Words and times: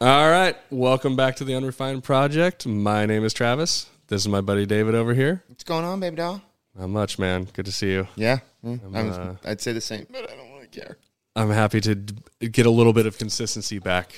All 0.00 0.30
right, 0.30 0.56
welcome 0.70 1.16
back 1.16 1.36
to 1.36 1.44
the 1.44 1.54
Unrefined 1.54 2.04
Project. 2.04 2.66
My 2.66 3.04
name 3.04 3.24
is 3.24 3.32
Travis. 3.34 3.86
This 4.06 4.22
is 4.22 4.28
my 4.28 4.40
buddy 4.40 4.64
David 4.64 4.94
over 4.94 5.12
here. 5.12 5.42
What's 5.48 5.64
going 5.64 5.84
on, 5.84 5.98
baby 6.00 6.16
doll? 6.16 6.40
Not 6.78 6.88
much, 6.90 7.18
man. 7.18 7.48
Good 7.52 7.64
to 7.66 7.72
see 7.72 7.90
you. 7.92 8.06
Yeah, 8.14 8.38
mm, 8.64 8.80
I'm, 8.94 9.10
uh, 9.10 9.34
I'd 9.44 9.60
say 9.60 9.72
the 9.72 9.80
same, 9.80 10.06
but 10.10 10.30
I 10.30 10.36
don't 10.36 10.52
really 10.52 10.68
care. 10.68 10.98
I'm 11.34 11.50
happy 11.50 11.80
to 11.80 11.94
d- 11.96 12.48
get 12.48 12.66
a 12.66 12.70
little 12.70 12.92
bit 12.92 13.06
of 13.06 13.18
consistency 13.18 13.78
back 13.80 14.14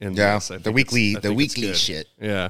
in 0.00 0.14
Yeah, 0.14 0.34
this. 0.38 0.48
The 0.62 0.72
weekly, 0.72 1.14
the 1.14 1.32
weekly 1.34 1.74
shit. 1.74 2.08
Yeah. 2.20 2.48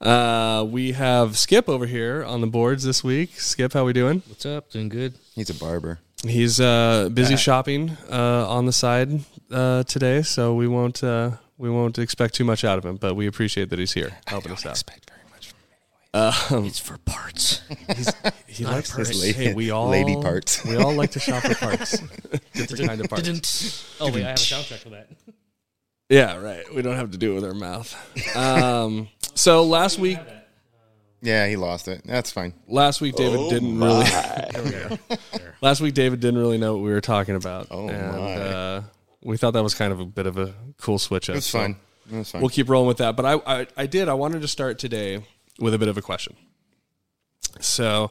Uh, 0.00 0.64
we 0.68 0.92
have 0.92 1.36
Skip 1.38 1.68
over 1.68 1.86
here 1.86 2.24
on 2.24 2.40
the 2.40 2.46
boards 2.46 2.84
this 2.84 3.02
week. 3.04 3.38
Skip, 3.40 3.72
how 3.72 3.84
we 3.84 3.92
doing? 3.92 4.22
What's 4.28 4.46
up? 4.46 4.70
Doing 4.70 4.88
good. 4.88 5.14
He's 5.34 5.50
a 5.50 5.54
barber. 5.54 5.98
He's 6.24 6.60
uh, 6.60 7.08
busy 7.12 7.36
shopping 7.36 7.96
uh, 8.10 8.48
on 8.48 8.66
the 8.66 8.72
side 8.72 9.24
uh, 9.50 9.82
today, 9.84 10.22
so 10.22 10.54
we 10.54 10.68
won't 10.68 11.02
uh, 11.02 11.32
we 11.58 11.70
won't 11.70 11.98
expect 11.98 12.34
too 12.34 12.44
much 12.44 12.64
out 12.64 12.78
of 12.78 12.84
him. 12.86 12.96
But 12.96 13.14
we 13.14 13.26
appreciate 13.26 13.70
that 13.70 13.78
he's 13.78 13.92
here 13.92 14.18
helping 14.26 14.52
us 14.52 14.64
out. 14.66 14.72
Expect 14.72 15.10
very 15.10 15.20
much 15.30 15.48
from 16.48 16.58
Um, 16.58 16.66
It's 16.66 16.78
for 16.80 16.98
parts. 16.98 17.62
he 18.46 18.64
likes 18.66 18.92
His 18.92 19.20
lady- 19.20 19.32
hey, 19.44 19.54
we 19.54 19.70
all 19.76 19.88
lady 19.88 20.14
parts. 20.16 20.64
We 20.64 20.76
all 20.76 20.92
like 20.94 21.10
to 21.12 21.20
shop 21.20 21.42
for 21.42 21.54
parts, 21.54 21.98
different 22.54 22.86
kind 22.86 23.00
of 23.00 23.08
parts. 23.08 23.24
Didn't. 23.24 23.84
Oh 24.00 24.06
wait, 24.12 24.24
I 24.24 24.28
have 24.30 24.36
a 24.36 24.40
soundtrack 24.40 24.78
for 24.78 24.90
that. 24.90 25.08
Yeah, 26.08 26.36
right. 26.38 26.64
We 26.74 26.82
don't 26.82 26.96
have 26.96 27.12
to 27.12 27.18
do 27.18 27.32
it 27.32 27.34
with 27.36 27.44
our 27.44 27.54
mouth. 27.54 28.36
Um, 28.36 29.08
so 29.34 29.64
last 29.64 29.98
week, 29.98 30.18
Yeah, 31.22 31.46
he 31.48 31.56
lost 31.56 31.88
it. 31.88 32.02
That's 32.04 32.30
fine. 32.30 32.52
last 32.68 33.00
week 33.00 33.14
David 33.14 33.48
didn't 33.48 33.78
really. 33.80 34.04
last 35.62 35.80
week 35.80 35.94
David 35.94 36.20
didn't 36.20 36.38
really 36.38 36.58
know 36.58 36.74
what 36.74 36.82
we 36.82 36.90
were 36.90 37.00
talking 37.00 37.34
about, 37.36 37.68
Oh, 37.70 37.88
and 37.88 38.12
my. 38.12 38.34
uh, 38.34 38.82
we 39.22 39.36
thought 39.36 39.52
that 39.52 39.62
was 39.62 39.74
kind 39.74 39.92
of 39.92 40.00
a 40.00 40.04
bit 40.04 40.26
of 40.26 40.36
a 40.38 40.54
cool 40.78 40.98
switch 40.98 41.28
up. 41.30 41.36
Was 41.36 41.46
so 41.46 41.58
fun. 41.60 41.76
It 42.12 42.16
was 42.18 42.30
fun. 42.30 42.40
We'll 42.40 42.50
keep 42.50 42.68
rolling 42.68 42.88
with 42.88 42.98
that. 42.98 43.16
But 43.16 43.24
I, 43.26 43.34
I, 43.60 43.66
I 43.76 43.86
did. 43.86 44.08
I 44.08 44.14
wanted 44.14 44.42
to 44.42 44.48
start 44.48 44.78
today 44.78 45.24
with 45.60 45.74
a 45.74 45.78
bit 45.78 45.88
of 45.88 45.96
a 45.96 46.02
question. 46.02 46.36
So, 47.60 48.10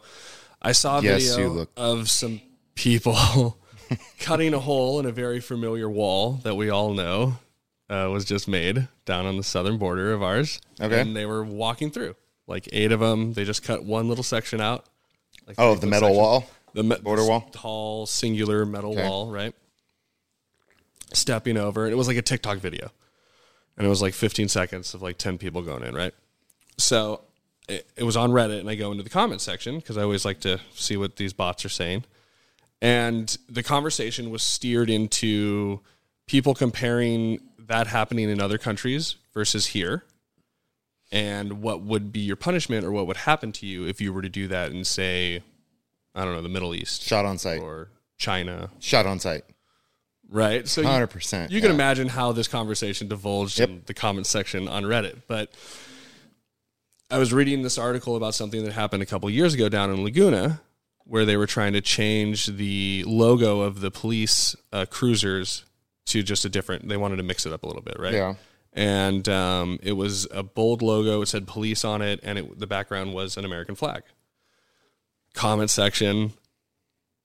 I 0.61 0.72
saw 0.72 1.00
a 1.00 1.03
Yes, 1.03 1.35
video 1.35 1.67
of 1.75 2.09
some 2.09 2.41
people 2.75 3.58
cutting 4.19 4.53
a 4.53 4.59
hole 4.59 5.00
in 5.00 5.05
a 5.05 5.11
very 5.11 5.39
familiar 5.39 5.89
wall 5.89 6.33
that 6.44 6.55
we 6.55 6.69
all 6.69 6.94
know 6.94 7.38
uh, 7.89 8.07
was 8.11 8.23
just 8.25 8.47
made 8.47 8.88
down 9.05 9.25
on 9.25 9.38
the 9.38 9.44
southern 9.44 9.78
border 9.78 10.13
of 10.13 10.22
ours. 10.22 10.61
Okay. 10.80 11.02
and 11.02 11.16
they 11.16 11.25
were 11.25 11.44
walking 11.44 11.89
through 11.91 12.16
like 12.47 12.69
eight 12.72 12.91
of 12.91 13.00
them. 13.00 13.33
They 13.33 13.44
just 13.44 13.63
cut 13.63 13.83
one 13.83 14.07
little 14.07 14.23
section 14.23 14.61
out. 14.61 14.85
Like 15.47 15.55
oh, 15.57 15.75
the 15.75 15.88
metal 15.88 16.09
section. 16.09 16.22
wall. 16.22 16.45
the 16.73 16.83
me- 16.83 16.97
Border 17.02 17.25
wall? 17.25 17.50
tall 17.52 18.05
singular 18.05 18.66
metal 18.66 18.91
Okay. 18.91 19.07
wall, 19.07 19.31
right? 19.31 19.53
Stepping 21.13 21.57
over, 21.57 21.85
and 21.85 21.93
it 21.93 21.97
was 21.97 22.07
like 22.07 22.17
a 22.17 22.21
TikTok 22.21 22.59
video, 22.59 22.89
and 23.77 23.85
it 23.85 23.89
was 23.89 24.01
like 24.01 24.13
15 24.13 24.47
seconds 24.47 24.93
of 24.93 25.01
like 25.01 25.17
10 25.17 25.37
people 25.37 25.61
going 25.61 25.83
in, 25.83 25.93
right? 25.93 26.13
So 26.77 27.21
it, 27.67 27.87
it 27.95 28.03
was 28.03 28.15
on 28.15 28.31
Reddit, 28.31 28.59
and 28.59 28.69
I 28.69 28.75
go 28.75 28.91
into 28.91 29.03
the 29.03 29.09
comment 29.09 29.41
section 29.41 29.77
because 29.77 29.97
I 29.97 30.03
always 30.03 30.25
like 30.25 30.39
to 30.41 30.59
see 30.73 30.97
what 30.97 31.17
these 31.17 31.33
bots 31.33 31.65
are 31.65 31.69
saying, 31.69 32.05
and 32.81 33.37
the 33.49 33.63
conversation 33.63 34.29
was 34.29 34.41
steered 34.41 34.89
into 34.89 35.81
people 36.27 36.53
comparing 36.53 37.39
that 37.59 37.87
happening 37.87 38.29
in 38.29 38.41
other 38.41 38.57
countries 38.57 39.15
versus 39.33 39.67
here. 39.67 40.03
And 41.11 41.61
what 41.61 41.81
would 41.81 42.13
be 42.13 42.21
your 42.21 42.37
punishment 42.37 42.85
or 42.85 42.91
what 42.91 43.05
would 43.05 43.17
happen 43.17 43.51
to 43.53 43.65
you 43.65 43.85
if 43.85 43.99
you 43.99 44.13
were 44.13 44.21
to 44.21 44.29
do 44.29 44.47
that 44.47 44.71
in, 44.71 44.85
say, 44.85 45.43
I 46.15 46.23
don't 46.23 46.33
know, 46.33 46.41
the 46.41 46.49
Middle 46.49 46.73
East 46.73 47.03
Shot 47.03 47.25
on 47.25 47.37
sight. 47.37 47.61
or 47.61 47.89
China, 48.17 48.69
Shot 48.79 49.05
on 49.05 49.19
sight. 49.19 49.43
Right? 50.31 50.67
So 50.67 50.81
you, 50.81 50.87
100%. 50.87 51.51
you 51.51 51.61
can 51.61 51.69
yeah. 51.69 51.75
imagine 51.75 52.07
how 52.07 52.31
this 52.31 52.47
conversation 52.47 53.07
divulged 53.07 53.59
Yep. 53.59 53.69
in 53.69 53.81
the 53.85 53.93
comment 53.93 54.25
section 54.25 54.67
on 54.67 54.83
Reddit. 54.83 55.21
But 55.27 55.53
I 57.11 57.17
was 57.17 57.33
reading 57.33 57.61
this 57.61 57.77
article 57.77 58.15
about 58.15 58.33
something 58.33 58.63
that 58.63 58.71
happened 58.73 59.03
a 59.03 59.05
couple 59.05 59.29
years 59.29 59.53
ago 59.53 59.69
down 59.69 59.91
in 59.91 60.03
Laguna, 60.03 60.61
where 61.03 61.25
they 61.25 61.35
were 61.35 61.47
trying 61.47 61.73
to 61.73 61.81
change 61.81 62.45
the 62.45 63.03
logo 63.06 63.59
of 63.59 63.81
the 63.81 63.91
police 63.91 64.56
uh, 64.72 64.85
cruisers 64.89 65.66
to 66.06 66.23
just 66.23 66.45
a 66.45 66.50
different. 66.50 66.88
They 66.88 66.97
wanted 66.97 67.17
to 67.17 67.23
mix 67.23 67.45
it 67.45 67.51
up 67.51 67.63
a 67.63 67.67
little 67.67 67.81
bit, 67.81 68.00
right? 68.00 68.13
Yeah. 68.13 68.35
And 68.73 69.27
um, 69.27 69.79
it 69.83 69.91
was 69.94 70.25
a 70.31 70.44
bold 70.44 70.81
logo. 70.81 71.22
It 71.22 71.25
said 71.25 71.45
police 71.45 71.83
on 71.83 72.01
it, 72.01 72.22
and 72.23 72.39
it, 72.39 72.59
the 72.59 72.67
background 72.67 73.13
was 73.13 73.35
an 73.35 73.44
American 73.44 73.75
flag. 73.75 74.03
Comment 75.33 75.69
section, 75.69 76.31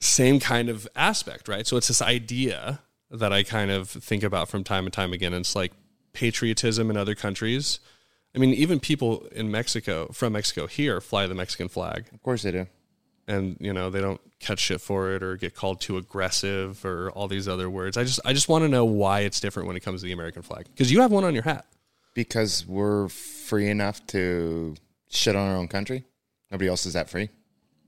same 0.01 0.41
kind 0.41 0.69
of 0.69 0.89
aspect, 0.97 1.47
right? 1.49 1.65
So 1.67 1.77
it's 1.77 1.87
this 1.89 2.03
idea 2.03 2.81
that 3.11 3.33
I 3.33 3.43
kind 3.43 3.71
of 3.71 3.89
think 3.89 4.23
about 4.23 4.49
from 4.49 4.65
time 4.65 4.85
and 4.85 4.93
time 4.93 5.13
again. 5.13 5.33
It's 5.35 5.55
like 5.57 5.73
patriotism 6.13 6.91
in 6.91 6.97
other 6.97 7.15
countries. 7.15 7.81
I 8.35 8.39
mean, 8.39 8.51
even 8.55 8.81
people 8.81 9.27
in 9.33 9.51
Mexico, 9.51 10.09
from 10.13 10.33
Mexico 10.35 10.67
here, 10.67 11.01
fly 11.01 11.27
the 11.27 11.35
Mexican 11.35 11.69
flag, 11.69 12.07
Of 12.13 12.23
course 12.23 12.43
they 12.43 12.51
do. 12.53 12.67
and 13.29 13.57
you 13.61 13.73
know 13.73 13.89
they 13.91 14.01
don't 14.01 14.21
catch 14.41 14.59
shit 14.59 14.81
for 14.81 15.13
it 15.13 15.23
or 15.23 15.37
get 15.37 15.55
called 15.55 15.81
too 15.81 15.97
aggressive 15.97 16.85
or 16.85 17.11
all 17.13 17.29
these 17.29 17.49
other 17.49 17.71
words. 17.71 17.97
I 17.97 18.05
just, 18.05 18.21
I 18.25 18.33
just 18.35 18.49
want 18.49 18.63
to 18.65 18.69
know 18.69 18.85
why 18.85 19.21
it's 19.21 19.41
different 19.41 19.67
when 19.69 19.77
it 19.77 19.81
comes 19.81 20.01
to 20.03 20.07
the 20.07 20.13
American 20.13 20.43
flag 20.43 20.67
because 20.67 20.93
you 20.93 21.01
have 21.01 21.11
one 21.13 21.25
on 21.25 21.33
your 21.35 21.45
hat. 21.45 21.65
Because 22.15 22.67
we're 22.67 23.09
free 23.09 23.69
enough 23.69 24.07
to 24.09 24.75
shit 25.11 25.37
on 25.37 25.49
our 25.51 25.57
own 25.57 25.69
country. 25.69 26.05
Nobody 26.51 26.69
else 26.69 26.87
is 26.87 26.95
that 26.95 27.11
free. 27.11 27.29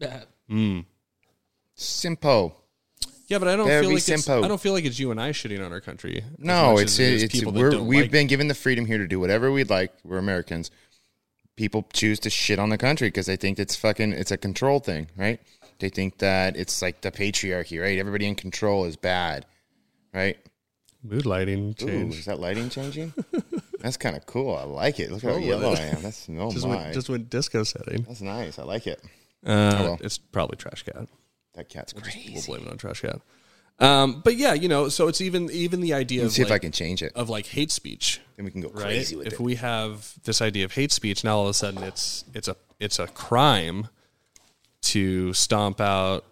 Uh, 0.02 0.80
Simple. 1.74 2.56
Yeah, 3.28 3.38
but 3.38 3.48
I 3.48 3.56
don't 3.56 3.66
Very 3.66 3.82
feel 3.82 3.90
like 3.90 3.96
it's, 4.08 4.24
simple. 4.24 4.44
I 4.44 4.48
don't 4.48 4.60
feel 4.60 4.72
like 4.72 4.84
it's 4.84 4.98
you 4.98 5.10
and 5.10 5.20
I 5.20 5.30
shitting 5.30 5.64
on 5.64 5.72
our 5.72 5.80
country. 5.80 6.24
No, 6.38 6.78
it's 6.78 6.94
as 6.94 7.00
it 7.00 7.12
is 7.12 7.22
it's 7.24 7.32
people 7.34 7.52
we're, 7.52 7.70
don't 7.70 7.86
we've 7.86 8.02
like- 8.02 8.10
been 8.10 8.26
given 8.26 8.48
the 8.48 8.54
freedom 8.54 8.86
here 8.86 8.98
to 8.98 9.06
do 9.06 9.20
whatever 9.20 9.52
we'd 9.52 9.70
like. 9.70 9.92
We're 10.02 10.18
Americans. 10.18 10.70
People 11.56 11.86
choose 11.92 12.18
to 12.20 12.30
shit 12.30 12.58
on 12.58 12.70
the 12.70 12.78
country 12.78 13.08
because 13.08 13.26
they 13.26 13.36
think 13.36 13.58
it's 13.58 13.76
fucking 13.76 14.12
it's 14.12 14.30
a 14.30 14.36
control 14.38 14.80
thing, 14.80 15.08
right? 15.16 15.40
They 15.78 15.90
think 15.90 16.18
that 16.18 16.56
it's 16.56 16.80
like 16.80 17.02
the 17.02 17.10
patriarchy, 17.12 17.80
right? 17.80 17.98
Everybody 17.98 18.26
in 18.26 18.34
control 18.34 18.84
is 18.84 18.96
bad, 18.96 19.44
right? 20.14 20.38
mood 21.02 21.26
lighting 21.26 21.70
Ooh, 21.70 21.86
change. 21.86 22.18
is 22.18 22.24
that 22.24 22.40
lighting 22.40 22.68
changing? 22.70 23.12
That's 23.80 23.96
kind 23.96 24.16
of 24.16 24.26
cool. 24.26 24.54
I 24.56 24.64
like 24.64 24.98
it. 24.98 25.12
Look 25.12 25.22
how 25.22 25.28
Roll 25.28 25.38
with 25.38 25.46
yellow 25.46 25.72
it. 25.72 25.78
I 25.78 25.82
am. 25.84 26.02
That's 26.02 26.28
oh 26.30 26.50
just 26.50 26.66
my. 26.66 26.76
went, 26.76 26.94
just 26.94 27.08
went 27.08 27.30
disco 27.30 27.62
setting. 27.62 28.02
That's 28.02 28.20
nice. 28.20 28.58
I 28.58 28.64
like 28.64 28.86
it. 28.86 29.00
Uh, 29.46 29.78
well. 29.80 29.98
It's 30.00 30.18
probably 30.18 30.56
Trash 30.56 30.82
Cat. 30.82 31.06
That 31.58 31.68
cat's 31.68 31.92
We'll 31.92 32.04
crazy. 32.04 32.40
blame 32.46 32.62
it 32.66 32.70
on 32.70 32.78
Trash 32.78 33.00
Cat. 33.00 33.20
Um, 33.80 34.20
but 34.24 34.36
yeah, 34.36 34.54
you 34.54 34.68
know, 34.68 34.88
so 34.88 35.08
it's 35.08 35.20
even 35.20 35.50
even 35.50 35.80
the 35.80 35.92
idea 35.92 36.22
Let's 36.22 36.32
of 36.32 36.36
see 36.36 36.42
if 36.42 36.50
like, 36.50 36.56
I 36.56 36.58
can 36.60 36.72
change 36.72 37.02
it. 37.02 37.12
of 37.16 37.28
like 37.28 37.46
hate 37.46 37.70
speech, 37.72 38.20
Then 38.36 38.44
we 38.44 38.50
can 38.52 38.60
go 38.60 38.68
right? 38.68 38.82
crazy 38.84 39.16
with 39.16 39.26
if 39.26 39.32
it. 39.34 39.40
we 39.40 39.56
have 39.56 40.14
this 40.24 40.40
idea 40.40 40.64
of 40.64 40.72
hate 40.72 40.92
speech, 40.92 41.22
now 41.24 41.36
all 41.38 41.44
of 41.44 41.50
a 41.50 41.54
sudden 41.54 41.82
it's 41.82 42.24
it's 42.32 42.48
a 42.48 42.56
it's 42.80 42.98
a 43.00 43.06
crime 43.08 43.88
to 44.82 45.32
stomp 45.34 45.80
out, 45.80 46.24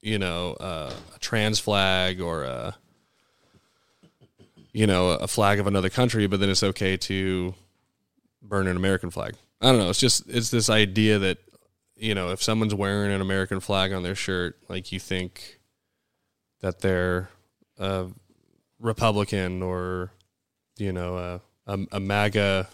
you 0.00 0.18
know, 0.18 0.54
uh, 0.54 0.92
a 1.14 1.18
trans 1.18 1.58
flag 1.60 2.20
or 2.20 2.44
a 2.44 2.76
you 4.72 4.86
know 4.86 5.10
a 5.10 5.26
flag 5.28 5.60
of 5.60 5.66
another 5.66 5.90
country, 5.90 6.26
but 6.26 6.40
then 6.40 6.48
it's 6.50 6.62
okay 6.62 6.96
to 6.96 7.54
burn 8.42 8.66
an 8.66 8.76
American 8.76 9.10
flag. 9.10 9.34
I 9.60 9.66
don't 9.70 9.78
know. 9.78 9.90
It's 9.90 10.00
just 10.00 10.28
it's 10.28 10.50
this 10.50 10.70
idea 10.70 11.18
that 11.18 11.38
you 12.00 12.14
know 12.14 12.30
if 12.30 12.42
someone's 12.42 12.74
wearing 12.74 13.12
an 13.12 13.20
American 13.20 13.60
flag 13.60 13.92
on 13.92 14.02
their 14.02 14.14
shirt, 14.14 14.56
like 14.68 14.90
you 14.92 14.98
think 14.98 15.60
that 16.60 16.80
they're 16.80 17.28
a 17.78 18.06
Republican 18.80 19.62
or 19.62 20.10
you 20.78 20.92
know 20.92 21.16
a 21.18 21.40
a, 21.72 21.78
a 21.92 22.00
MAGA 22.00 22.66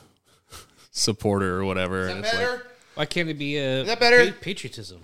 supporter 0.90 1.58
or 1.60 1.64
whatever. 1.64 2.06
and 2.06 2.24
it's 2.24 2.34
like, 2.34 2.60
why 2.94 3.04
can't 3.06 3.28
it 3.28 3.38
be 3.38 3.56
a 3.58 3.82
that 3.84 4.00
better? 4.00 4.32
pa- 4.32 4.38
patriotism? 4.40 5.00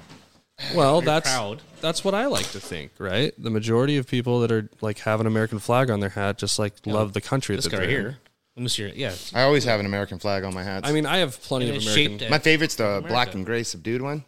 well, 0.75 1.00
Very 1.00 1.06
that's 1.06 1.31
proud. 1.31 1.62
that's 1.81 2.04
what 2.04 2.15
I 2.15 2.27
like 2.27 2.50
to 2.53 2.60
think, 2.60 2.93
right? 2.99 3.33
The 3.37 3.50
majority 3.50 3.97
of 3.97 4.06
people 4.06 4.41
that 4.41 4.53
are 4.53 4.71
like 4.81 4.99
have 5.00 5.21
an 5.21 5.27
American 5.27 5.59
flag 5.59 5.91
on 5.91 6.00
their 6.00 6.10
hat 6.10 6.39
just 6.39 6.59
like 6.59 6.75
love 6.87 7.12
the 7.12 7.21
country 7.21 7.56
This 7.56 7.65
that 7.65 7.71
guy 7.72 7.78
they're 7.78 7.87
right 7.89 7.97
in. 7.97 8.03
here. 8.03 8.19
Let 8.56 8.62
me 8.62 8.68
see. 8.68 8.82
it. 8.84 8.96
Yeah, 8.96 9.14
I 9.34 9.42
always 9.42 9.64
have 9.64 9.80
an 9.80 9.86
American 9.86 10.18
flag 10.18 10.44
on 10.44 10.53
my 10.53 10.62
hats. 10.62 10.88
I 10.88 10.92
mean, 10.92 11.06
I 11.06 11.18
have 11.18 11.41
plenty 11.42 11.66
And 11.68 11.77
of 11.77 11.82
it's 11.82 11.86
American. 11.92 12.18
shaped 12.18 12.30
my 12.30 12.38
favorite's 12.38 12.77
the 12.77 13.03
black 13.09 13.34
and 13.34 13.47
gray 13.47 13.62
subdued 13.62 14.03
one. 14.03 14.24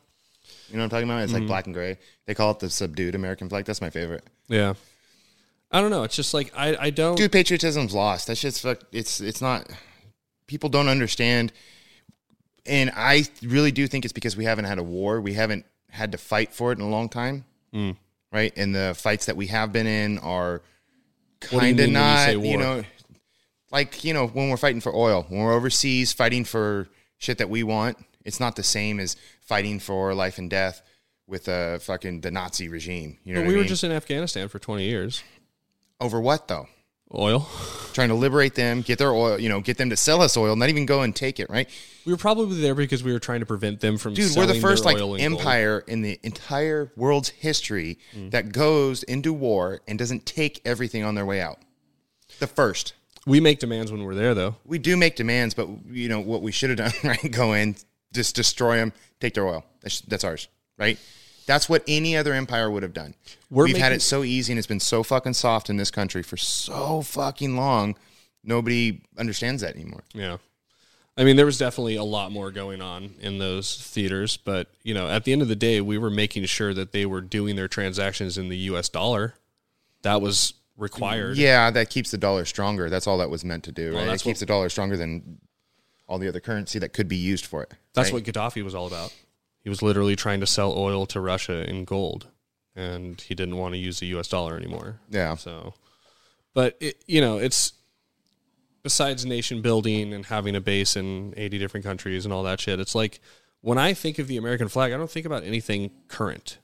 You 0.70 0.76
know 0.76 0.78
what 0.78 0.84
I'm 0.84 0.90
talking 0.90 1.10
about? 1.10 1.22
It's 1.22 1.32
Mm-hmm. 1.32 1.42
like 1.42 1.46
black 1.48 1.66
and 1.66 1.74
gray. 1.74 1.98
They 2.26 2.34
call 2.34 2.50
it 2.52 2.58
the 2.58 2.70
subdued 2.70 3.14
American 3.14 3.48
flag. 3.50 3.64
That's 3.66 3.80
my 3.82 3.90
favorite. 3.90 4.24
Yeah, 4.48 4.74
I 5.70 5.80
don't 5.82 5.90
know. 5.90 6.04
It's 6.04 6.16
just 6.16 6.32
like 6.32 6.52
I 6.56 6.74
I 6.86 6.90
don't. 6.90 7.16
Dude, 7.16 7.32
patriotism's 7.32 7.92
lost. 7.94 8.26
That 8.28 8.36
shit's 8.38 8.58
fuck. 8.60 8.80
It's 8.92 9.20
it's 9.20 9.42
not. 9.42 9.68
People 10.46 10.68
don't 10.70 10.88
understand, 10.88 11.52
and 12.66 12.90
I 12.96 13.24
really 13.42 13.72
do 13.72 13.86
think 13.86 14.04
it's 14.04 14.12
because 14.12 14.36
we 14.36 14.44
haven't 14.44 14.64
had 14.64 14.78
a 14.78 14.82
war. 14.82 15.20
We 15.20 15.34
haven't 15.34 15.66
had 15.90 16.12
to 16.12 16.18
fight 16.18 16.52
for 16.54 16.72
it 16.72 16.78
in 16.78 16.84
a 16.84 16.88
long 16.88 17.08
time, 17.08 17.44
Mm. 17.74 17.96
right? 18.32 18.52
And 18.56 18.74
the 18.74 18.94
fights 18.96 19.26
that 19.26 19.36
we 19.36 19.46
have 19.48 19.72
been 19.72 19.86
in 19.86 20.18
are 20.18 20.62
What 21.50 21.50
do 21.50 21.56
you 21.56 21.60
kind 21.60 21.80
of 21.80 21.86
mean 21.86 21.94
when 21.94 22.02
you 22.02 22.08
not. 22.08 22.24
say 22.26 22.32
You, 22.32 22.38
war? 22.40 22.58
know, 22.58 22.82
like 23.74 24.04
you 24.04 24.14
know 24.14 24.26
when 24.28 24.48
we're 24.48 24.56
fighting 24.56 24.80
for 24.80 24.94
oil, 24.94 25.26
when 25.28 25.40
we're 25.40 25.52
overseas 25.52 26.12
fighting 26.12 26.44
for 26.44 26.88
shit 27.18 27.38
that 27.38 27.50
we 27.50 27.62
want. 27.62 27.98
It's 28.24 28.40
not 28.40 28.56
the 28.56 28.62
same 28.62 29.00
as 29.00 29.16
fighting 29.42 29.78
for 29.80 30.14
life 30.14 30.38
and 30.38 30.48
death 30.48 30.80
with 31.26 31.46
a 31.48 31.78
fucking 31.80 32.22
the 32.22 32.30
Nazi 32.30 32.68
regime. 32.68 33.18
You 33.24 33.34
know, 33.34 33.42
we 33.42 33.54
I 33.54 33.58
were 33.58 33.64
just 33.64 33.84
in 33.84 33.92
Afghanistan 33.92 34.48
for 34.48 34.58
20 34.58 34.84
years. 34.84 35.22
over 36.00 36.18
what 36.20 36.48
though? 36.48 36.66
Oil. 37.14 37.46
trying 37.92 38.08
to 38.08 38.14
liberate 38.14 38.54
them, 38.56 38.80
get 38.80 38.98
their 38.98 39.12
oil, 39.12 39.38
you 39.38 39.48
know, 39.48 39.60
get 39.60 39.76
them 39.76 39.90
to 39.90 39.96
sell 39.96 40.20
us 40.22 40.36
oil, 40.36 40.56
not 40.56 40.68
even 40.70 40.84
go 40.86 41.02
and 41.02 41.14
take 41.14 41.38
it, 41.38 41.48
right? 41.50 41.68
We 42.06 42.12
were 42.12 42.16
probably 42.18 42.60
there 42.60 42.74
because 42.74 43.04
we 43.04 43.12
were 43.12 43.20
trying 43.20 43.40
to 43.40 43.46
prevent 43.46 43.80
them 43.80 43.98
from. 43.98 44.14
Dude, 44.14 44.34
we're 44.34 44.46
the 44.46 44.54
first 44.60 44.84
like 44.84 44.94
in 44.96 45.00
gold. 45.00 45.20
empire 45.20 45.84
in 45.86 46.00
the 46.02 46.18
entire 46.22 46.90
world's 46.96 47.28
history 47.28 47.98
Mm. 48.16 48.30
that 48.32 48.52
goes 48.52 49.02
into 49.04 49.32
war 49.32 49.80
and 49.86 49.98
doesn't 49.98 50.24
take 50.26 50.60
everything 50.64 51.04
on 51.04 51.14
their 51.14 51.26
way 51.26 51.40
out. 51.40 51.58
The 52.40 52.46
first. 52.48 52.94
We 53.26 53.40
make 53.40 53.58
demands 53.58 53.90
when 53.90 54.04
we're 54.04 54.14
there, 54.14 54.34
though. 54.34 54.56
We 54.64 54.78
do 54.78 54.96
make 54.96 55.16
demands, 55.16 55.54
but 55.54 55.68
you 55.90 56.08
know 56.08 56.20
what 56.20 56.42
we 56.42 56.52
should 56.52 56.70
have 56.70 56.78
done, 56.78 56.92
right? 57.04 57.30
Go 57.30 57.54
in, 57.54 57.76
just 58.12 58.36
destroy 58.36 58.76
them, 58.76 58.92
take 59.20 59.34
their 59.34 59.46
oil. 59.46 59.64
That's, 59.80 60.00
that's 60.02 60.24
ours, 60.24 60.48
right? 60.78 60.98
That's 61.46 61.68
what 61.68 61.82
any 61.86 62.16
other 62.16 62.32
empire 62.32 62.70
would 62.70 62.82
have 62.82 62.94
done. 62.94 63.14
We're 63.50 63.64
We've 63.64 63.76
had 63.76 63.92
it 63.92 64.02
so 64.02 64.22
easy 64.24 64.52
and 64.52 64.58
it's 64.58 64.66
been 64.66 64.80
so 64.80 65.02
fucking 65.02 65.34
soft 65.34 65.68
in 65.68 65.76
this 65.76 65.90
country 65.90 66.22
for 66.22 66.36
so 66.36 67.02
fucking 67.02 67.56
long. 67.56 67.96
Nobody 68.42 69.02
understands 69.18 69.62
that 69.62 69.74
anymore. 69.74 70.04
Yeah. 70.14 70.38
I 71.16 71.24
mean, 71.24 71.36
there 71.36 71.46
was 71.46 71.58
definitely 71.58 71.96
a 71.96 72.02
lot 72.02 72.32
more 72.32 72.50
going 72.50 72.82
on 72.82 73.14
in 73.20 73.38
those 73.38 73.76
theaters, 73.76 74.36
but 74.36 74.68
you 74.82 74.94
know, 74.94 75.08
at 75.08 75.24
the 75.24 75.32
end 75.32 75.42
of 75.42 75.48
the 75.48 75.56
day, 75.56 75.80
we 75.80 75.96
were 75.96 76.10
making 76.10 76.44
sure 76.46 76.74
that 76.74 76.92
they 76.92 77.06
were 77.06 77.20
doing 77.20 77.56
their 77.56 77.68
transactions 77.68 78.36
in 78.36 78.48
the 78.48 78.56
U.S. 78.56 78.88
dollar. 78.88 79.34
That 80.02 80.20
was 80.20 80.54
required. 80.76 81.36
Yeah, 81.36 81.70
that 81.70 81.90
keeps 81.90 82.10
the 82.10 82.18
dollar 82.18 82.44
stronger. 82.44 82.90
That's 82.90 83.06
all 83.06 83.18
that 83.18 83.30
was 83.30 83.44
meant 83.44 83.64
to 83.64 83.72
do, 83.72 83.94
right? 83.94 84.06
It 84.08 84.10
keeps 84.12 84.26
what- 84.26 84.38
the 84.38 84.46
dollar 84.46 84.68
stronger 84.68 84.96
than 84.96 85.40
all 86.06 86.18
the 86.18 86.28
other 86.28 86.40
currency 86.40 86.78
that 86.78 86.92
could 86.92 87.08
be 87.08 87.16
used 87.16 87.46
for 87.46 87.62
it. 87.62 87.72
That's 87.94 88.12
right? 88.12 88.14
what 88.14 88.24
Gaddafi 88.24 88.62
was 88.62 88.74
all 88.74 88.86
about. 88.86 89.14
He 89.62 89.70
was 89.70 89.80
literally 89.80 90.16
trying 90.16 90.40
to 90.40 90.46
sell 90.46 90.76
oil 90.76 91.06
to 91.06 91.20
Russia 91.20 91.68
in 91.68 91.84
gold, 91.84 92.28
and 92.76 93.18
he 93.20 93.34
didn't 93.34 93.56
want 93.56 93.72
to 93.74 93.78
use 93.78 94.00
the 94.00 94.06
U.S. 94.08 94.28
dollar 94.28 94.56
anymore. 94.56 95.00
Yeah. 95.08 95.36
So, 95.36 95.72
but 96.52 96.76
it, 96.80 97.02
you 97.06 97.22
know, 97.22 97.38
it's 97.38 97.72
besides 98.82 99.24
nation 99.24 99.62
building 99.62 100.12
and 100.12 100.26
having 100.26 100.54
a 100.54 100.60
base 100.60 100.94
in 100.94 101.32
80 101.36 101.58
different 101.58 101.86
countries 101.86 102.26
and 102.26 102.34
all 102.34 102.42
that 102.42 102.60
shit. 102.60 102.78
It's 102.78 102.94
like 102.94 103.20
when 103.62 103.78
I 103.78 103.94
think 103.94 104.18
of 104.18 104.28
the 104.28 104.36
American 104.36 104.68
flag, 104.68 104.92
I 104.92 104.98
don't 104.98 105.10
think 105.10 105.24
about 105.24 105.42
anything 105.42 105.90
current. 106.08 106.58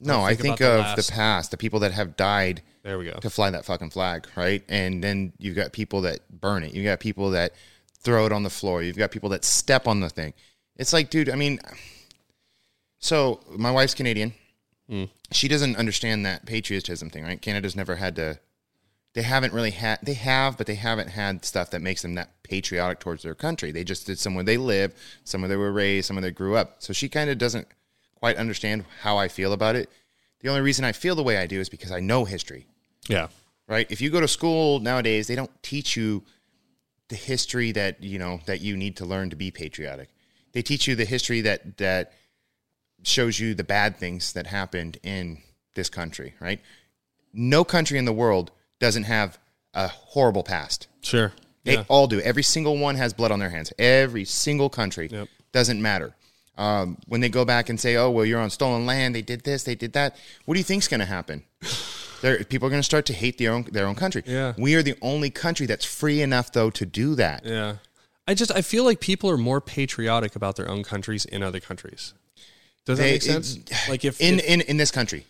No, 0.00 0.22
I 0.22 0.30
think 0.30 0.40
think, 0.42 0.58
the 0.58 0.70
of 0.72 0.80
last- 0.80 1.06
the 1.08 1.12
past, 1.12 1.50
the 1.50 1.56
people 1.56 1.80
that 1.80 1.92
have 1.92 2.16
died 2.16 2.62
There 2.82 2.98
we 2.98 3.04
go. 3.04 3.18
to 3.20 3.28
fly 3.30 3.50
that 3.50 3.64
fucking 3.66 3.90
flag, 3.90 4.26
right? 4.36 4.62
And 4.68 5.04
then 5.04 5.32
you've 5.38 5.56
got 5.56 5.72
people 5.72 6.00
that 6.02 6.20
burn 6.30 6.62
it. 6.62 6.72
You've 6.74 6.86
got 6.86 7.00
people 7.00 7.30
that 7.30 7.52
throw 8.02 8.24
it 8.26 8.32
on 8.32 8.42
the 8.42 8.50
floor. 8.50 8.82
You've 8.82 8.96
got 8.96 9.10
people 9.10 9.28
that 9.30 9.44
step 9.44 9.86
on 9.86 10.00
the 10.00 10.08
thing. 10.08 10.32
It's 10.76 10.92
like, 10.94 11.10
dude, 11.10 11.28
I 11.28 11.34
mean, 11.36 11.58
so 12.98 13.40
my 13.56 13.70
wife's 13.70 13.94
Canadian. 13.94 14.34
Hmm. 14.88 15.04
She 15.32 15.48
doesn't 15.48 15.76
understand 15.76 16.26
that 16.26 16.46
patriotism 16.46 17.10
thing, 17.10 17.24
right? 17.24 17.40
Canada's 17.40 17.76
never 17.76 17.96
had 17.96 18.16
to. 18.16 18.40
They 19.14 19.22
haven't 19.22 19.52
really 19.52 19.70
had. 19.72 19.98
They 20.02 20.14
have, 20.14 20.56
but 20.56 20.66
they 20.66 20.74
haven't 20.76 21.08
had 21.08 21.44
stuff 21.44 21.70
that 21.70 21.82
makes 21.82 22.02
them 22.02 22.14
that 22.14 22.30
patriotic 22.42 23.00
towards 23.00 23.22
their 23.22 23.34
country. 23.34 23.72
They 23.72 23.84
just 23.84 24.06
did 24.06 24.18
somewhere 24.18 24.44
they 24.44 24.56
live, 24.56 24.94
somewhere 25.24 25.48
they 25.48 25.56
were 25.56 25.72
raised, 25.72 26.06
somewhere 26.06 26.22
they 26.22 26.30
grew 26.30 26.56
up. 26.56 26.76
So 26.78 26.92
she 26.92 27.08
kind 27.08 27.28
of 27.30 27.38
doesn't 27.38 27.66
quite 28.20 28.36
understand 28.36 28.84
how 29.00 29.16
I 29.16 29.28
feel 29.28 29.52
about 29.52 29.76
it. 29.76 29.90
The 30.40 30.48
only 30.48 30.60
reason 30.60 30.84
I 30.84 30.92
feel 30.92 31.14
the 31.14 31.22
way 31.22 31.38
I 31.38 31.46
do 31.46 31.58
is 31.60 31.68
because 31.68 31.90
I 31.90 32.00
know 32.00 32.24
history 32.24 32.66
Yeah. 33.08 33.28
right? 33.66 33.86
If 33.90 34.00
you 34.00 34.10
go 34.10 34.20
to 34.20 34.28
school 34.28 34.78
nowadays, 34.80 35.26
they 35.26 35.34
don't 35.34 35.50
teach 35.62 35.96
you 35.96 36.22
the 37.08 37.16
history 37.16 37.72
that 37.72 38.02
you 38.02 38.18
know 38.18 38.40
that 38.46 38.60
you 38.60 38.76
need 38.76 38.96
to 38.98 39.04
learn 39.04 39.30
to 39.30 39.36
be 39.36 39.50
patriotic. 39.50 40.08
They 40.52 40.62
teach 40.62 40.86
you 40.86 40.94
the 40.94 41.04
history 41.04 41.40
that 41.42 41.76
that 41.78 42.12
shows 43.02 43.40
you 43.40 43.54
the 43.54 43.64
bad 43.64 43.96
things 43.96 44.32
that 44.34 44.46
happened 44.46 44.98
in 45.02 45.38
this 45.74 45.88
country, 45.88 46.34
right? 46.40 46.60
No 47.32 47.64
country 47.64 47.98
in 47.98 48.04
the 48.04 48.12
world 48.12 48.50
doesn't 48.78 49.04
have 49.04 49.38
a 49.74 49.88
horrible 49.88 50.42
past. 50.42 50.86
Sure. 51.00 51.32
They 51.64 51.74
Yeah. 51.74 51.84
all 51.88 52.06
do. 52.06 52.20
Every 52.20 52.42
single 52.42 52.76
one 52.76 52.96
has 52.96 53.12
blood 53.14 53.30
on 53.30 53.38
their 53.38 53.50
hands. 53.50 53.72
Every 53.78 54.24
single 54.24 54.68
country 54.68 55.08
Yep. 55.10 55.28
doesn't 55.52 55.80
matter. 55.80 56.14
Um, 56.60 56.98
when 57.08 57.20
they 57.22 57.28
go 57.30 57.44
back 57.44 57.68
and 57.70 57.80
say, 57.80 57.96
"Oh, 57.96 58.10
well, 58.10 58.24
you're 58.26 58.40
on 58.40 58.50
stolen 58.50 58.84
land. 58.86 59.14
They 59.14 59.22
did 59.22 59.44
this. 59.44 59.62
They 59.64 59.74
did 59.74 59.92
that." 59.94 60.16
What 60.44 60.54
do 60.54 60.60
you 60.60 60.64
think's 60.64 60.88
going 60.88 61.00
to 61.00 61.06
happen? 61.06 61.42
There, 62.22 62.44
people 62.44 62.66
are 62.66 62.70
going 62.70 62.82
to 62.82 62.90
start 62.94 63.06
to 63.06 63.14
hate 63.14 63.38
their 63.38 63.50
own 63.50 63.62
their 63.72 63.86
own 63.86 63.94
country. 63.94 64.22
Yeah. 64.26 64.52
we 64.58 64.74
are 64.74 64.82
the 64.82 64.94
only 65.00 65.30
country 65.30 65.64
that's 65.64 65.86
free 65.86 66.20
enough 66.20 66.52
though 66.52 66.68
to 66.68 66.84
do 66.84 67.14
that. 67.14 67.46
Yeah. 67.46 67.76
I 68.28 68.34
just 68.34 68.52
I 68.52 68.60
feel 68.60 68.84
like 68.84 69.00
people 69.00 69.30
are 69.30 69.38
more 69.38 69.62
patriotic 69.62 70.36
about 70.36 70.56
their 70.56 70.68
own 70.68 70.82
countries 70.82 71.24
in 71.24 71.42
other 71.42 71.60
countries. 71.60 72.12
Does 72.84 72.98
that 72.98 73.04
They- 73.04 73.12
make 73.12 73.22
sense? 73.22 73.56
like 73.88 74.04
if, 74.04 74.20
In 74.20 74.38
if- 74.38 74.44
in 74.44 74.60
in 74.60 74.76
this 74.76 74.90
country, 74.90 75.24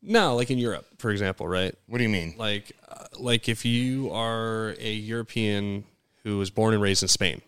no, 0.00 0.34
like 0.34 0.50
in 0.50 0.56
Europe, 0.56 0.86
for 0.96 1.10
example, 1.10 1.46
right? 1.46 1.74
what 1.88 1.98
do 1.98 2.04
you 2.04 2.08
mean? 2.20 2.34
Like 2.38 2.72
uh, 2.88 3.04
like 3.18 3.46
if 3.50 3.66
you 3.66 4.10
are 4.10 4.74
a 4.80 4.92
European 4.94 5.84
who 6.24 6.38
was 6.38 6.48
born 6.48 6.72
and 6.72 6.82
raised 6.82 7.02
in 7.02 7.08
Spain, 7.08 7.42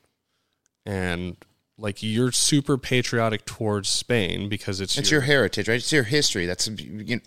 and 0.85 1.37
like 1.79 2.03
you're 2.03 2.33
super 2.33 2.77
patriotic 2.79 3.45
towards 3.45 3.89
Spain 3.89 4.49
because 4.49 4.81
it's 4.81 4.97
It's 4.99 5.11
your 5.11 5.23
heritage, 5.23 5.69
right? 5.69 5.77
It's 5.77 5.93
your 5.93 6.03
history. 6.05 6.47
That's 6.47 6.69
you 6.69 7.17
know, 7.17 7.23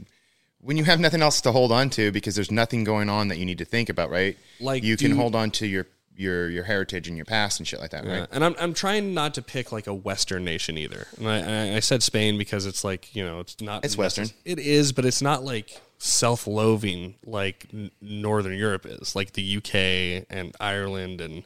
when 0.62 0.78
you 0.78 0.84
have 0.86 1.00
nothing 1.00 1.22
else 1.22 1.42
to 1.42 1.52
hold 1.52 1.72
on 1.72 1.90
to 1.92 2.12
because 2.12 2.36
there's 2.36 2.52
nothing 2.52 2.84
going 2.84 3.10
on 3.10 3.28
that 3.28 3.38
you 3.38 3.46
need 3.46 3.58
to 3.60 3.66
think 3.66 3.90
about, 3.90 4.10
right? 4.10 4.38
Like, 4.60 4.84
you 4.84 4.98
can 4.98 5.12
do- 5.12 5.16
hold 5.18 5.36
on 5.36 5.52
to 5.52 5.68
your 5.68 5.88
your 6.18 6.50
your 6.50 6.64
heritage 6.64 7.10
and 7.10 7.18
your 7.18 7.26
past 7.26 7.60
and 7.60 7.68
shit 7.68 7.80
like 7.82 7.92
that, 7.92 8.06
Yeah, 8.06 8.20
right? 8.22 8.30
and 8.32 8.44
I'm 8.46 8.56
I'm 8.58 8.74
trying 8.74 9.14
not 9.14 9.34
to 9.34 9.42
pick 9.42 9.72
like 9.74 9.86
a 9.88 9.94
Western 9.94 10.46
nation 10.46 10.78
either. 10.78 11.08
And 11.18 11.28
I, 11.28 11.40
I- 11.74 11.76
I 11.76 11.80
said 11.82 12.02
Spain 12.04 12.38
because 12.38 12.66
it's 12.66 12.84
like 12.86 13.14
you 13.16 13.24
know 13.26 13.42
it's 13.42 13.60
not 13.60 13.84
It's 13.84 13.98
Western. 13.98 14.28
It 14.46 14.58
is, 14.60 14.94
but 14.94 15.04
it's 15.06 15.22
not 15.22 15.44
like 15.44 15.82
self-loathing 15.98 17.16
like 17.26 17.68
Northern 18.02 18.58
Europe 18.58 18.86
is, 18.86 19.16
like 19.16 19.34
the 19.34 19.58
UK 19.58 20.26
and 20.30 20.56
Ireland 20.60 21.22
and 21.22 21.44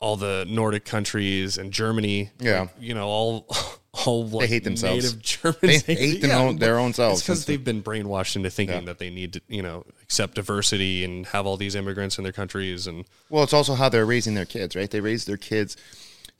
all 0.00 0.16
the 0.16 0.46
Nordic 0.48 0.84
countries 0.84 1.58
and 1.58 1.72
Germany. 1.72 2.30
Yeah. 2.40 2.60
Like, 2.60 2.70
you 2.80 2.94
know 2.94 3.06
all 3.08 3.46
all 4.06 4.26
like 4.28 4.48
hate 4.48 4.64
themselves. 4.64 5.04
Native 5.04 5.22
Germans. 5.22 5.82
They 5.84 5.94
hate 5.94 6.22
them 6.22 6.30
own- 6.40 6.56
their 6.58 6.78
own 6.78 6.92
selves. 6.92 7.22
because 7.22 7.46
they've 7.46 7.62
been 7.62 7.82
brainwashed 7.82 8.36
into 8.36 8.50
thinking 8.50 8.84
that 8.84 8.98
they 8.98 9.10
need 9.10 9.32
to 9.34 9.40
you 9.48 9.62
know 9.62 9.84
accept 10.02 10.34
diversity 10.34 11.04
and 11.04 11.26
have 11.26 11.46
all 11.46 11.56
these 11.56 11.74
immigrants 11.74 12.18
in 12.18 12.24
their 12.24 12.32
countries 12.32 12.86
and 12.86 13.04
Well, 13.28 13.42
it's 13.42 13.52
also 13.52 13.74
how 13.74 13.88
they're 13.88 14.06
raising 14.06 14.34
their 14.34 14.44
kids, 14.44 14.76
right? 14.76 14.90
They 14.90 15.00
raise 15.00 15.24
their 15.24 15.36
kids 15.36 15.76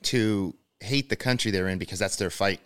to 0.03 0.55
hate 0.79 1.09
the 1.09 1.15
country 1.17 1.51
they're 1.51 1.67
in 1.67 1.77
because 1.79 1.99
that's 1.99 2.15
their 2.15 2.29
fight. 2.29 2.61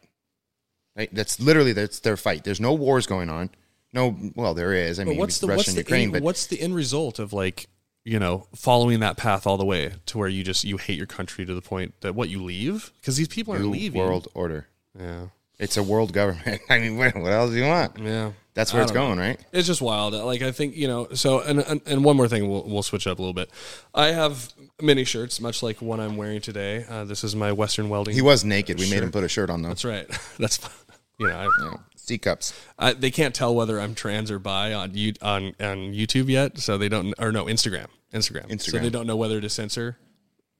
Right? 0.96 1.10
That's 1.12 1.40
literally 1.40 1.74
that's 1.74 2.00
their 2.02 2.18
fight. 2.18 2.44
There's 2.44 2.62
no 2.62 2.74
wars 2.74 3.08
going 3.08 3.30
on. 3.30 3.50
No, 3.94 4.16
well, 4.36 4.54
there 4.54 4.74
is. 4.74 5.00
I 5.00 5.04
mean, 5.04 5.18
what's 5.18 5.40
the 5.40 5.48
Russia 5.48 5.58
what's 5.58 5.68
and 5.70 5.78
the 5.78 5.82
Ukraine, 5.82 6.04
end, 6.06 6.14
but 6.14 6.22
what's 6.24 6.48
the 6.48 6.60
end 6.60 6.76
result 6.76 7.18
of 7.20 7.32
like 7.34 7.68
you 8.06 8.20
know 8.20 8.48
following 8.56 9.00
that 9.00 9.16
path 9.18 9.48
all 9.48 9.58
the 9.58 9.66
way 9.66 9.94
to 10.08 10.18
where 10.18 10.28
you 10.28 10.44
just 10.44 10.64
you 10.64 10.78
hate 10.78 10.98
your 10.98 11.08
country 11.08 11.46
to 11.46 11.54
the 11.54 11.62
point 11.62 11.94
that 12.02 12.14
what 12.16 12.30
you 12.30 12.44
leave 12.44 12.92
because 13.00 13.16
these 13.18 13.28
people 13.30 13.54
are 13.54 13.60
new 13.60 13.70
leaving 13.70 14.02
world 14.02 14.28
order. 14.34 14.68
yeah 15.00 15.28
It's 15.60 15.78
a 15.78 15.84
world 15.84 16.12
government. 16.14 16.62
I 16.70 16.80
mean, 16.80 16.98
what, 16.98 17.16
what 17.16 17.32
else 17.32 17.52
do 17.52 17.58
you 17.58 17.66
want? 17.66 17.98
yeah 18.00 18.32
That's 18.56 18.74
where 18.74 18.82
I 18.82 18.84
it's 18.84 18.92
don't 18.92 19.02
know. 19.02 19.16
going, 19.16 19.20
right? 19.20 19.40
it's 19.54 19.68
just 19.68 19.82
wild 19.82 20.14
like 20.14 20.42
I 20.42 20.52
think 20.52 20.76
you 20.76 20.88
know 20.88 21.08
so 21.14 21.40
and 21.40 21.60
and, 21.62 21.82
and 21.86 22.04
one 22.04 22.18
more 22.18 22.28
thing 22.28 22.50
we'll 22.50 22.64
we'll 22.68 22.84
switch 22.84 23.08
up 23.08 23.20
a 23.20 23.22
little 23.22 23.34
bit 23.34 23.50
I 23.96 24.08
have 24.08 24.52
mini 24.82 25.06
shirts 25.06 25.40
much 25.40 25.64
like 25.64 25.82
one 25.82 26.00
I'm 26.02 26.18
wearing 26.18 26.42
today 26.42 26.86
uh, 26.90 27.06
this 27.06 27.24
is 27.24 27.36
my 27.36 27.52
Western 27.54 27.88
welding 27.90 28.16
He 28.16 28.22
was 28.22 28.44
naked. 28.44 28.80
We 28.80 28.90
made 28.90 29.02
him 29.04 29.12
put 29.12 29.24
a 29.24 29.30
shirt 29.30 29.50
on 29.50 29.62
though. 29.62 29.70
that's 29.70 29.86
right 29.86 30.08
that's 30.40 30.60
you 31.20 31.28
know 31.28 31.36
I, 31.36 31.48
Yeah. 31.64 31.78
C 32.04 32.18
cups. 32.18 32.54
I, 32.78 32.92
they 32.92 33.12
can't 33.12 33.34
tell 33.34 33.56
whether 33.56 33.80
I'm 33.80 33.96
trans 33.96 34.30
or 34.30 34.38
bi 34.38 34.74
on 34.74 34.94
you 34.94 35.14
on 35.22 35.56
on 35.62 35.94
YouTube 35.94 36.28
yet, 36.28 36.60
so 36.60 36.78
they 36.78 36.90
don't 36.90 37.14
or 37.18 37.32
no 37.32 37.46
Instagram, 37.46 37.88
Instagram, 38.14 38.48
Instagram. 38.50 38.72
So 38.72 38.80
they 38.80 38.90
don't 38.90 39.08
know 39.08 39.16
whether 39.16 39.40
to 39.40 39.50
censor 39.50 39.98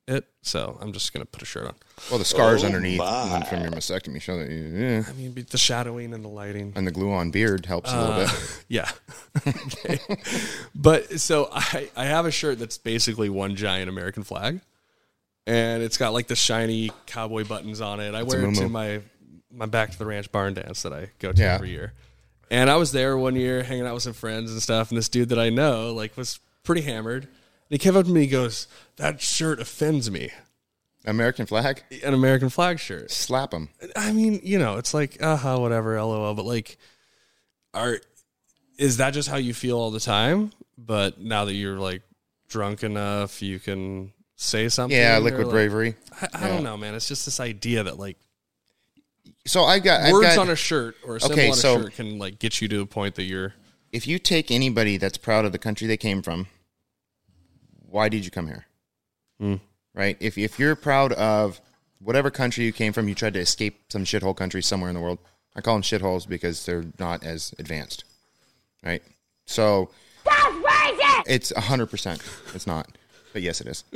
it. 0.08 0.26
So 0.42 0.78
I'm 0.80 0.94
just 0.94 1.12
gonna 1.12 1.26
put 1.26 1.42
a 1.42 1.46
shirt 1.46 1.66
on. 1.66 1.76
Well, 2.10 2.18
the 2.18 2.24
scars 2.24 2.64
oh 2.64 2.68
underneath 2.68 2.98
from 2.98 3.62
your 3.62 3.72
mastectomy 3.72 4.22
show 4.22 4.38
that 4.38 4.50
you, 4.50 4.64
yeah. 4.74 5.04
I 5.06 5.12
mean, 5.12 5.34
the 5.34 5.58
shadowing 5.58 6.14
and 6.14 6.24
the 6.24 6.30
lighting. 6.30 6.72
and 6.78 6.88
the 6.88 6.92
glue 6.92 7.12
on 7.12 7.30
beard 7.30 7.66
helps 7.66 7.92
a 7.92 8.00
little 8.00 8.14
uh, 8.14 8.26
bit. 8.26 8.64
Yeah. 8.70 8.90
okay. 9.46 10.00
But 10.76 11.20
so 11.20 11.50
I 11.52 11.90
I 11.98 12.06
have 12.06 12.26
a 12.26 12.32
shirt 12.32 12.58
that's 12.58 12.78
basically 12.78 13.28
one 13.28 13.58
giant 13.58 13.90
American 13.90 14.24
flag, 14.24 14.62
and 15.46 15.84
it's 15.84 15.98
got 15.98 16.14
like 16.14 16.28
the 16.28 16.38
shiny 16.38 16.92
cowboy 17.06 17.46
buttons 17.46 17.82
on 17.82 18.00
it. 18.00 18.16
I 18.16 18.24
wear 18.24 18.46
it 18.46 18.56
to 18.56 18.70
my 18.70 19.02
my 19.54 19.66
back 19.66 19.92
to 19.92 19.98
the 20.00 20.06
ranch 20.06 20.32
barn 20.32 20.54
dance 20.56 20.82
that 20.82 20.94
I 20.94 21.10
go 21.20 21.32
to 21.32 21.42
Yeah. 21.42 21.56
every 21.56 21.70
year. 21.70 21.94
And 22.52 22.70
I 22.70 22.76
was 22.76 22.92
there 22.92 23.18
one 23.18 23.36
year 23.36 23.64
hanging 23.64 23.86
out 23.86 23.94
with 23.94 24.04
some 24.04 24.14
friends 24.14 24.52
and 24.52 24.62
stuff, 24.62 24.90
and 24.90 24.98
this 24.98 25.10
dude 25.10 25.30
that 25.30 25.40
I 25.40 25.50
know 25.50 25.94
like 25.94 26.16
was 26.18 26.40
pretty 26.64 26.82
hammered. 26.82 27.24
And 27.24 27.32
he 27.70 27.78
came 27.78 27.96
up 27.96 28.06
to 28.06 28.12
me, 28.12 28.22
he 28.22 28.28
goes, 28.28 28.68
"That 28.98 29.22
shirt 29.22 29.60
offends 29.60 30.10
me." 30.12 30.32
American 31.06 31.46
flag, 31.46 31.84
An 32.04 32.14
American 32.14 32.50
flag 32.50 32.80
shirt. 32.80 33.12
slap 33.12 33.54
him. 33.54 33.70
I 33.96 34.12
mean, 34.14 34.40
you 34.44 34.58
know, 34.58 34.78
it's 34.78 34.94
like, 34.94 35.22
uh 35.22 35.36
huh, 35.36 35.58
whatever, 35.60 35.96
lol. 36.02 36.34
But 36.34 36.46
like, 36.46 36.78
are 37.74 38.00
is 38.78 38.98
that 38.98 39.12
just 39.14 39.30
how 39.30 39.38
you 39.38 39.54
feel 39.54 39.78
all 39.78 39.92
the 39.92 40.00
time? 40.00 40.52
But 40.78 41.20
now 41.20 41.46
that 41.46 41.54
you're 41.54 41.78
like 41.78 42.02
drunk 42.50 42.84
enough, 42.84 43.42
you 43.42 43.60
can 43.60 44.14
say 44.36 44.70
something. 44.70 44.98
Yeah, 44.98 45.18
liquid 45.20 45.48
like- 45.48 45.52
bravery. 45.54 45.96
I, 46.22 46.46
I 46.46 46.48
don't 46.48 46.64
know, 46.64 46.78
man. 46.78 46.96
It's 46.96 47.08
just 47.08 47.26
this 47.26 47.40
idea 47.40 47.84
that 47.84 47.98
like 48.00 48.18
So 49.46 49.64
I've 49.64 49.84
got 49.84 50.02
I've 50.02 50.14
words 50.14 50.36
got, 50.36 50.38
on 50.40 50.50
a 50.50 50.56
shirt 50.56 50.96
or 51.06 51.18
a 51.18 51.20
symbol 51.20 51.34
Okay, 51.34 51.48
on 51.48 51.54
a 51.54 51.56
so- 51.56 51.82
shirt 51.82 51.94
can 51.96 52.18
like 52.18 52.40
get 52.40 52.62
you 52.62 52.68
to 52.70 52.82
a 52.82 52.86
point 52.86 53.16
that 53.16 53.24
you're 53.24 53.54
if 53.92 54.08
you 54.08 54.18
take 54.18 54.50
anybody 54.50 54.98
that's 54.98 55.18
proud 55.18 55.46
of 55.46 55.52
the 55.52 55.60
country 55.60 55.86
they 55.86 55.98
came 55.98 56.22
from, 56.24 56.48
why 57.90 58.10
did 58.10 58.26
you 58.26 58.32
come 58.32 58.48
here? 58.48 58.66
Hmm. 59.40 59.56
Right? 59.94 60.18
If 60.20 60.38
if 60.38 60.58
you're 60.58 60.76
proud 60.76 61.14
of 61.14 61.62
whatever 62.00 62.32
country 62.32 62.66
you 62.66 62.74
came 62.74 62.92
from, 62.94 63.08
you 63.08 63.16
tried 63.16 63.34
to 63.36 63.40
escape 63.40 63.80
some 63.92 64.04
shithole 64.06 64.36
country 64.36 64.64
somewhere 64.64 64.90
in 64.90 64.96
the 64.96 65.02
world. 65.02 65.20
I 65.56 65.62
call 65.62 65.76
them 65.76 65.84
shitholes 65.84 66.28
because 66.28 66.66
they're 66.66 66.86
not 66.98 67.24
as 67.24 67.54
advanced. 67.60 68.06
Right? 68.84 69.04
So 69.46 69.92
it's 71.28 71.52
a 71.52 71.62
hundred 71.62 71.88
percent. 71.88 72.22
It's 72.56 72.66
not, 72.66 72.88
but 73.34 73.42
yes, 73.42 73.62
it 73.62 73.68
is. 73.68 73.84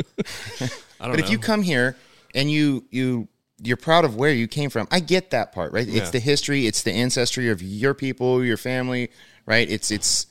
I 0.99 1.07
don't 1.07 1.11
But 1.15 1.19
know. 1.19 1.25
if 1.25 1.29
you 1.31 1.39
come 1.39 1.63
here 1.63 1.95
and 2.35 2.51
you 2.51 2.85
you 2.91 3.27
you're 3.61 3.77
proud 3.77 4.05
of 4.05 4.15
where 4.15 4.31
you 4.31 4.47
came 4.47 4.69
from, 4.69 4.87
I 4.91 4.99
get 4.99 5.31
that 5.31 5.51
part, 5.51 5.71
right? 5.71 5.87
Yeah. 5.87 6.01
It's 6.01 6.11
the 6.11 6.19
history, 6.19 6.67
it's 6.67 6.83
the 6.83 6.91
ancestry 6.91 7.49
of 7.49 7.61
your 7.61 7.93
people, 7.93 8.43
your 8.43 8.57
family, 8.57 9.09
right? 9.45 9.69
It's 9.69 9.91
it's 9.91 10.27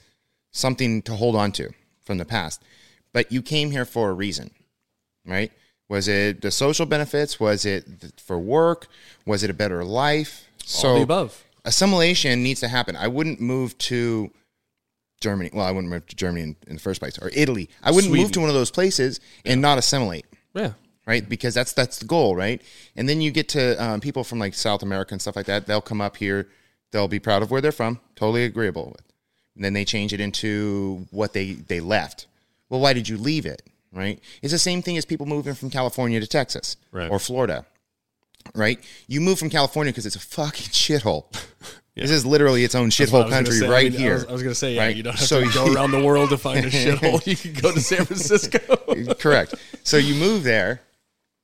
something 0.53 1.03
to 1.03 1.15
hold 1.15 1.37
on 1.37 1.53
to 1.53 1.71
from 2.05 2.19
the 2.19 2.25
past. 2.25 2.63
But 3.13 3.33
you 3.33 3.43
came 3.43 3.71
here 3.71 3.85
for 3.85 4.11
a 4.11 4.13
reason, 4.13 4.51
right? 5.27 5.53
Was 5.89 6.09
it 6.09 6.43
the 6.43 6.51
social 6.51 6.87
benefits? 6.87 7.39
Was 7.39 7.65
it 7.65 7.85
for 8.19 8.39
work? 8.39 8.89
Was 9.25 9.43
it 9.43 9.51
a 9.51 9.55
better 9.55 9.85
life? 9.85 10.49
So 10.65 10.97
the 10.97 11.03
above. 11.03 11.45
assimilation 11.65 12.43
needs 12.43 12.61
to 12.61 12.69
happen. 12.69 12.97
I 12.97 13.09
wouldn't 13.09 13.41
move 13.41 13.77
to 13.79 14.31
Germany. 15.21 15.51
Well, 15.53 15.65
I 15.65 15.71
wouldn't 15.71 15.93
move 15.93 16.07
to 16.07 16.17
Germany 16.17 16.43
in, 16.43 16.57
in 16.67 16.75
the 16.77 16.83
first 16.83 17.01
place, 17.01 17.19
or 17.19 17.31
Italy. 17.33 17.71
I 17.83 17.91
wouldn't 17.93 18.13
move 18.13 18.33
to 18.33 18.41
one 18.41 18.49
of 18.49 18.55
those 18.55 18.71
places 18.71 19.21
and 19.45 19.61
not 19.61 19.79
assimilate 19.79 20.27
Yeah. 20.55 20.73
Right? 21.07 21.29
Because 21.29 21.55
that's 21.55 21.73
that's 21.73 21.99
the 21.99 22.05
goal, 22.07 22.35
right? 22.37 22.61
And 22.97 23.09
then 23.09 23.21
you 23.21 23.31
get 23.31 23.49
to 23.51 23.83
um, 23.83 24.01
people 24.01 24.25
from 24.25 24.39
like 24.39 24.55
South 24.55 24.83
America 24.83 25.15
and 25.15 25.21
stuff 25.23 25.37
like 25.37 25.47
that. 25.47 25.67
They'll 25.67 25.81
come 25.81 26.01
up 26.01 26.17
here. 26.17 26.49
They'll 26.93 27.09
be 27.09 27.19
proud 27.19 27.43
of 27.43 27.51
where 27.51 27.61
they're 27.61 27.73
from, 27.73 28.01
totally 28.15 28.45
agreeable 28.45 28.87
with. 28.87 29.03
And 29.55 29.65
then 29.65 29.73
they 29.73 29.85
change 29.85 30.13
it 30.13 30.21
into 30.21 31.07
what 31.11 31.33
they 31.33 31.53
they 31.55 31.81
left. 31.81 32.27
Well, 32.69 32.81
why 32.81 32.93
did 32.93 33.09
you 33.09 33.17
leave 33.17 33.47
it? 33.47 33.63
Right? 33.93 34.21
It's 34.43 34.53
the 34.53 34.59
same 34.59 34.83
thing 34.83 34.97
as 34.99 35.05
people 35.05 35.27
moving 35.27 35.55
from 35.55 35.71
California 35.71 36.21
to 36.21 36.27
Texas 36.27 36.77
Right. 36.93 37.11
or 37.11 37.19
Florida. 37.19 37.65
Right? 38.55 38.79
You 39.09 39.21
move 39.21 39.39
from 39.39 39.51
California 39.51 39.93
because 39.93 40.07
it's 40.07 40.17
a 40.17 40.21
fucking 40.21 40.69
shithole. 40.73 41.25
This 41.99 42.11
is 42.11 42.27
literally 42.27 42.63
its 42.63 42.75
own 42.75 42.91
That's 42.91 43.11
what 43.11 43.23
I 43.23 43.25
shithole 43.25 43.31
country 43.31 43.55
say. 43.55 43.67
I 43.67 43.71
right 43.71 43.91
mean, 43.91 44.01
I 44.03 44.05
here. 44.05 44.15
was, 44.17 44.25
I 44.27 44.33
was 44.33 44.43
gonna 44.43 44.55
say, 44.55 44.75
yeah, 44.75 44.83
right? 44.85 44.95
you 44.95 45.03
don't 45.03 45.17
have 45.17 45.27
So 45.27 45.43
to 45.43 45.51
go 45.55 45.73
around 45.73 45.93
the 45.93 46.05
world 46.05 46.29
to 46.29 46.37
find 46.37 46.63
a 46.67 46.69
shithole. 46.71 47.27
You 47.27 47.35
can 47.37 47.55
go 47.55 47.73
to 47.73 47.81
San 47.81 48.05
Francisco. 48.05 48.59
Correct. 49.15 49.55
So 49.83 49.97
you 49.97 50.15
move 50.15 50.43
there, 50.45 50.83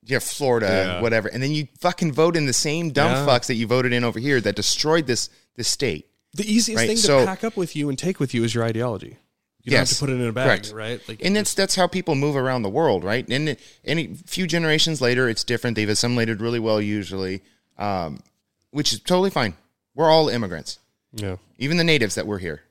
have 0.09 0.23
Florida, 0.23 0.67
Yeah. 0.67 1.01
whatever, 1.01 1.27
and 1.29 1.41
then 1.41 1.51
you 1.51 1.67
fucking 1.79 2.11
vote 2.13 2.35
in 2.35 2.45
the 2.45 2.53
same 2.53 2.91
dumb 2.91 3.11
Yeah. 3.11 3.25
fucks 3.25 3.45
that 3.47 3.55
you 3.55 3.67
voted 3.67 3.93
in 3.93 4.03
over 4.03 4.19
here 4.19 4.41
that 4.41 4.55
destroyed 4.55 5.07
this 5.07 5.29
this 5.55 5.67
state. 5.67 6.07
the 6.35 6.51
easiest 6.51 6.79
Right, 6.79 6.87
thing 6.87 6.97
to 6.97 7.01
so- 7.03 7.25
pack 7.27 7.43
up 7.43 7.55
with 7.55 7.75
you 7.75 7.89
and 7.89 7.97
take 7.99 8.19
with 8.19 8.33
you 8.33 8.43
is 8.43 8.55
your 8.55 8.63
ideology. 8.63 9.17
You 9.61 9.69
don't 9.69 9.79
Yes. 9.81 9.89
have 9.91 9.97
to 9.99 10.05
put 10.05 10.09
it 10.09 10.19
in 10.19 10.27
a 10.27 10.31
bag, 10.31 10.63
Correct. 10.63 10.71
right? 10.73 10.99
Like, 11.07 11.23
And 11.23 11.35
that's 11.35 11.53
that's 11.53 11.75
how 11.75 11.85
people 11.85 12.15
move 12.15 12.35
around 12.35 12.63
the 12.63 12.69
world, 12.69 13.03
right? 13.03 13.23
And 13.29 13.55
any 13.85 14.15
few 14.25 14.47
generations 14.47 14.99
later, 14.99 15.29
it's 15.29 15.43
different. 15.43 15.75
They've 15.75 15.87
assimilated 15.87 16.41
really 16.41 16.57
well, 16.59 16.81
usually, 16.81 17.43
um, 17.77 18.23
which 18.71 18.91
is 18.93 18.99
totally 18.99 19.29
fine. 19.29 19.53
We're 19.93 20.09
all 20.09 20.27
immigrants, 20.27 20.79
yeah, 21.13 21.35
even 21.59 21.77
the 21.77 21.83
natives 21.83 22.15
that 22.15 22.25
were 22.25 22.39
here, 22.39 22.63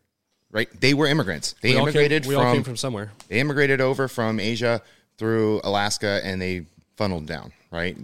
right? 0.51 0.69
They 0.81 0.93
were 0.93 1.07
immigrants. 1.07 1.55
They 1.63 1.71
we 1.71 1.77
all 1.77 1.83
immigrated 1.85 2.25
came, 2.25 2.29
we 2.31 2.35
from, 2.35 2.47
all 2.47 2.53
came 2.55 2.65
from 2.65 2.77
somewhere. 2.77 3.13
they 3.29 3.39
immigrated 3.39 3.81
over 3.81 4.09
from 4.09 4.41
Asia 4.41 4.83
through 5.19 5.61
Alaska, 5.63 6.21
and 6.25 6.43
they 6.43 6.67
funneled 6.97 7.27
down, 7.27 7.53
right? 7.71 7.97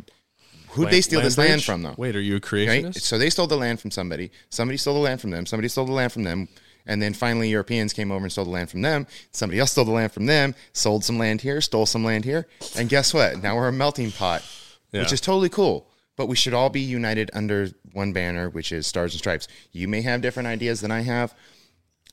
Who'd 0.71 0.90
they 0.90 1.00
steal 1.00 1.21
this 1.21 1.38
land 1.38 1.54
bridge? 1.54 1.66
from, 1.66 1.83
though? 1.83 1.95
Wait, 1.97 2.14
are 2.14 2.21
you 2.21 2.35
a 2.35 2.37
right? 2.37 2.42
creationist? 2.42 3.00
So 3.00 3.18
they 3.18 3.30
stole 3.30 3.47
the 3.47 3.57
land 3.57 3.80
from 3.80 3.90
somebody. 3.90 4.30
Somebody 4.50 4.76
stole 4.76 4.95
the 4.95 5.00
land 5.00 5.21
from 5.21 5.30
them. 5.30 5.47
Somebody 5.47 5.68
stole 5.68 5.87
the 5.87 5.92
land 5.92 6.12
from 6.12 6.25
them. 6.25 6.49
And 6.87 7.02
then 7.02 7.12
finally, 7.12 7.50
Europeans 7.50 7.92
came 7.92 8.11
over 8.11 8.25
and 8.25 8.33
stole 8.33 8.47
the 8.47 8.50
land 8.50 8.71
from 8.71 8.83
them. 8.83 9.07
Somebody 9.30 9.61
else 9.61 9.73
stole 9.73 9.85
the 9.85 9.90
land 9.90 10.12
from 10.12 10.26
them, 10.26 10.54
sold 10.73 11.04
some 11.04 11.18
land 11.18 11.42
here, 11.42 11.61
stole 11.61 11.85
some 11.85 12.02
land 12.04 12.25
here. 12.25 12.47
And 12.76 12.88
guess 12.88 13.12
what? 13.12 13.42
Now 13.42 13.57
we're 13.57 13.68
a 13.68 13.73
melting 13.73 14.11
pot, 14.11 14.42
which 14.90 15.12
is 15.12 15.21
totally 15.21 15.50
cool. 15.50 15.87
But 16.16 16.26
we 16.26 16.35
should 16.35 16.54
all 16.54 16.71
be 16.71 16.80
united 16.80 17.30
under 17.35 17.68
one 17.92 18.12
banner, 18.12 18.49
which 18.49 18.73
is 18.73 18.87
Stars 18.87 19.12
and 19.12 19.18
Stripes. 19.18 19.47
You 19.71 19.87
may 19.87 20.02
have 20.02 20.23
different 20.23 20.49
ideas 20.49 20.80
than 20.80 20.90
I 20.90 21.02
have. 21.02 21.35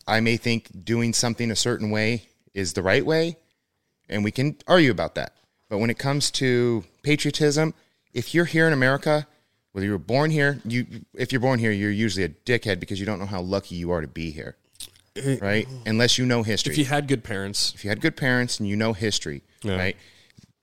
I 0.08 0.20
may 0.20 0.38
think 0.38 0.70
doing 0.84 1.14
something 1.14 1.50
a 1.50 1.56
certain 1.56 1.90
way 1.90 2.30
is 2.54 2.74
the 2.74 2.84
right 2.84 3.06
way, 3.06 3.38
and 4.08 4.24
we 4.24 4.32
can 4.32 4.58
argue 4.68 4.92
about 4.92 5.16
that. 5.16 5.34
But 5.70 5.80
when 5.80 5.90
it 5.90 5.98
comes 5.98 6.30
to 6.32 6.84
patriotism, 7.04 7.74
if 8.14 8.34
you're 8.34 8.46
here 8.46 8.68
in 8.68 8.74
America, 8.74 9.28
whether 9.72 9.86
you 9.86 9.92
were 9.92 9.98
born 9.98 10.32
here, 10.32 10.60
you 10.66 10.86
if 11.16 11.32
you're 11.32 11.42
born 11.42 11.60
here, 11.60 11.72
you're 11.72 11.92
usually 11.92 12.24
a 12.24 12.30
dickhead 12.30 12.80
because 12.80 13.00
you 13.00 13.06
don't 13.06 13.20
know 13.20 13.26
how 13.26 13.42
lucky 13.42 13.76
you 13.76 13.92
are 13.92 14.02
to 14.02 14.08
be 14.08 14.32
here, 14.32 14.56
right? 15.42 15.68
Unless 15.86 16.18
you 16.18 16.26
know 16.26 16.44
history. 16.44 16.72
if 16.74 16.78
you 16.78 16.86
had 16.86 17.08
good 17.08 17.24
parents, 17.24 17.74
if 17.76 17.84
you 17.84 17.90
had 17.90 18.00
good 18.02 18.16
parents 18.16 18.60
and 18.60 18.70
you 18.70 18.76
know 18.76 18.94
history, 18.94 19.42
Yeah. 19.64 19.76
right? 19.78 19.98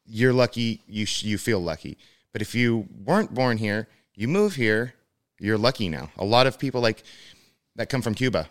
You're 0.06 0.32
lucky. 0.32 0.80
You 0.86 1.04
sh- 1.06 1.24
you 1.24 1.36
feel 1.38 1.60
lucky. 1.60 1.98
But 2.32 2.42
if 2.42 2.54
you 2.54 2.86
weren't 3.04 3.34
born 3.34 3.58
here, 3.58 3.88
you 4.14 4.28
move 4.28 4.54
here, 4.54 4.94
you're 5.38 5.58
lucky 5.58 5.88
now. 5.88 6.10
A 6.18 6.24
lot 6.24 6.46
of 6.46 6.58
people 6.58 6.80
like 6.80 7.02
that 7.76 7.88
come 7.88 8.02
from 8.02 8.14
Cuba, 8.14 8.48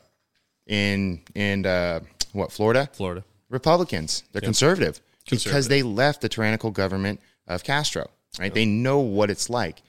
in 0.68 1.22
in 1.34 1.66
uh, 1.66 2.02
what 2.34 2.52
Florida, 2.52 2.90
Florida. 2.94 3.24
Republicans. 3.50 4.24
They're 4.32 4.42
conservative, 4.42 5.02
because 5.30 5.68
they 5.68 5.84
left 5.84 6.22
the 6.22 6.30
tyrannical 6.30 6.72
government 6.72 7.20
of 7.48 7.64
Castro. 7.64 8.10
Right? 8.40 8.54
They 8.54 8.66
know 8.66 9.00
what 9.00 9.30
it's 9.30 9.50
like. 9.50 9.82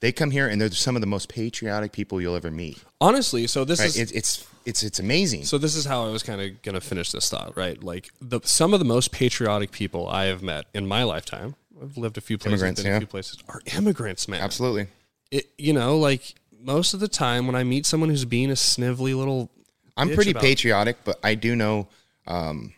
They 0.00 0.12
come 0.12 0.30
here 0.30 0.48
and 0.48 0.60
they're 0.60 0.70
some 0.70 0.96
of 0.96 1.00
the 1.00 1.06
most 1.06 1.28
patriotic 1.28 1.92
people 1.92 2.20
you'll 2.20 2.36
ever 2.36 2.50
meet. 2.50 2.82
Honestly, 3.00 3.46
so 3.46 3.64
this 3.64 3.80
Right? 3.80 3.88
is 3.88 3.96
It's 3.96 4.12
it's 4.12 4.46
it's 4.66 4.82
it's 4.82 4.98
amazing. 4.98 5.44
So 5.44 5.58
this 5.58 5.74
is 5.76 5.84
how 5.84 6.06
I 6.06 6.10
was 6.10 6.22
kind 6.22 6.40
of 6.40 6.60
going 6.62 6.74
to 6.74 6.80
finish 6.80 7.10
this 7.10 7.28
thought, 7.30 7.56
right? 7.56 7.82
Like 7.82 8.10
the 8.20 8.40
some 8.44 8.72
of 8.74 8.80
the 8.80 8.84
most 8.84 9.12
patriotic 9.12 9.70
people 9.70 10.08
I 10.08 10.24
have 10.26 10.42
met 10.42 10.66
in 10.74 10.86
my 10.86 11.02
lifetime. 11.04 11.54
I've 11.80 11.96
lived 11.96 12.16
a 12.16 12.20
few 12.20 12.38
places, 12.38 12.60
Immigrants, 12.62 12.82
been 12.82 12.92
a 12.92 12.98
few 13.00 13.06
places 13.06 13.38
are 13.48 13.60
immigrants, 13.76 14.28
man. 14.28 14.40
Absolutely. 14.40 14.86
It, 15.30 15.50
you 15.58 15.72
know, 15.72 15.98
like 15.98 16.34
most 16.58 16.94
of 16.94 17.00
the 17.00 17.08
time 17.08 17.46
when 17.46 17.56
I 17.56 17.64
meet 17.64 17.84
someone 17.84 18.08
who's 18.08 18.24
being 18.24 18.50
a 18.50 18.56
snively 18.56 19.12
little, 19.12 19.50
I'm 19.96 20.14
pretty 20.14 20.30
about- 20.30 20.42
patriotic, 20.42 20.98
but 21.04 21.18
I 21.22 21.34
do 21.34 21.56
know 21.56 21.88
um, 22.26 22.72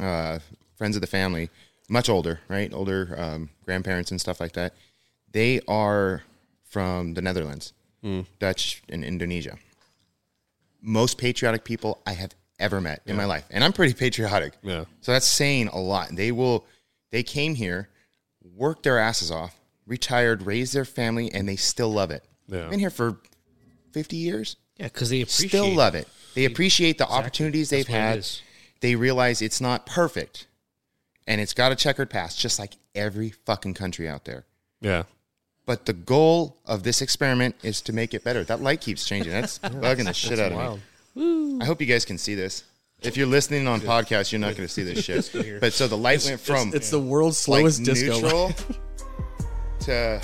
uh, 0.00 0.38
friends 0.80 0.96
of 0.96 1.02
the 1.02 1.06
family, 1.06 1.50
much 1.90 2.08
older, 2.08 2.40
right? 2.48 2.72
Older 2.72 3.14
um, 3.18 3.50
grandparents 3.66 4.10
and 4.10 4.18
stuff 4.18 4.40
like 4.40 4.52
that. 4.52 4.72
They 5.30 5.60
are 5.68 6.22
from 6.64 7.12
the 7.12 7.20
Netherlands, 7.20 7.74
Hmm. 8.02 8.22
Dutch, 8.38 8.82
and 8.88 9.04
Indonesia. 9.04 9.58
Most 10.80 11.18
patriotic 11.18 11.64
people 11.64 12.00
I 12.06 12.14
have 12.14 12.34
ever 12.58 12.80
met 12.80 13.02
in 13.04 13.14
my 13.14 13.26
life, 13.26 13.44
and 13.50 13.62
I'm 13.62 13.74
pretty 13.74 13.92
patriotic. 13.92 14.54
Yeah. 14.62 14.86
So 15.02 15.12
that's 15.12 15.28
saying 15.28 15.68
a 15.68 15.78
lot. 15.78 16.08
They 16.16 16.32
will. 16.32 16.64
They 17.10 17.22
came 17.22 17.56
here, 17.56 17.90
worked 18.56 18.84
their 18.84 18.98
asses 18.98 19.30
off, 19.30 19.54
retired, 19.86 20.40
raised 20.46 20.72
their 20.72 20.86
family, 20.86 21.30
and 21.30 21.46
they 21.46 21.56
still 21.56 21.92
love 21.92 22.10
it. 22.10 22.24
Yeah. 22.48 22.68
Been 22.70 22.78
here 22.78 22.88
for 22.88 23.18
50 23.92 24.16
years 24.16 24.56
Yeah, 24.78 24.84
because 24.86 25.10
they 25.10 25.20
appreciate. 25.20 25.48
still 25.50 25.74
love 25.74 25.94
it. 25.94 26.08
They 26.34 26.46
appreciate 26.46 26.96
the 26.96 27.06
opportunities 27.06 27.68
they've 27.68 27.86
That's 27.86 28.38
had. 28.38 28.80
They 28.80 28.94
realize 28.96 29.42
it's 29.42 29.60
not 29.60 29.84
perfect, 29.84 30.46
and 31.30 31.40
it's 31.40 31.54
got 31.54 31.70
a 31.70 31.76
checkered 31.76 32.10
past, 32.10 32.40
just 32.40 32.58
like 32.58 32.74
every 32.94 33.30
fucking 33.46 33.74
country 33.74 34.08
out 34.08 34.24
there. 34.24 34.44
yeah, 34.80 35.04
But 35.64 35.86
the 35.86 35.92
goal 35.92 36.56
of 36.66 36.82
this 36.82 37.00
experiment 37.00 37.54
is 37.62 37.80
to 37.82 37.92
make 37.92 38.14
it 38.14 38.24
better. 38.24 38.42
That 38.42 38.60
light 38.60 38.80
keeps 38.80 39.04
changing. 39.04 39.30
That's 39.32 39.58
bugging 39.84 40.06
the 40.06 40.12
shit 40.12 40.40
out 40.40 40.50
of 40.50 40.58
wild. 40.58 40.80
me. 41.14 41.58
I 41.62 41.64
hope 41.66 41.80
you 41.80 41.86
guys 41.86 42.04
can 42.04 42.18
see 42.18 42.34
this. 42.34 42.64
If 43.02 43.16
you're 43.16 43.28
listening 43.28 43.68
on 43.68 43.80
podcast, 43.80 44.32
you're 44.32 44.40
not 44.40 44.56
going 44.56 44.66
to 44.66 44.74
see 44.74 44.82
this 44.82 45.04
shit. 45.04 45.60
But 45.60 45.72
so 45.72 45.86
the 45.86 45.96
light 45.96 46.22
went 46.26 46.40
from 46.40 46.68
it's, 46.68 46.76
it's 46.76 46.90
the 46.90 46.98
world's 47.00 47.46
like 47.48 47.60
slowest 47.60 47.84
disco. 47.84 48.20
neutral 48.20 48.52
to 49.80 50.20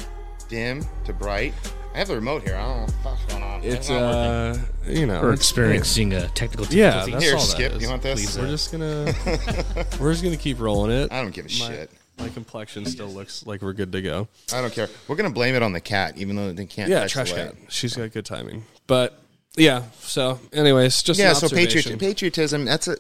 dim 0.49 0.85
to 1.05 1.13
bright. 1.13 1.55
I 1.97 2.01
have 2.01 2.09
the 2.09 2.15
remote 2.17 2.43
here. 2.43 2.57
I 2.57 2.63
don't 2.63 2.77
know 2.77 2.81
what 2.83 2.87
the 2.89 2.93
fuck's 2.99 3.25
going 3.25 3.43
on. 3.43 3.65
It's 3.65 3.89
uh, 3.89 4.59
you 4.87 5.07
know, 5.07 5.23
We're 5.23 5.33
it's- 5.33 5.39
experiencing 5.49 6.13
a 6.13 6.29
technical 6.29 6.67
Yeah, 6.67 7.07
that's 7.07 7.25
Here, 7.25 7.33
all 7.35 7.41
that 7.41 7.47
Skip, 7.47 7.73
is. 7.73 7.83
you 7.83 7.89
want 7.89 8.03
this? 8.03 8.37
We're 8.37 8.49
just 8.49 8.71
gonna 8.71 9.15
we're 9.99 10.13
just 10.13 10.23
gonna 10.23 10.37
keep 10.37 10.61
rolling 10.61 10.91
it. 10.91 11.11
I 11.11 11.23
don't 11.23 11.31
give 11.35 11.47
a 11.47 11.49
my, 11.49 11.55
shit. 11.55 11.91
My 12.19 12.29
complexion 12.29 12.85
still 12.85 13.09
looks 13.09 13.47
like 13.47 13.63
we're 13.63 13.73
good 13.73 13.93
to 13.93 14.03
go. 14.03 14.29
I 14.53 14.61
don't 14.61 14.75
care. 14.75 14.89
We're 15.09 15.17
gonna 15.17 15.31
blame 15.31 15.55
it 15.55 15.63
on 15.63 15.73
the 15.73 15.81
cat, 15.81 16.19
even 16.19 16.37
though 16.37 16.53
they 16.53 16.67
can't. 16.67 16.91
Yeah, 16.91 17.01
touch 17.01 17.13
trash 17.13 17.33
the 17.33 17.39
light. 17.47 17.59
cat. 17.63 17.73
She's 17.73 17.97
got 17.97 18.13
good 18.13 18.27
timing. 18.27 18.67
But 18.87 19.19
yeah. 19.57 19.85
So, 20.01 20.39
anyways, 20.53 21.03
just 21.03 21.19
Yeah, 21.19 21.31
an 21.31 21.35
so 21.37 21.47
observation. 21.47 21.81
patriot, 21.81 21.99
patriotism. 21.99 22.67
That's 22.67 22.89
a 22.89 22.99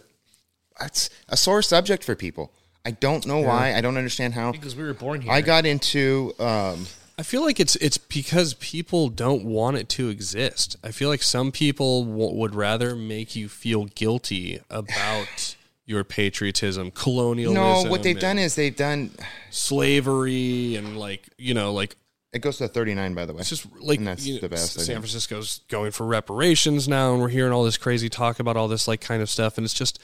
that's 0.81 1.11
a 1.29 1.37
sore 1.37 1.61
subject 1.61 2.03
for 2.03 2.15
people. 2.15 2.51
I 2.87 2.93
don't 2.93 3.27
know 3.27 3.41
why. 3.41 3.75
I 3.75 3.83
don't 3.83 3.99
understand 3.99 4.33
how. 4.33 4.53
because 4.53 4.75
we 4.75 4.85
were 4.85 4.95
born 4.95 5.21
here. 5.21 5.33
I 5.33 5.43
got 5.43 5.67
into 5.67 6.33
um, 6.39 6.87
I 7.19 7.23
feel 7.23 7.43
like 7.43 7.59
it's 7.59 7.77
it's 7.77 7.97
because 7.99 8.55
people 8.55 9.09
don't 9.09 9.45
want 9.45 9.79
it 9.79 9.89
to 9.91 10.09
exist. 10.11 10.77
I 10.85 10.91
feel 10.91 11.09
like 11.09 11.23
some 11.23 11.51
people 11.51 12.05
w- 12.05 12.35
would 12.35 12.55
rather 12.55 12.95
make 12.95 13.35
you 13.35 13.49
feel 13.49 13.87
guilty 13.87 14.61
about 14.69 15.57
your 15.87 16.05
patriotism, 16.05 16.91
colonialism. 16.91 17.85
no. 17.85 17.91
What 17.91 18.03
they've 18.03 18.19
done 18.19 18.39
is 18.39 18.55
they've 18.55 18.77
done. 18.77 19.13
slavery 19.51 20.77
and 20.77 20.99
like 20.99 21.29
you 21.39 21.55
know 21.55 21.73
like 21.73 21.97
It 22.33 22.41
goes 22.41 22.59
to 22.59 22.69
thirty 22.69 22.95
nine, 22.95 23.15
by 23.15 23.25
the 23.27 23.33
way. 23.33 23.41
it's 23.41 23.49
just 23.49 23.67
like 23.81 23.99
And 23.99 24.07
that's 24.09 24.27
you 24.27 24.35
know, 24.35 24.41
the 24.41 24.49
best, 24.49 24.79
San. 24.81 24.97
Francisco's 24.97 25.61
going 25.69 25.93
for 25.93 26.05
reparations 26.07 26.87
now, 26.87 27.13
and 27.13 27.23
we're 27.23 27.29
hearing 27.29 27.53
all 27.53 27.65
this 27.65 27.79
crazy 27.79 28.09
talk 28.09 28.39
about 28.41 28.57
all 28.57 28.69
this 28.69 28.87
like 28.87 29.01
kind 29.01 29.23
of 29.23 29.31
stuff, 29.31 29.57
and 29.59 29.65
it's 29.65 29.75
just 29.75 29.99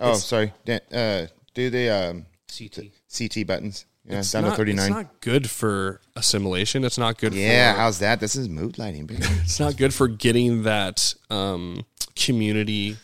oh, 0.00 0.14
sorry. 0.14 0.52
Dan- 0.64 0.80
Uh, 0.92 1.26
do 1.54 1.70
the 1.70 1.88
um, 1.90 2.26
CT. 2.50 2.90
CT 3.16 3.46
buttons. 3.46 3.84
Yeah, 4.08 4.20
It's 4.20 4.30
down 4.30 4.44
not, 4.44 4.50
to 4.50 4.56
thirty 4.56 4.72
It's 4.72 4.88
not 4.88 5.20
good 5.20 5.50
for 5.50 6.00
assimilation. 6.14 6.84
It's 6.84 6.98
not 6.98 7.18
good. 7.18 7.32
For 7.32 7.38
Yeah, 7.38 7.72
for, 7.72 7.80
how's 7.80 7.98
that? 7.98 8.20
This 8.20 8.36
is 8.36 8.48
mood 8.48 8.78
lighting, 8.78 9.06
baby. 9.06 9.22
it's 9.42 9.58
not 9.58 9.76
good 9.76 9.92
for 9.92 10.06
getting 10.06 10.62
that 10.62 11.14
um, 11.28 11.84
community. 12.14 12.96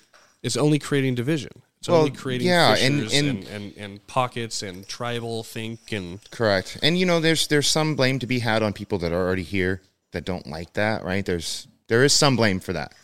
It's 0.43 0.57
only 0.57 0.79
creating 0.79 1.15
division. 1.17 1.51
It's 1.81 1.89
Well, 1.89 1.99
only 1.99 2.13
creating 2.13 2.47
yeah, 2.47 2.77
and- 2.77 3.03
and- 3.03 3.13
and, 3.13 3.49
and, 3.49 3.77
and, 3.77 4.07
pockets 4.07 4.63
and 4.63 4.87
tribal 4.87 5.43
think 5.43 5.91
and 5.91 6.21
Correct. 6.31 6.79
And 6.81 6.97
you 6.97 7.05
know, 7.07 7.19
there's 7.19 7.49
there's 7.49 7.69
some 7.69 7.97
blame 7.97 8.21
to 8.21 8.27
be 8.27 8.39
had 8.39 8.63
on 8.63 8.73
people 8.73 8.99
that 8.99 9.11
are 9.13 9.21
already 9.27 9.43
here 9.43 9.83
that 10.13 10.25
don't 10.25 10.47
like 10.47 10.75
that, 10.75 11.03
right? 11.05 11.27
There's 11.27 11.67
there 11.89 12.05
is 12.05 12.13
some 12.13 12.37
blame 12.37 12.61
for 12.61 12.73
that. 12.73 12.95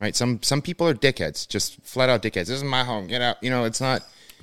Right? 0.00 0.16
Some 0.16 0.42
some 0.42 0.62
people 0.62 0.88
are 0.88 0.94
dickheads, 0.94 1.46
just 1.46 1.80
flat 1.84 2.08
out 2.08 2.22
dickheads. 2.22 2.46
This 2.46 2.50
is 2.50 2.64
my 2.64 2.84
home. 2.84 3.06
Get 3.06 3.20
out. 3.20 3.36
You 3.42 3.50
know, 3.50 3.64
it's 3.64 3.80
not 3.82 4.02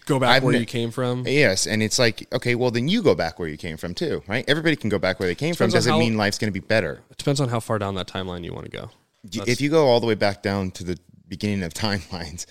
go 0.09 0.19
back 0.19 0.29
I've 0.37 0.43
where 0.43 0.51
ne- 0.53 0.59
you 0.59 0.65
came 0.65 0.91
from. 0.91 1.25
Yes, 1.25 1.65
and 1.67 1.81
it's 1.81 1.97
like, 1.97 2.27
okay, 2.33 2.55
well 2.55 2.71
then 2.71 2.87
you 2.89 3.01
go 3.01 3.15
back 3.15 3.39
where 3.39 3.47
you 3.47 3.55
came 3.57 3.77
from 3.77 3.93
too, 3.93 4.21
right? 4.27 4.43
Everybody 4.47 4.75
can 4.75 4.89
go 4.89 4.99
back 4.99 5.19
where 5.19 5.27
they 5.29 5.35
came 5.35 5.53
from. 5.55 5.67
Depends 5.69 5.75
on 5.75 5.77
Doesn't 5.77 5.93
how- 5.93 5.99
mean 5.99 6.17
life's 6.17 6.37
going 6.37 6.51
to 6.51 6.59
be 6.59 6.65
better. 6.65 7.01
It 7.09 7.17
depends 7.17 7.39
on 7.39 7.47
how 7.49 7.59
far 7.61 7.79
down 7.79 7.95
that 7.95 8.07
timeline 8.07 8.43
you 8.43 8.53
want 8.53 8.65
to 8.65 8.71
go. 8.71 8.89
if 9.47 9.61
you 9.61 9.69
go 9.69 9.87
all 9.87 9.99
the 10.01 10.07
way 10.07 10.15
back 10.15 10.41
down 10.43 10.71
to 10.71 10.83
the 10.83 10.97
beginning 11.27 11.63
of 11.63 11.73
timelines, 11.85 12.45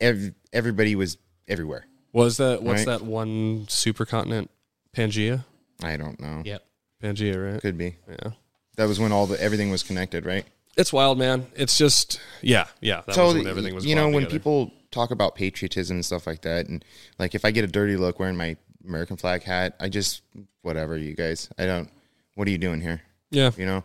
ev- 0.00 0.32
everybody 0.52 0.94
was 0.94 1.18
everywhere. 1.46 1.86
Was 2.12 2.38
that 2.38 2.62
what's 2.62 2.86
Right. 2.86 2.98
that 2.98 3.02
one 3.04 3.66
supercontinent? 3.66 4.48
Pangea. 4.96 5.44
I 5.82 5.96
don't 5.96 6.18
know. 6.20 6.42
Yep. 6.44 6.62
Pangea, 7.02 7.52
right? 7.52 7.60
Could 7.60 7.78
be. 7.78 7.96
Yeah. 8.08 8.30
That 8.76 8.88
was 8.88 8.98
when 8.98 9.12
all 9.12 9.26
the 9.26 9.40
everything 9.40 9.70
was 9.70 9.82
connected, 9.82 10.24
right? 10.24 10.44
It's 10.76 10.92
wild, 10.92 11.18
man. 11.18 11.46
It's 11.56 11.76
just 11.76 12.20
yeah, 12.40 12.66
yeah. 12.80 13.02
That 13.06 13.16
was 13.16 13.34
when 13.34 13.46
everything 13.46 13.74
was. 13.74 13.84
you 13.84 13.94
know 13.96 14.06
when 14.08 14.22
together. 14.24 14.30
people 14.38 14.72
talk 14.90 15.10
about 15.10 15.34
patriotism 15.34 15.96
and 15.96 16.04
stuff 16.04 16.26
like 16.26 16.42
that. 16.42 16.66
And 16.66 16.84
like 17.18 17.34
if 17.34 17.44
i 17.44 17.50
get 17.50 17.64
a 17.64 17.68
dirty 17.68 17.96
look 17.96 18.18
wearing 18.18 18.36
my 18.36 18.56
american 18.86 19.16
flag 19.16 19.42
hat 19.42 19.74
i 19.80 19.88
just 19.88 20.22
whatever 20.62 20.96
you 20.96 21.14
guys. 21.14 21.48
I 21.58 21.66
don't 21.66 21.90
what 22.34 22.48
are 22.48 22.50
you 22.50 22.58
doing 22.58 22.80
here? 22.80 23.02
Yeah, 23.30 23.50
you 23.56 23.66
know? 23.66 23.84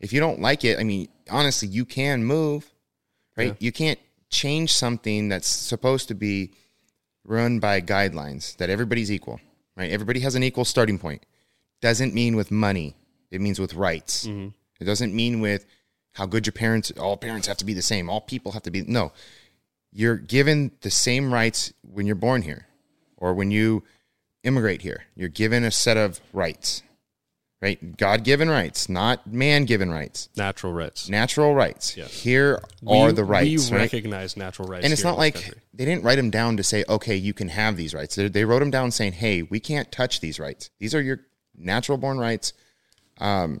If 0.00 0.12
you 0.12 0.20
don't 0.20 0.40
like 0.40 0.64
it 0.64 0.78
i 0.78 0.84
mean 0.84 1.08
honestly 1.30 1.68
you 1.68 1.84
can 1.84 2.24
move 2.24 2.70
right? 3.36 3.56
You 3.60 3.70
can't 3.70 4.00
change 4.30 4.72
something 4.72 5.28
that's 5.28 5.48
supposed 5.48 6.08
to 6.08 6.14
be 6.14 6.52
run 7.24 7.60
by 7.60 7.80
guidelines 7.80 8.56
that 8.56 8.68
everybody's 8.68 9.12
equal 9.12 9.40
right? 9.78 9.90
Everybody 9.90 10.20
has 10.20 10.34
an 10.34 10.42
equal 10.42 10.64
starting 10.64 10.98
point. 10.98 11.24
Doesn't 11.80 12.12
mean 12.12 12.36
with 12.36 12.50
money. 12.50 12.96
It 13.30 13.40
means 13.40 13.60
with 13.60 13.74
rights. 13.74 14.26
Mm-hmm. 14.26 14.48
It 14.80 14.84
doesn't 14.84 15.14
mean 15.14 15.40
with 15.40 15.64
how 16.12 16.26
good 16.26 16.46
your 16.46 16.52
parents 16.52 16.90
all 16.98 17.16
parents 17.16 17.46
have 17.46 17.56
to 17.58 17.64
be 17.64 17.74
the 17.74 17.82
same. 17.82 18.10
All 18.10 18.20
people 18.20 18.52
have 18.52 18.62
to 18.64 18.70
be 18.70 18.82
no 18.82 19.12
you're 19.92 20.16
given 20.16 20.70
the 20.82 20.90
same 20.90 21.32
rights 21.32 21.72
when 21.82 22.06
you're 22.06 22.14
born 22.16 22.42
here 22.42 22.66
or 23.16 23.34
when 23.34 23.50
you 23.50 23.82
immigrate 24.44 24.82
here 24.82 25.04
you're 25.16 25.28
given 25.28 25.64
a 25.64 25.70
set 25.70 25.96
of 25.96 26.20
rights 26.32 26.82
right 27.60 27.96
god-given 27.96 28.48
rights 28.48 28.88
not 28.88 29.26
man-given 29.26 29.90
rights 29.90 30.28
natural 30.36 30.72
rights. 30.72 31.08
natural 31.08 31.54
rights 31.54 31.96
Yes. 31.96 32.12
here 32.22 32.62
are 32.86 33.06
We- 33.08 33.12
the 33.12 33.24
rights 33.24 33.70
We 33.70 33.76
right? 33.76 33.82
recognize 33.92 34.36
natural 34.36 34.68
rights, 34.68 34.84
and 34.84 34.92
it's 34.92 35.02
not 35.02 35.18
like 35.18 35.34
country. 35.34 35.54
they 35.74 35.84
didn't 35.84 36.04
write 36.04 36.16
them 36.16 36.30
down 36.30 36.56
to 36.58 36.62
say 36.62 36.84
okay 36.88 37.16
you 37.16 37.34
can 37.34 37.48
have 37.48 37.76
these 37.76 37.94
rights 37.94 38.14
they, 38.14 38.28
they 38.28 38.44
wrote 38.44 38.60
them 38.60 38.70
down 38.70 38.90
saying 38.92 39.12
hey 39.14 39.42
we 39.42 39.58
can't 39.58 39.90
touch 39.90 40.20
these 40.20 40.38
rights 40.38 40.70
these 40.78 40.94
are 40.94 41.00
your 41.02 41.20
natural 41.56 41.98
born 41.98 42.18
rights 42.18 42.52
um, 43.18 43.60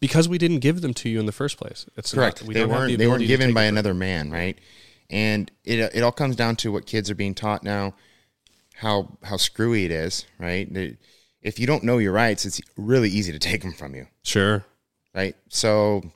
because 0.00 0.26
we 0.28 0.38
didn't 0.38 0.60
give 0.60 0.80
them 0.80 0.94
to 0.94 1.08
you 1.10 1.20
in 1.20 1.26
the 1.26 1.32
first 1.32 1.58
place. 1.58 1.84
It's 1.96 2.12
Correct. 2.14 2.40
Not, 2.40 2.48
we 2.48 2.54
they 2.54 2.60
don't 2.60 2.70
weren't 2.70 2.88
the 2.88 2.96
they 2.96 3.06
weren't 3.06 3.26
given 3.26 3.52
by 3.52 3.64
it. 3.64 3.68
another 3.68 3.92
man, 3.92 4.30
right? 4.30 4.56
And 5.10 5.50
it 5.64 5.78
it 5.94 6.02
all 6.02 6.12
comes 6.12 6.36
down 6.36 6.56
to 6.56 6.72
what 6.72 6.86
kids 6.86 7.10
are 7.10 7.14
being 7.14 7.34
taught 7.34 7.62
now, 7.62 7.94
how 8.74 9.16
how 9.22 9.36
screwy 9.36 9.84
it 9.84 9.90
is, 9.90 10.24
right? 10.38 10.68
If 11.42 11.58
you 11.60 11.66
don't 11.66 11.84
know 11.84 11.98
your 11.98 12.12
rights, 12.12 12.44
it's 12.44 12.60
really 12.76 13.08
easy 13.08 13.30
to 13.32 13.38
take 13.38 13.62
them 13.62 13.72
from 13.72 13.94
you, 13.94 14.06
Sure. 14.22 14.64
right? 15.14 15.36
So 15.48 16.10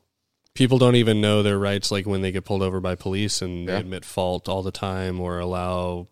People 0.53 0.79
don't 0.79 0.97
even 0.97 1.21
know 1.21 1.43
their 1.45 1.59
rights, 1.59 1.93
like 1.93 2.07
when 2.07 2.23
they 2.23 2.33
get 2.33 2.45
pulled 2.45 2.61
over 2.61 2.81
by 2.81 2.97
police 2.97 3.41
and 3.41 3.69
they 3.69 3.73
Yeah. 3.73 3.79
admit 3.79 4.05
fault 4.05 4.49
all 4.49 4.63
the 4.65 4.73
time, 4.73 5.21
or 5.21 5.39
allow, 5.39 6.09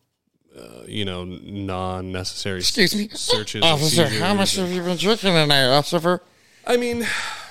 uh, 0.57 0.85
you 0.87 1.05
know, 1.05 1.25
non-necessary 1.25 2.61
Excuse 2.61 2.95
me, 2.95 3.09
searches. 3.13 3.63
Officer, 3.65 4.09
how 4.09 4.35
much 4.35 4.57
and- 4.57 4.73
you 4.73 4.81
been 4.83 4.97
drinking 4.97 5.33
tonight, 5.35 5.67
officer? 5.67 6.23
I 6.65 6.77
mean, 6.77 7.05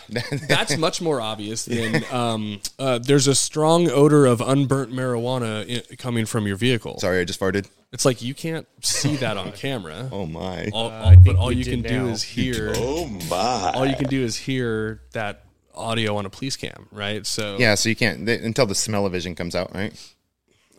that's 0.48 0.78
much 0.78 1.02
more 1.02 1.20
obvious 1.22 1.66
than 1.66 2.04
um, 2.12 2.60
uh, 2.80 3.00
there's 3.00 3.28
a 3.28 3.36
strong 3.36 3.90
odor 3.90 4.26
of 4.26 4.42
unburnt 4.42 4.92
marijuana 4.94 5.82
i- 5.92 5.96
coming 5.96 6.26
from 6.26 6.48
your 6.48 6.56
vehicle. 6.56 7.00
Sorry, 7.00 7.20
I 7.20 7.24
just 7.26 7.40
farted. 7.40 7.68
It's 7.92 8.06
like 8.06 8.22
you 8.22 8.34
can't 8.34 8.68
see 8.82 9.16
that 9.18 9.38
on 9.38 9.52
camera. 9.54 10.10
Oh 10.14 10.26
my! 10.26 10.70
All, 10.74 10.88
Uh, 10.90 10.92
all- 10.92 11.06
I 11.10 11.16
but 11.16 11.36
all 11.36 11.48
we 11.48 11.56
you 11.56 11.64
did 11.64 11.84
can 11.84 11.92
do 11.94 12.06
now. 12.06 12.12
is 12.12 12.24
hear. 12.24 12.74
Oh 12.78 13.08
my. 13.30 13.72
All 13.76 13.86
you 13.86 13.96
can 13.96 14.08
do 14.08 14.22
is 14.24 14.36
hear 14.36 15.02
that 15.14 15.44
audio 15.76 16.18
on 16.18 16.26
a 16.26 16.30
police 16.30 16.56
cam, 16.58 16.88
right? 16.92 17.26
So 17.26 17.58
Yeah, 17.60 17.76
so 17.76 17.90
you 17.90 17.96
can't 17.96 18.26
they, 18.26 18.40
until 18.40 18.66
the 18.66 18.76
smell-o-vision 18.76 19.36
comes 19.36 19.56
out, 19.56 19.74
right? 19.76 19.94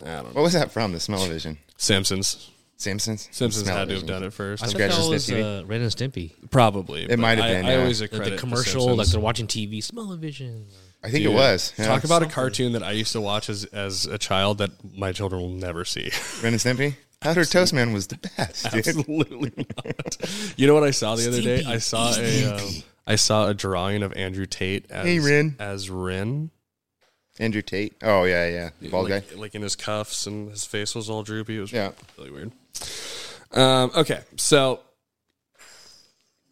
I 0.02 0.06
don't 0.16 0.24
know. 0.24 0.30
What 0.32 0.42
was 0.42 0.52
that 0.54 0.70
from? 0.72 0.92
The 0.92 1.00
smell-o-vision? 1.00 1.58
Simpsons. 1.76 2.50
Simpsons. 2.78 3.28
Simpsons 3.32 3.68
had 3.68 3.88
to 3.88 3.94
have 3.96 4.06
done 4.06 4.22
it 4.22 4.32
first. 4.32 4.62
I 4.62 4.66
thought 4.66 4.74
Scratch 4.76 4.90
that 4.92 4.96
this 4.98 5.08
was 5.08 5.28
TV. 5.28 5.62
uh, 5.62 5.66
Ren 5.66 5.80
and 5.82 5.90
Stimpy. 5.90 6.32
Probably. 6.50 7.06
but 7.08 7.18
might 7.18 7.38
have 7.38 7.46
I- 7.46 7.54
been, 7.54 7.66
I 7.66 7.72
yeah. 7.74 7.80
always 7.80 7.98
The, 7.98 8.04
accredit 8.06 8.30
the 8.30 8.36
commercial, 8.38 8.82
like 8.82 8.88
Simpsons. 8.90 9.12
they're 9.12 9.20
watching 9.20 9.46
TV. 9.48 9.82
Smell-o-vision. 9.82 10.66
I 11.02 11.10
think 11.10 11.24
Dude, 11.24 11.32
it 11.32 11.34
was. 11.34 11.72
Yeah. 11.78 11.86
Talk 11.86 12.04
about 12.04 12.22
a 12.22 12.26
cartoon 12.26 12.72
that 12.72 12.82
I 12.82 12.90
used 12.92 13.12
to 13.12 13.20
watch 13.20 13.48
as 13.48 13.64
as 13.66 14.06
a 14.06 14.18
child 14.18 14.58
that 14.58 14.70
my 14.96 15.12
children 15.12 15.40
will 15.42 15.48
never 15.50 15.84
see. 15.84 16.10
Ren 16.42 16.52
and 16.54 16.60
Stimpy. 16.62 16.94
Powder 17.20 17.44
Toast 17.44 17.72
Man 17.72 17.92
was 17.92 18.06
the 18.08 18.16
best, 18.36 18.64
dude. 18.70 18.86
Absolutely 18.86 19.52
not. 19.56 20.16
You 20.56 20.66
know 20.68 20.74
what 20.74 20.84
I 20.84 20.90
saw 20.92 21.16
the 21.16 21.26
other 21.28 21.40
day? 21.42 21.64
I 21.64 21.78
saw 21.78 22.12
a 22.16 22.44
um, 22.54 22.70
I 23.08 23.16
saw 23.16 23.48
a 23.48 23.54
drawing 23.54 24.02
of 24.04 24.12
Andrew 24.14 24.46
Tate 24.46 24.88
as 24.90 25.04
Hey, 25.04 25.18
Ren. 25.18 25.56
as 25.60 25.88
Ren, 25.90 26.50
Andrew 27.40 27.62
Tate. 27.62 27.94
Oh 28.02 28.24
yeah, 28.24 28.48
yeah, 28.80 28.90
bald 28.90 29.08
like, 29.10 29.30
guy. 29.30 29.36
like 29.36 29.54
in 29.56 29.62
his 29.62 29.74
cuffs 29.76 30.26
and 30.26 30.50
his 30.50 30.64
face 30.64 30.94
was 30.96 31.08
all 31.10 31.22
droopy. 31.24 31.58
It 31.58 31.60
was 31.60 31.72
Yeah. 31.72 31.90
really 32.16 32.30
weird. 32.30 32.52
Um, 33.52 33.90
okay, 33.96 34.20
so 34.36 34.80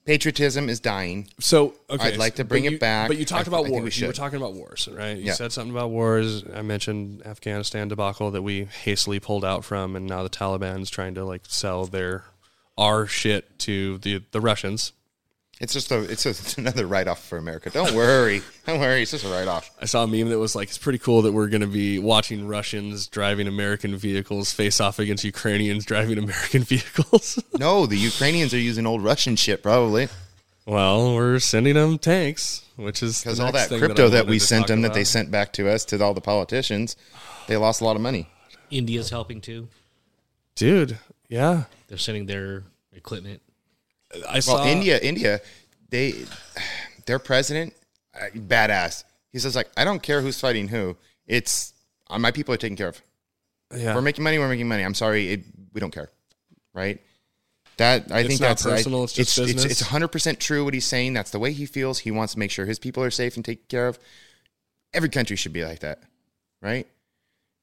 Patriotism 0.04 0.68
is 0.68 0.78
dying. 0.78 1.28
So 1.40 1.74
okay, 1.90 2.08
I'd 2.12 2.16
like 2.16 2.36
to 2.36 2.44
but 2.44 2.48
bring 2.50 2.64
it 2.64 2.78
back. 2.78 3.08
But 3.08 3.16
you 3.18 3.24
talked 3.24 3.48
I- 3.48 3.50
about 3.50 3.60
I 3.60 3.62
think 3.64 3.74
we 3.74 3.80
wars. 3.82 4.00
You 4.00 4.06
were 4.06 4.12
talking 4.12 4.36
about 4.36 4.54
wars, 4.54 4.88
right? 4.92 5.16
You 5.16 5.24
Yeah. 5.24 5.32
said 5.34 5.52
something 5.52 5.72
about 5.74 5.90
wars. 5.90 6.44
I 6.54 6.62
mentioned 6.62 7.26
Afghanistan 7.26 7.88
debacle 7.88 8.30
that 8.30 8.42
we 8.42 8.66
hastily 8.84 9.18
pulled 9.18 9.44
out 9.44 9.64
from, 9.64 9.96
and 9.96 10.06
now 10.06 10.22
the 10.22 10.30
Taliban's 10.30 10.90
trying 10.90 11.14
to 11.16 11.24
like 11.24 11.42
sell 11.48 11.86
their 11.86 12.24
our 12.78 13.06
shit 13.06 13.58
to 13.60 13.98
the 13.98 14.22
the 14.30 14.40
Russians. 14.40 14.92
It's 15.61 15.73
just 15.73 15.90
a 15.90 16.03
it's, 16.03 16.27
a, 16.27 16.31
it's 16.31 16.59
another 16.59 16.87
write 16.87 17.09
off 17.09 17.25
for 17.25 17.38
America. 17.38 17.71
Don't 17.71 17.95
worry, 17.95 18.42
don't 18.66 18.81
worry. 18.81 19.03
It's 19.03 19.11
just 19.11 19.25
a 19.25 19.29
write 19.29 19.49
off. 19.49 19.71
I 19.81 19.87
saw 19.87 20.05
a 20.05 20.07
meme 20.07 20.29
that 20.29 20.38
was 20.38 20.55
like, 20.55 20.69
"It's 20.69 20.79
pretty 20.79 20.99
cool 20.99 21.23
that 21.23 21.33
we're 21.33 21.49
going 21.49 21.62
to 21.62 21.66
be 21.66 21.99
watching 21.99 22.47
Russians 22.47 23.07
driving 23.07 23.47
American 23.49 23.97
vehicles 23.97 24.53
face 24.53 24.81
off 24.81 24.99
against 24.99 25.25
Ukrainians 25.25 25.85
driving 25.85 26.19
American 26.27 26.62
vehicles." 26.62 27.42
No, 27.59 27.87
the 27.87 27.97
Ukrainians 27.97 28.53
are 28.53 28.59
using 28.59 28.87
old 28.87 29.03
Russian 29.03 29.35
shit 29.35 29.62
probably 29.62 30.09
well, 30.66 31.14
we're 31.14 31.38
sending 31.38 31.75
them 31.75 31.97
tanks, 31.97 32.64
which 32.75 33.01
is 33.01 33.21
because 33.23 33.38
all 33.38 33.53
that 33.53 33.69
thing 33.69 33.79
crypto 33.79 34.07
I 34.07 34.11
that, 34.11 34.27
we 34.27 34.40
sent 34.40 34.62
talk 34.62 34.69
them 34.69 34.83
that 34.83 34.95
they 34.95 35.05
sent 35.05 35.31
back 35.31 35.53
to 35.55 35.71
us 35.71 35.85
to 35.87 36.03
all 36.03 36.12
the 36.12 36.21
politicians, 36.21 36.97
they 37.47 37.57
lost 37.57 37.81
a 37.81 37.85
lot 37.85 37.95
of 37.95 38.03
money. 38.03 38.29
India's 38.71 39.11
helping 39.11 39.40
too. 39.40 39.69
dude. 40.57 40.99
Yeah, 41.29 41.64
They're 41.88 41.99
sending 41.99 42.27
their 42.27 42.64
equipment. 42.92 43.42
I 44.29 44.35
Well, 44.35 44.40
saw 44.42 44.64
India, 44.66 44.98
India, 44.98 45.40
they 45.90 46.14
their 47.07 47.18
president, 47.18 47.74
uh, 48.14 48.26
badass. 48.35 49.05
He 49.33 49.38
says 49.38 49.55
like, 49.57 49.68
I 49.76 49.85
don't 49.85 50.02
care 50.02 50.20
who's 50.20 50.40
fighting 50.40 50.68
who. 50.68 50.96
It's 51.26 51.72
uh, 52.09 52.18
my 52.18 52.31
people 52.31 52.55
are 52.55 52.59
taken 52.59 52.76
care 52.76 52.88
of. 52.88 53.02
Yeah, 53.74 53.94
We're 53.94 54.00
making 54.02 54.22
money. 54.24 54.38
We're 54.38 54.48
making 54.48 54.68
money. 54.68 54.85
I'm 54.85 54.94
sorry, 54.94 55.29
it, 55.33 55.44
we 55.72 55.81
don't 55.81 55.90
care, 55.92 56.11
right? 56.72 57.00
That 57.79 58.11
I 58.11 58.20
It's 58.20 58.29
think 58.29 58.40
that's 58.40 58.62
personal, 58.62 59.00
I, 59.00 59.05
it's 59.05 59.12
just 59.12 59.38
it's, 59.38 59.52
business. 59.52 59.64
it's 59.64 59.83
100 59.83 60.09
percent 60.09 60.40
true 60.40 60.64
what 60.64 60.72
he's 60.72 60.87
saying. 60.87 61.12
That's 61.14 61.31
the 61.31 61.38
way 61.38 61.52
he 61.52 61.66
feels. 61.66 61.98
He 61.98 62.11
wants 62.11 62.33
to 62.35 62.38
make 62.38 62.50
sure 62.50 62.64
his 62.64 62.79
people 62.79 63.02
are 63.02 63.11
safe 63.11 63.37
and 63.37 63.44
taken 63.44 63.64
care 63.68 63.88
of. 63.88 63.98
Every 64.94 65.09
country 65.11 65.37
should 65.37 65.52
be 65.52 65.64
like 65.64 65.81
that, 65.81 66.00
right? 66.62 66.87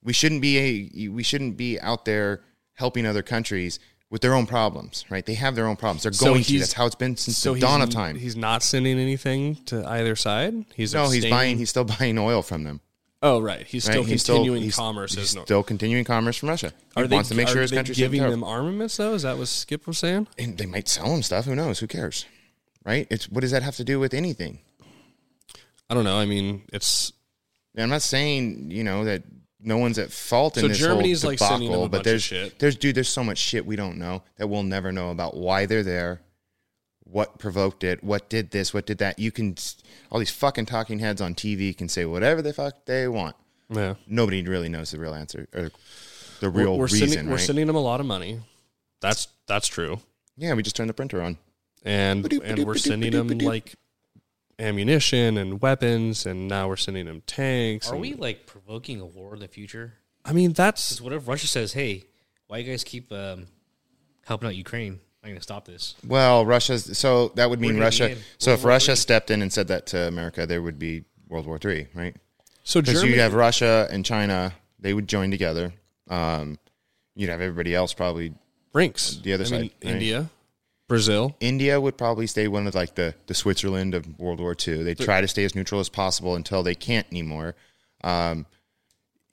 We 0.04 0.14
shouldn't 0.14 0.42
be 0.42 0.58
a, 0.60 1.08
we 1.08 1.24
shouldn't 1.24 1.58
be 1.58 1.80
out 1.80 2.06
there 2.06 2.42
helping 2.74 3.06
other 3.06 3.24
countries 3.24 3.80
with 4.14 4.22
their 4.22 4.36
own 4.36 4.46
problems, 4.46 5.06
right? 5.10 5.26
They 5.26 5.34
have 5.34 5.56
their 5.56 5.66
own 5.66 5.76
problems. 5.76 6.04
They're 6.04 6.14
So 6.14 6.28
going 6.28 6.44
to. 6.44 6.48
he's- 6.48 6.62
That's 6.62 6.74
how 6.74 6.86
it's 6.86 6.94
been 6.94 7.18
since 7.18 7.36
so 7.36 7.56
the 7.56 7.62
dawn 7.62 7.82
of 7.82 7.90
time. 7.90 8.16
He's 8.16 8.36
not 8.36 8.62
sending 8.62 9.00
anything 9.00 9.56
to 9.66 9.84
either 9.90 10.16
side. 10.16 10.54
He's 10.76 10.94
no, 10.94 11.10
he's 11.10 11.26
buying. 11.26 11.58
He's 11.58 11.72
still 11.72 11.84
buying 11.84 12.20
oil 12.20 12.44
from 12.44 12.64
them. 12.64 12.80
oh, 13.24 13.42
right. 13.42 13.66
He's 13.66 13.86
still 13.86 14.06
continuing 14.06 14.62
he's- 14.62 14.76
commerce. 14.76 15.16
He's 15.16 15.32
still 15.32 15.64
continuing 15.64 16.06
commerce 16.06 16.38
from 16.38 16.50
Russia. 16.50 16.74
He 16.96 17.02
are 17.02 17.08
they, 17.08 17.16
wants 17.16 17.30
to 17.30 17.36
make 17.36 17.48
sure 17.48 17.64
his 17.64 17.72
country's 17.72 17.98
giving 17.98 18.20
taken 18.20 18.26
care 18.26 18.28
of. 18.28 18.40
them 18.40 18.44
armaments 18.44 18.98
though? 18.98 19.16
Is 19.16 19.24
that 19.24 19.40
what 19.40 19.48
Skip 19.48 19.88
was 19.88 19.98
saying? 19.98 20.28
And 20.38 20.60
they 20.60 20.68
might 20.68 20.88
sell 20.88 21.08
him 21.08 21.24
stuff. 21.24 21.46
Who 21.46 21.56
knows? 21.56 21.80
Who 21.80 21.88
cares? 21.88 22.28
Right? 22.86 23.08
It's 23.10 23.28
what 23.30 23.42
does 23.42 23.50
that 23.52 23.64
have 23.64 23.78
to 23.78 23.84
do 23.84 24.00
with 24.00 24.14
anything? 24.14 24.60
I 25.90 25.96
don't 25.96 26.04
know. 26.04 26.20
I 26.20 26.26
mean, 26.28 26.62
it's 26.72 27.14
I'm 27.76 27.90
not 27.90 28.04
saying 28.04 28.70
you 28.70 28.84
know 28.84 29.06
that 29.06 29.24
no 29.64 29.78
one's 29.78 29.98
at 29.98 30.12
fault 30.12 30.58
in 30.58 30.62
So 30.62 30.68
this 30.68 30.78
Germany's, 30.80 31.22
whole 31.22 31.32
like, 31.32 31.40
sending 31.40 31.72
them 31.72 31.80
debacle. 31.82 31.86
a 31.86 31.90
but 31.90 31.98
bunch 31.98 32.00
of 32.02 32.12
there's 32.12 32.24
shit. 32.24 32.60
there's 32.60 32.76
dude, 32.76 32.96
there's 32.96 33.10
so 33.10 33.24
much 33.24 33.38
shit 33.38 33.66
we 33.66 33.76
don't 33.76 33.98
know 33.98 34.24
that 34.38 34.48
we'll 34.48 34.64
never 34.64 34.92
know 34.92 35.10
about 35.12 35.36
why 35.36 35.66
they're 35.66 35.84
there, 35.84 36.22
what 37.04 37.38
provoked 37.40 37.84
it, 37.84 38.04
what 38.04 38.30
did 38.30 38.52
this, 38.52 38.74
what 38.74 38.86
did 38.86 38.98
that. 39.00 39.20
You 39.20 39.32
can 39.32 39.56
all 40.12 40.20
these 40.20 40.32
fucking 40.32 40.66
talking 40.66 41.00
heads 41.00 41.22
on 41.22 41.36
TV 41.36 41.76
can 41.78 41.88
say 41.90 42.06
whatever 42.06 42.42
the 42.42 42.54
fuck 42.54 42.86
they 42.86 43.08
want. 43.08 43.36
Yeah. 43.70 43.96
Nobody 44.08 44.44
really 44.44 44.70
knows 44.70 44.92
the 44.92 45.00
real 45.00 45.14
answer 45.14 45.48
or 45.54 45.72
the 46.40 46.50
real 46.50 46.78
we're 46.78 46.86
reason, 46.86 47.08
sending, 47.10 47.26
right? 47.28 47.32
We're 47.34 47.38
sending 47.40 47.68
them 47.68 47.76
a 47.76 47.82
lot 47.82 48.00
of 48.00 48.06
money. 48.06 48.40
That's 49.02 49.28
that's 49.48 49.68
true. 49.68 50.00
yeah, 50.38 50.54
we 50.54 50.64
just 50.64 50.76
turned 50.76 50.90
the 50.90 50.94
printer 50.94 51.22
on. 51.22 51.38
And 51.86 52.32
and 52.32 52.66
we're 52.66 52.76
sending 52.76 53.12
them 53.12 53.28
like 53.40 53.76
ammunition 54.60 55.38
and 55.38 55.62
weapons 55.62 56.26
and 56.26 56.48
now 56.48 56.68
we're 56.68 56.76
sending 56.76 57.06
them 57.06 57.22
tanks. 57.26 57.90
Are 57.90 57.94
and- 57.94 58.02
we 58.02 58.14
like 58.14 58.46
provoking 58.46 59.00
a 59.02 59.06
war 59.06 59.34
in 59.34 59.40
the 59.40 59.48
future? 59.48 59.94
I 60.26 60.34
mean 60.34 60.54
that's 60.54 60.90
Because 60.90 61.02
whatever 61.02 61.30
Russia 61.32 61.48
says, 61.48 61.74
hey, 61.74 62.06
why 62.48 62.60
you 62.60 62.70
guys 62.72 62.84
keep 62.84 63.12
um, 63.12 63.48
helping 64.26 64.48
out 64.48 64.56
Ukraine? 64.56 65.00
I'm 65.24 65.30
gonna 65.30 65.42
stop 65.42 65.66
this. 65.66 65.96
Well, 66.06 66.46
Russia's 66.46 66.98
so 66.98 67.30
that 67.36 67.50
would 67.50 67.62
mean 67.62 67.80
Russia. 67.80 68.16
So 68.38 68.52
World 68.52 68.60
if 68.60 68.64
War 68.64 68.70
Russia 68.72 68.92
III. 68.92 68.96
stepped 68.98 69.32
in 69.32 69.42
and 69.42 69.52
said 69.54 69.70
that 69.70 69.86
to 69.88 70.08
America, 70.08 70.46
there 70.46 70.62
would 70.62 70.78
be 70.78 71.06
World 71.30 71.46
War 71.48 71.58
Three, 71.58 71.88
right? 71.94 72.16
so 72.64 72.82
Because 72.82 73.04
you 73.04 73.20
have 73.20 73.34
Russia 73.34 73.88
and 73.90 74.06
China, 74.06 74.54
they 74.80 74.94
would 74.94 75.08
join 75.08 75.32
together. 75.32 75.74
Um, 76.10 76.60
you'd 77.16 77.30
have 77.30 77.42
everybody 77.42 77.74
else 77.74 77.94
probably. 77.94 78.34
BRICS. 78.74 79.22
the 79.22 79.34
other 79.34 79.46
I 79.46 79.50
mean, 79.50 79.62
side, 79.62 79.72
right? 79.84 79.94
India, 79.94 80.30
Brazil. 80.88 81.36
India 81.40 81.80
would 81.80 81.98
probably 81.98 82.28
stay 82.28 82.48
one 82.48 82.68
of 82.68 82.76
like 82.76 82.96
the 82.96 83.16
the 83.28 83.34
Switzerland 83.34 83.94
of 83.96 84.20
World 84.20 84.40
War 84.40 84.56
II. 84.68 84.84
They 84.84 84.96
try 84.96 85.22
to 85.22 85.28
stay 85.28 85.44
as 85.46 85.56
neutral 85.56 85.80
as 85.80 85.90
possible 85.90 86.36
until 86.36 86.62
they 86.64 86.76
can't 86.76 87.08
anymore. 87.12 87.56
Um, 88.04 88.46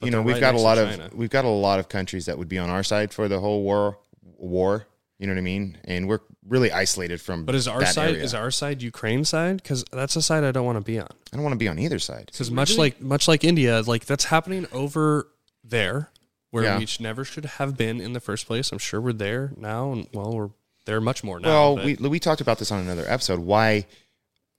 you 0.01 0.09
know, 0.09 0.21
we've 0.21 0.35
right 0.35 0.41
got 0.41 0.55
a 0.55 0.59
lot 0.59 0.77
of 0.77 0.89
China. 0.89 1.09
we've 1.13 1.29
got 1.29 1.45
a 1.45 1.49
lot 1.49 1.79
of 1.79 1.87
countries 1.89 2.25
that 2.25 2.37
would 2.37 2.49
be 2.49 2.57
on 2.57 2.69
our 2.69 2.83
side 2.83 3.13
for 3.13 3.27
the 3.27 3.39
whole 3.39 3.61
war. 3.63 3.97
War, 4.37 4.87
you 5.19 5.27
know 5.27 5.33
what 5.33 5.39
I 5.39 5.43
mean? 5.43 5.77
And 5.83 6.07
we're 6.07 6.21
really 6.47 6.71
isolated 6.71 7.21
from. 7.21 7.45
But 7.45 7.53
is 7.53 7.67
our 7.67 7.81
that 7.81 7.93
side 7.93 8.11
area. 8.11 8.23
is 8.23 8.33
our 8.33 8.49
side 8.49 8.81
Ukraine 8.81 9.23
side? 9.25 9.57
Because 9.61 9.85
that's 9.91 10.15
a 10.15 10.21
side 10.21 10.43
I 10.43 10.51
don't 10.51 10.65
want 10.65 10.77
to 10.79 10.83
be 10.83 10.97
on. 10.99 11.07
I 11.31 11.35
don't 11.35 11.43
want 11.43 11.53
to 11.53 11.59
be 11.59 11.67
on 11.67 11.77
either 11.77 11.99
side. 11.99 12.27
Because 12.31 12.49
much 12.49 12.77
like 12.77 12.99
much 13.01 13.27
like 13.27 13.43
India, 13.43 13.81
like 13.85 14.05
that's 14.05 14.25
happening 14.25 14.65
over 14.71 15.27
there 15.63 16.09
where 16.49 16.63
Yeah. 16.63 16.79
we 16.79 16.85
sh- 16.87 16.99
never 16.99 17.23
should 17.23 17.45
have 17.45 17.77
been 17.77 18.01
in 18.01 18.13
the 18.13 18.19
first 18.19 18.47
place. 18.47 18.71
I'm 18.71 18.79
sure 18.79 18.99
we're 18.99 19.13
there 19.13 19.53
now, 19.55 19.91
and 19.91 20.07
well, 20.13 20.33
we're 20.33 20.49
there 20.91 21.01
much 21.01 21.23
more 21.23 21.39
now. 21.39 21.73
Well, 21.73 21.75
but- 21.77 22.01
we 22.01 22.09
we 22.09 22.19
talked 22.19 22.41
about 22.41 22.59
this 22.59 22.71
on 22.71 22.79
another 22.79 23.05
episode. 23.07 23.39
Why 23.39 23.85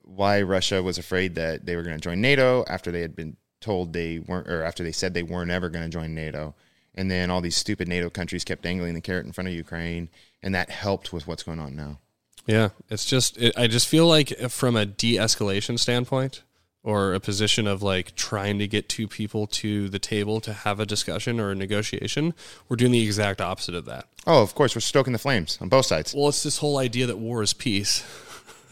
why 0.02 0.42
Russia 0.42 0.82
was 0.82 0.98
afraid 0.98 1.34
that 1.36 1.64
they 1.66 1.76
were 1.76 1.82
going 1.82 1.96
to 1.96 2.00
join 2.00 2.20
NATO 2.20 2.64
after 2.68 2.90
they 2.90 3.02
had 3.02 3.14
been 3.14 3.36
told 3.60 3.92
they 3.92 4.18
weren't, 4.18 4.48
or 4.48 4.64
after 4.64 4.82
they 4.82 4.90
said 4.92 5.14
they 5.14 5.22
weren't 5.22 5.50
ever 5.50 5.68
going 5.68 5.84
to 5.84 5.90
join 5.90 6.14
NATO, 6.14 6.54
and 6.94 7.10
then 7.10 7.30
all 7.30 7.40
these 7.40 7.56
stupid 7.56 7.86
NATO 7.86 8.10
countries 8.10 8.44
kept 8.44 8.62
dangling 8.62 8.94
the 8.94 9.00
carrot 9.00 9.26
in 9.26 9.32
front 9.32 9.48
of 9.48 9.54
Ukraine, 9.54 10.08
and 10.42 10.54
that 10.54 10.70
helped 10.70 11.12
with 11.12 11.26
what's 11.26 11.44
going 11.44 11.60
on 11.60 11.76
now. 11.76 11.98
Yeah, 12.46 12.70
it's 12.90 13.04
just 13.04 13.38
it, 13.38 13.56
I 13.56 13.68
just 13.68 13.86
feel 13.86 14.06
like 14.06 14.36
from 14.50 14.74
a 14.74 14.84
de-escalation 14.84 15.78
standpoint 15.78 16.42
or 16.84 17.14
a 17.14 17.20
position 17.20 17.66
of 17.66 17.82
like 17.82 18.14
trying 18.16 18.58
to 18.58 18.66
get 18.66 18.88
two 18.88 19.06
people 19.06 19.46
to 19.46 19.88
the 19.88 19.98
table 19.98 20.40
to 20.40 20.52
have 20.52 20.80
a 20.80 20.86
discussion 20.86 21.38
or 21.38 21.50
a 21.50 21.54
negotiation, 21.54 22.34
we're 22.68 22.76
doing 22.76 22.92
the 22.92 23.02
exact 23.02 23.40
opposite 23.40 23.74
of 23.74 23.84
that. 23.84 24.06
Oh, 24.26 24.42
of 24.42 24.54
course, 24.54 24.74
we're 24.74 24.80
stoking 24.80 25.12
the 25.12 25.18
flames 25.18 25.58
on 25.60 25.68
both 25.68 25.86
sides. 25.86 26.14
Well, 26.14 26.28
it's 26.28 26.42
this 26.42 26.58
whole 26.58 26.78
idea 26.78 27.06
that 27.06 27.18
war 27.18 27.42
is 27.42 27.52
peace. 27.52 28.02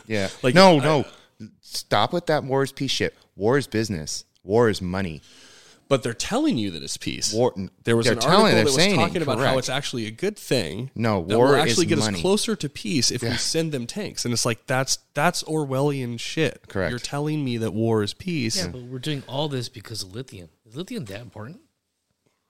Yeah, 0.07 0.29
Like, 0.43 0.57
no, 0.57 0.81
I- 0.81 0.83
no, 0.85 1.05
stop 1.61 2.13
with 2.13 2.27
that 2.27 2.43
war 2.43 2.65
is 2.65 2.73
peace 2.73 2.91
shit. 2.91 3.15
War 3.37 3.57
is 3.59 3.69
business. 3.69 4.25
War 4.43 4.69
is 4.69 4.83
money. 4.83 5.23
But 5.91 6.05
they're 6.05 6.15
telling 6.15 6.57
you 6.57 6.71
that 6.71 6.85
it's 6.85 6.97
peace. 6.97 7.33
War- 7.35 7.53
there 7.83 7.97
was 7.97 8.07
they're 8.07 8.15
an 8.15 8.21
telling- 8.21 8.43
article 8.43 8.59
that 8.59 8.65
was 8.65 8.75
saying 8.77 8.95
it, 8.95 8.97
talking 8.97 9.23
about 9.23 9.39
how 9.41 9.59
it's 9.59 9.69
actually 9.69 10.07
a 10.07 10.13
good 10.13 10.39
thing. 10.39 10.93
No, 10.95 11.25
that 11.25 11.37
war 11.37 11.49
will 11.49 11.55
is 11.57 11.63
actually 11.63 11.87
get 11.87 11.99
money. 11.99 12.15
us 12.15 12.21
closer 12.21 12.55
to 12.55 12.69
peace 12.69 13.11
if 13.11 13.25
we 13.25 13.31
send 13.33 13.73
them 13.73 13.89
tanks. 13.89 14.25
And 14.25 14.33
it's 14.33 14.47
like 14.47 14.67
that's 14.69 14.99
that's 15.15 15.43
Orwellian 15.43 16.21
shit. 16.21 16.69
Correct. 16.69 16.91
You're 16.91 17.01
telling 17.01 17.45
me 17.45 17.57
that 17.57 17.73
war 17.73 18.05
is 18.05 18.15
peace. 18.15 18.57
Yeah, 18.57 18.69
but 18.69 18.83
we're 18.83 19.01
doing 19.01 19.25
all 19.27 19.49
this 19.49 19.69
because 19.69 20.05
of 20.05 20.15
lithium. 20.15 20.49
Is 20.65 20.77
lithium 20.77 21.07
that 21.07 21.23
important? 21.23 21.61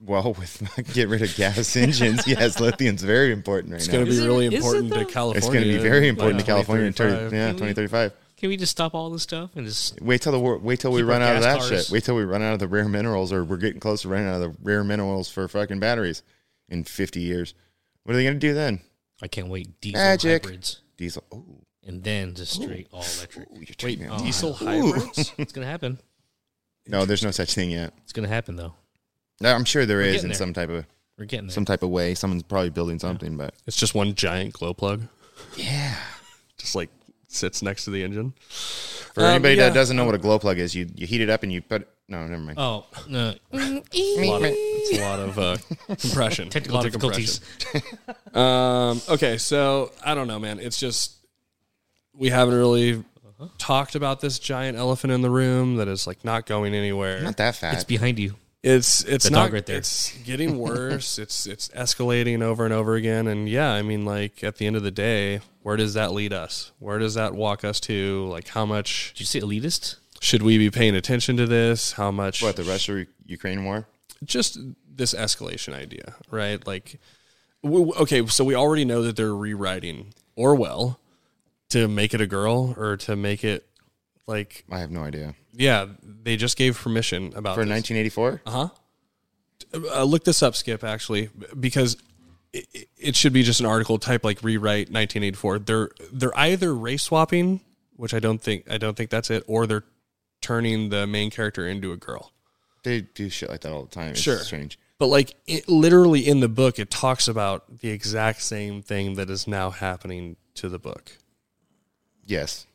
Well, 0.03 0.35
with 0.35 0.63
get 0.93 1.09
rid 1.09 1.23
of 1.23 1.35
gas 1.35 1.77
engines, 1.79 2.27
yes, 2.27 2.61
lithium's 2.61 3.03
very 3.03 3.33
important 3.33 3.73
right 3.73 3.81
It's 3.81 3.89
now. 3.89 4.01
It's 4.01 4.05
going 4.11 4.17
to 4.17 4.23
be 4.23 4.27
really 4.27 4.47
important 4.55 4.93
to? 4.93 5.05
California. 5.07 5.39
It's 5.39 5.47
going 5.47 5.65
to 5.65 5.69
be 5.71 5.79
very 5.79 6.09
in, 6.09 6.15
important 6.15 6.37
like, 6.37 6.45
to 6.45 6.53
California 6.53 6.87
in 6.89 6.93
2035. 6.93 7.33
yeah, 7.33 7.53
2035. 7.53 8.13
Can 8.41 8.49
we 8.49 8.57
just 8.57 8.73
stop 8.73 8.95
all 8.95 9.11
this 9.11 9.23
stuff 9.23 9.51
and 9.55 9.67
just 9.67 10.01
Wait 10.01 10.23
till 10.23 10.33
the 10.33 10.41
war, 10.41 10.57
wait 10.59 10.81
till 10.81 10.91
we 10.93 11.03
run 11.03 11.21
out 11.23 11.37
of 11.37 11.43
that 11.43 11.59
gas 11.61 11.69
shit. 11.69 11.91
Wait 11.93 12.03
till 12.05 12.17
we 12.17 12.25
run 12.25 12.41
out 12.43 12.55
of 12.55 12.59
the 12.59 12.67
rare 12.69 12.89
minerals, 12.89 13.33
or 13.33 13.45
we're 13.45 13.59
getting 13.59 13.81
close 13.81 14.03
to 14.03 14.09
running 14.09 14.27
out 14.29 14.41
of 14.41 14.53
the 14.53 14.57
rare 14.63 14.83
minerals 14.83 15.29
for 15.31 15.47
fucking 15.47 15.79
batteries 15.79 16.23
in 16.69 16.85
50 16.85 17.21
years. 17.21 17.55
What 18.05 18.15
are 18.15 18.17
they 18.17 18.25
going 18.25 18.35
to 18.41 18.41
do 18.41 18.55
then? 18.55 18.81
I 19.23 19.29
can't 19.29 19.49
wait 19.49 19.79
diesel 19.83 20.01
Magic. 20.01 20.43
hybrids 20.45 20.81
Diesel. 20.97 21.23
Oh, 21.31 21.45
and 21.87 22.03
then 22.03 22.35
just 22.35 22.55
straight 22.55 22.89
all 22.93 23.05
electric. 23.19 23.49
you're 23.53 23.61
Wait, 23.61 23.79
turning 23.79 24.01
me 24.01 24.07
on. 24.07 24.23
diesel 24.23 24.55
hybrids? 24.55 25.33
It's 25.39 25.53
gonna 25.53 25.67
happen. 25.67 25.99
No, 26.87 27.05
there's 27.05 27.23
no 27.23 27.31
such 27.31 27.53
thing 27.55 27.71
yet. 27.71 27.93
It's 28.05 28.13
gonna 28.15 28.29
happen 28.29 28.57
though. 28.57 28.73
No, 29.43 29.55
I'm 29.55 29.65
sure 29.67 29.85
there 29.87 29.99
We're 29.99 30.05
is 30.05 30.23
in 30.25 30.31
there. 30.31 30.37
some 30.39 30.55
type 30.55 30.71
of 30.71 30.87
We're 31.19 31.27
getting 31.27 31.47
there. 31.49 31.55
some 31.55 31.65
type 31.67 31.83
of 31.83 31.91
way. 31.91 32.15
Someone's 32.15 32.43
probably 32.43 32.71
building 32.71 32.99
something, 32.99 33.37
but 33.37 33.55
It's 33.67 33.77
just 33.77 33.95
one 33.95 34.15
giant 34.15 34.55
glow 34.55 34.73
plug, 34.75 35.03
yeah. 35.57 35.97
just 36.59 36.75
like 36.75 36.89
sits 37.33 37.63
next 37.63 37.85
to 37.85 37.91
the 37.91 38.03
engine. 38.03 38.35
For 38.49 39.23
Um, 39.25 39.31
anybody 39.31 39.55
yeah. 39.55 39.69
that 39.69 39.75
doesn't 39.75 39.97
know 39.97 40.05
what 40.05 40.15
a 40.15 40.19
glow 40.19 40.39
plug 40.39 40.59
is, 40.59 40.75
you 40.75 40.89
you 40.95 41.07
heat 41.07 41.21
it 41.21 41.31
up 41.31 41.43
and 41.43 41.53
you 41.53 41.63
put. 41.63 41.89
No, 42.09 42.27
never 42.27 42.43
mind. 42.43 42.59
Oh 42.59 42.87
no! 43.09 43.35
A 43.53 43.57
lot 43.57 44.43
of, 44.43 44.51
it's 44.53 44.99
a 44.99 45.01
lot 45.01 45.21
of 45.21 45.39
uh, 45.39 45.57
compression. 45.97 46.49
Technical 46.51 46.75
a 46.75 46.77
lot 46.79 46.87
of 46.87 46.93
difficulties. 46.93 47.41
compression. 47.59 47.99
Um, 48.35 49.01
okay, 49.09 49.39
so 49.39 49.91
I 50.05 50.15
don't 50.15 50.29
know, 50.29 50.39
man. 50.39 50.61
It's 50.61 50.79
just 50.79 51.17
we 52.15 52.31
haven't 52.31 52.55
really 52.55 53.03
talked 53.59 53.95
about 53.97 54.21
this 54.21 54.39
giant 54.39 54.77
elephant 54.79 55.13
in 55.13 55.23
the 55.23 55.31
room 55.31 55.77
that 55.77 55.89
is 55.89 56.07
like 56.07 56.25
not 56.25 56.47
going 56.47 56.75
anywhere. 56.75 57.23
Not 57.23 57.37
that 57.39 57.57
fat. 57.57 57.75
It's 57.75 57.85
behind 57.85 58.19
you. 58.21 58.35
It's 58.63 59.03
it's 59.05 59.25
The 59.25 59.31
not 59.31 59.45
dog 59.47 59.53
right 59.55 59.67
there. 59.67 59.79
It's 59.79 60.17
getting 60.25 60.59
worse. 60.59 61.19
it's 61.19 61.47
it's 61.47 61.69
escalating 61.69 62.43
over 62.43 62.65
and 62.65 62.75
over 62.75 62.95
again. 62.95 63.27
And 63.27 63.49
yeah, 63.49 63.73
I 63.73 63.81
mean, 63.83 64.05
like 64.05 64.45
at 64.45 64.57
the 64.57 64.67
end 64.67 64.77
of 64.77 64.83
the 64.83 64.91
day, 64.91 65.41
where 65.63 65.77
does 65.77 65.95
that 65.95 66.13
lead 66.13 66.33
us? 66.35 66.73
Where 66.79 66.99
does 66.99 67.15
that 67.15 67.35
walk 67.35 67.65
us 67.65 67.81
to? 67.81 68.27
Like, 68.27 68.49
how 68.49 68.67
much 68.67 69.13
Did 69.15 69.21
you 69.21 69.27
say 69.27 69.41
elitist? 69.41 69.97
should 70.21 70.43
we 70.43 70.59
be 70.59 70.71
paying 70.71 70.95
attention 70.95 71.39
to 71.39 71.47
this? 71.47 71.93
How 71.93 72.11
much? 72.11 72.43
what 72.43 72.57
the 72.57 72.65
Russia 72.65 73.07
Ukraine 73.27 73.65
war? 73.65 73.87
just 74.23 74.59
this 74.95 75.15
escalation 75.15 75.73
idea, 75.73 76.15
right? 76.31 76.67
Like, 76.67 77.01
w- 77.65 77.87
w- 77.87 78.03
okay, 78.03 78.27
so 78.27 78.45
we 78.45 78.55
already 78.55 78.85
know 78.85 79.01
that 79.01 79.17
they're 79.17 79.35
rewriting 79.35 80.13
Orwell 80.37 81.01
to 81.71 81.89
make 81.89 82.13
it 82.13 82.21
a 82.21 82.27
girl 82.27 82.75
or 82.77 82.99
to 82.99 83.17
make 83.17 83.43
it 83.43 83.67
like, 84.31 84.65
I 84.71 84.79
have 84.79 84.91
no 84.91 85.03
idea. 85.03 85.35
yeah, 85.53 85.87
they 86.03 86.37
just 86.37 86.57
gave 86.57 86.79
permission 86.79 87.33
about 87.37 87.55
For 87.57 87.65
this. 87.65 87.91
1984, 87.91 88.43
uh, 88.47 88.69
huh. 89.75 90.05
look 90.05 90.25
this 90.25 90.43
up, 90.43 90.55
Skip, 90.55 90.83
actually, 90.85 91.29
because 91.59 91.97
it, 92.53 92.89
it 92.97 93.17
should 93.17 93.33
be 93.33 93.43
just 93.43 93.61
an 93.61 93.67
article 93.67 93.99
type 93.99 94.25
like 94.25 94.43
rewrite 94.43 94.91
1984. 94.91 95.59
They're 95.61 95.91
they're 96.13 96.37
either 96.39 96.75
race 96.75 97.03
swapping, 97.03 97.61
which 97.97 98.15
I 98.15 98.19
don't 98.21 98.41
think 98.41 98.71
I 98.71 98.79
don't 98.79 98.97
think 98.97 99.11
that's 99.11 99.31
it, 99.31 99.45
or 99.47 99.67
they're 99.67 99.85
turning 100.41 100.89
the 100.89 101.07
main 101.07 101.31
character 101.31 101.69
into 101.69 101.93
a 101.93 101.97
girl. 101.97 102.33
they 102.83 103.03
do 103.03 103.29
shit 103.29 103.51
like 103.51 103.61
that 103.61 103.73
all 103.73 103.83
the 103.85 103.91
time. 103.91 104.11
It's 104.13 104.21
Sure. 104.21 104.39
strange. 104.39 104.79
But 104.99 105.07
like 105.09 105.35
it, 105.47 105.69
literally 105.69 106.27
in 106.27 106.41
the 106.41 106.49
book, 106.49 106.79
it 106.79 106.91
talks 106.91 107.29
about 107.29 107.81
the 107.81 107.91
exact 107.91 108.43
same 108.43 108.83
thing 108.83 109.15
that 109.15 109.29
is 109.31 109.47
now 109.47 109.71
happening 109.71 110.37
to 110.55 110.69
the 110.69 110.79
book. 110.79 111.13
Yes, 112.27 112.67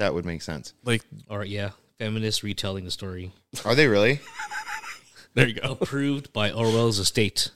that 0.00 0.14
would 0.14 0.26
make 0.26 0.42
sense. 0.42 0.74
Like 0.84 1.02
Or 1.28 1.44
yeah, 1.44 1.70
feminists 1.98 2.42
retelling 2.42 2.84
the 2.84 2.90
story. 2.90 3.32
Are 3.64 3.74
they 3.74 3.86
really? 3.86 4.20
there 5.34 5.46
you 5.46 5.54
go. 5.54 5.78
Approved 5.80 6.32
by 6.32 6.50
Orwell's 6.50 6.98
estate. 6.98 7.50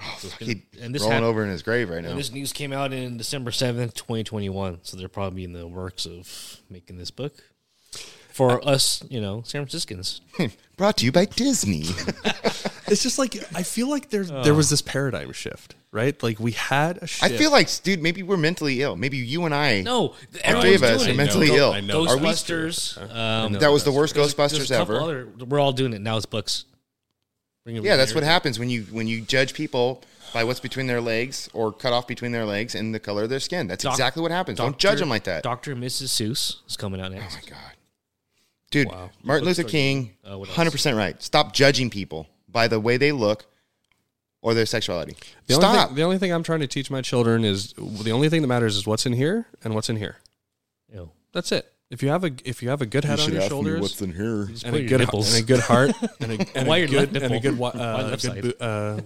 Oh, 0.00 0.18
He's 0.38 0.56
and 0.80 0.94
this 0.94 1.00
rolling 1.02 1.18
hap- 1.18 1.24
over 1.24 1.42
in 1.42 1.48
his 1.48 1.62
grave 1.62 1.88
right 1.88 2.02
now. 2.02 2.10
And 2.10 2.18
this 2.18 2.30
news 2.30 2.52
came 2.52 2.72
out 2.72 2.92
in 2.92 3.16
December 3.16 3.50
seventh, 3.50 3.94
twenty 3.94 4.24
twenty 4.24 4.50
one. 4.50 4.80
So 4.82 4.96
they're 4.96 5.08
probably 5.08 5.44
in 5.44 5.52
the 5.52 5.66
works 5.66 6.04
of 6.04 6.60
making 6.68 6.98
this 6.98 7.10
book 7.10 7.32
for 8.36 8.66
us, 8.68 9.02
you 9.08 9.20
know, 9.20 9.42
San 9.44 9.62
Franciscans. 9.62 10.20
Brought 10.76 10.98
to 10.98 11.04
you 11.06 11.12
by 11.12 11.24
Disney. 11.24 11.84
It's 12.88 13.02
just 13.02 13.18
like 13.18 13.34
I 13.52 13.64
feel 13.64 13.90
like 13.90 14.10
there's 14.10 14.30
there 14.30 14.54
was 14.54 14.70
this 14.70 14.80
paradigm 14.80 15.32
shift, 15.32 15.74
right? 15.90 16.22
Like 16.22 16.38
we 16.38 16.52
had 16.52 16.98
a 16.98 17.02
I 17.02 17.06
shift. 17.06 17.34
feel 17.34 17.50
like, 17.50 17.68
dude, 17.82 18.00
maybe 18.00 18.22
we're 18.22 18.36
mentally 18.36 18.80
ill. 18.80 18.94
Maybe 18.94 19.16
you 19.16 19.44
and 19.44 19.52
I. 19.52 19.80
No, 19.82 19.96
all 20.00 20.14
everyone's 20.44 20.62
three 20.62 20.74
of 20.76 20.82
us 20.84 20.98
doing 20.98 21.08
are 21.08 21.12
it. 21.12 21.16
mentally 21.16 21.48
ill. 21.56 21.72
I 21.72 21.80
know. 21.80 22.06
Are 22.06 22.16
we- 22.16 22.22
Ghostbusters. 22.28 22.96
Um, 23.12 23.54
that 23.54 23.72
was 23.72 23.82
the 23.82 23.90
worst 23.90 24.14
there's- 24.14 24.32
Ghostbusters 24.34 24.56
there's 24.58 24.70
ever. 24.70 25.00
Other, 25.00 25.26
we're 25.48 25.58
all 25.58 25.72
doing 25.72 25.94
it 25.94 26.00
now. 26.00 26.16
It's 26.16 26.26
books. 26.26 26.64
Bring 27.64 27.74
it 27.74 27.82
Yeah, 27.82 27.96
that's 27.96 28.12
here. 28.12 28.20
what 28.20 28.24
happens 28.24 28.60
when 28.60 28.70
you 28.70 28.82
when 28.92 29.08
you 29.08 29.20
judge 29.20 29.52
people 29.52 30.04
by 30.32 30.44
what's 30.44 30.60
between 30.60 30.86
their 30.86 31.00
legs 31.00 31.48
or 31.54 31.72
cut 31.72 31.92
off 31.92 32.06
between 32.06 32.30
their 32.30 32.44
legs 32.44 32.76
and 32.76 32.94
the 32.94 33.00
color 33.00 33.24
of 33.24 33.30
their 33.30 33.40
skin. 33.40 33.66
That's 33.66 33.82
Doc- 33.82 33.94
exactly 33.94 34.22
what 34.22 34.30
happens. 34.30 34.58
Don't 34.58 34.66
Doctor- 34.74 34.78
judge 34.78 35.00
them 35.00 35.08
like 35.08 35.24
that. 35.24 35.42
Doctor 35.42 35.72
and 35.72 35.82
Mrs. 35.82 36.10
Seuss 36.10 36.58
is 36.68 36.76
coming 36.76 37.00
out 37.00 37.10
next. 37.10 37.34
oh 37.34 37.40
my 37.42 37.50
god, 37.50 37.72
dude, 38.70 38.88
Wow. 38.88 39.10
Martin 39.22 39.46
Luther 39.46 39.64
King, 39.64 40.16
Uh, 40.24 40.38
what 40.38 40.48
else? 40.48 40.56
hundred 40.56 40.70
percent 40.72 40.96
right. 40.96 41.20
Stop 41.22 41.52
judging 41.52 41.90
people. 41.90 42.26
by 42.48 42.68
the 42.68 42.80
way 42.80 42.96
they 42.96 43.12
look 43.12 43.44
or 44.40 44.54
their 44.54 44.64
sexuality. 44.66 45.14
The 45.46 45.54
only, 45.54 45.62
Stop. 45.66 45.88
thing, 45.88 45.96
the 45.96 46.02
only 46.04 46.16
thing 46.18 46.32
I'm 46.32 46.42
trying 46.42 46.60
to 46.60 46.66
teach 46.66 46.90
my 46.90 47.02
children 47.02 47.44
is 47.44 47.74
the 47.74 48.12
only 48.12 48.28
thing 48.30 48.40
that 48.42 48.48
matters 48.48 48.76
is 48.76 48.86
what's 48.86 49.04
in 49.04 49.12
here 49.12 49.46
and 49.62 49.74
what's 49.74 49.90
in 49.90 49.96
here. 49.96 50.16
Ew. 50.94 51.10
That's 51.32 51.52
it. 51.52 51.70
If 51.90 52.02
you 52.02 52.08
have 52.08 52.24
a 52.24 52.30
if 52.44 52.62
you 52.62 52.70
have 52.70 52.80
a 52.80 52.86
good 52.86 53.04
head 53.04 53.20
on 53.20 53.30
your 53.32 53.42
shoulders 53.42 53.80
what's 53.80 54.00
in 54.02 54.12
here. 54.12 54.48
And 54.64 54.74
a 54.74 54.82
good 54.84 55.00
nipples. 55.00 55.34
and 55.34 55.44
a 55.44 55.46
good 55.46 55.60
heart 55.60 55.90
and 56.20 56.32
a, 56.32 56.58
and 56.58 56.68
a 56.68 56.86
good 56.86 57.12
left 57.12 57.16
and 57.24 57.34
a 57.34 57.40
good 57.40 57.60
uh, 57.60 58.08
left 58.10 58.24
good 58.24 58.58
bo- 58.58 58.64
uh, 58.64 59.00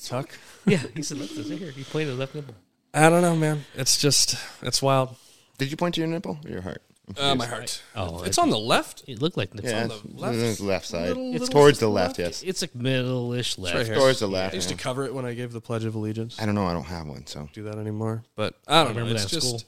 tuck. 0.00 0.30
yeah, 0.66 0.78
he 0.94 1.02
said 1.02 1.18
left. 1.18 1.32
Here, 1.32 1.70
he 1.72 1.82
pointed 1.84 2.16
left 2.18 2.34
nipple. 2.34 2.54
I 2.94 3.10
don't 3.10 3.22
know, 3.22 3.34
man. 3.36 3.64
It's 3.74 3.98
just 3.98 4.36
it's 4.62 4.80
wild. 4.80 5.16
Did 5.58 5.70
you 5.70 5.76
point 5.76 5.94
to 5.96 6.00
your 6.00 6.08
nipple 6.08 6.38
or 6.44 6.50
your 6.50 6.62
heart? 6.62 6.82
Uh, 7.18 7.34
my 7.34 7.46
heart. 7.46 7.82
Oh, 7.96 8.22
it's 8.22 8.38
I- 8.38 8.42
on 8.42 8.50
the 8.50 8.58
left. 8.58 9.02
It 9.06 9.20
looked 9.20 9.36
like 9.36 9.54
nipples. 9.54 9.72
Yeah, 9.72 9.82
on 9.82 9.88
the 9.88 9.94
it's 9.96 10.04
left- 10.14 10.38
left, 10.38 10.60
left 10.60 10.86
side. 10.86 11.08
little- 11.08 11.30
it's 11.32 11.40
little 11.40 11.52
towards 11.60 11.78
the 11.80 11.88
left. 11.88 12.18
left, 12.18 12.42
yes. 12.42 12.42
It's 12.44 12.62
like 12.62 12.74
middle-ish 12.74 13.58
left. 13.58 13.76
right. 13.88 13.96
Towards 13.98 14.20
the 14.20 14.28
left. 14.28 14.54
I 14.54 14.56
used 14.56 14.70
yeah. 14.70 14.76
to 14.76 14.82
cover 14.82 15.04
it 15.04 15.12
when 15.12 15.24
I 15.24 15.34
gave 15.34 15.52
the 15.52 15.60
Pledge 15.60 15.84
of 15.84 15.94
Allegiance. 15.94 16.40
I 16.40 16.46
don't 16.46 16.54
know. 16.54 16.66
I 16.66 16.72
don't 16.72 16.84
have 16.84 17.06
one, 17.06 17.26
so 17.26 17.48
do 17.52 17.64
that 17.64 17.76
anymore. 17.76 18.22
But 18.36 18.54
I 18.68 18.84
don't 18.84 18.94
know. 18.94 19.00
remember 19.00 19.14
It's 19.20 19.24
that 19.24 19.30
just 19.40 19.46
school. 19.46 19.62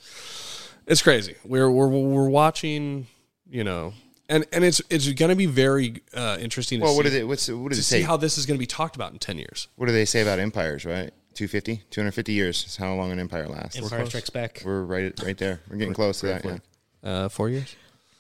it's 0.87 1.03
crazy. 1.03 1.35
We're 1.45 1.71
we're 1.71 1.89
we're 1.89 2.29
watching, 2.29 3.09
you 3.51 3.65
know, 3.65 3.95
and 4.29 4.47
and 4.53 4.65
it's 4.65 4.81
it's 4.89 5.11
going 5.13 5.29
to 5.31 5.37
be 5.37 5.47
very 5.47 6.03
uh, 6.15 6.39
interesting. 6.41 6.79
To 6.79 6.85
Well, 6.85 6.93
see, 6.93 6.97
what 6.99 7.03
did 7.05 7.15
it? 7.15 7.25
What's 7.27 7.49
what 7.49 7.65
to 7.65 7.69
does 7.71 7.79
it 7.81 7.83
see 7.83 7.97
say? 8.01 8.03
how 8.03 8.17
this 8.17 8.39
is 8.39 8.47
going 8.47 8.57
to 8.57 8.63
be 8.63 8.67
talked 8.67 8.95
about 8.97 9.13
in 9.13 9.19
ten 9.19 9.39
years. 9.39 9.67
what 9.77 9.87
do 9.87 9.93
they 9.93 10.05
say 10.05 10.23
about 10.23 10.39
empires? 10.39 10.85
Right, 10.85 11.13
250, 11.35 11.83
250 11.91 12.33
years 12.33 12.65
is 12.65 12.77
how 12.77 12.95
long 12.95 13.11
an 13.11 13.19
empire 13.19 13.49
lasts. 13.49 13.77
Empire 13.77 14.07
Strikes 14.07 14.31
Back. 14.31 14.63
We're 14.65 14.83
right, 14.85 15.13
right 15.23 15.37
there. 15.37 15.61
We're 15.69 15.77
getting 15.79 15.95
close 15.95 16.21
to 16.21 16.27
that. 16.27 16.45
Yeah. 16.45 16.59
Uh, 17.05 17.29
four 17.29 17.49
years. 17.51 17.77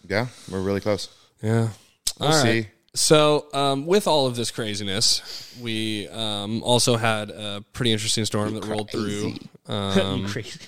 yeah, 0.08 0.26
we're 0.50 0.60
really 0.60 0.80
close. 0.80 1.08
Yeah, 1.42 1.70
We'll 2.20 2.32
see. 2.32 2.68
So, 2.96 3.46
um, 3.52 3.86
with 3.86 4.06
all 4.06 4.26
of 4.28 4.36
this 4.36 4.52
craziness, 4.52 5.56
we 5.60 6.06
um, 6.08 6.62
also 6.62 6.96
had 6.96 7.30
a 7.30 7.64
pretty 7.72 7.90
interesting 7.92 8.24
storm 8.24 8.54
that 8.54 8.64
rolled 8.66 8.90
through 8.90 9.34
um, 9.66 10.26
Crazy. 10.28 10.60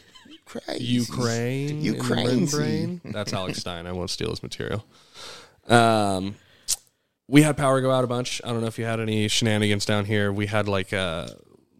Crazy. 0.44 0.85
Ukraine. 0.85 1.83
You 1.83 1.92
in 1.92 1.98
the 1.98 2.05
crazy. 2.05 2.37
membrane. 2.37 3.00
That's 3.12 3.33
Alex 3.33 3.59
Stein. 3.59 3.87
I 3.87 3.92
won't 3.92 4.11
steal 4.11 4.31
his 4.31 4.42
material. 4.42 4.85
Um, 5.68 6.37
we 7.29 7.42
had 7.42 7.57
power 7.57 7.81
go 7.81 7.90
out 7.90 8.05
a 8.05 8.07
bunch. 8.07 8.40
I 8.44 8.48
don't 8.48 8.61
know 8.61 8.66
if 8.68 8.79
you 8.79 8.85
had 8.85 9.00
any 9.00 9.29
shenanigans 9.29 9.85
down 9.85 10.05
here. 10.05 10.33
We 10.33 10.46
had 10.46 10.68
like 10.68 10.92
uh, 10.92 11.29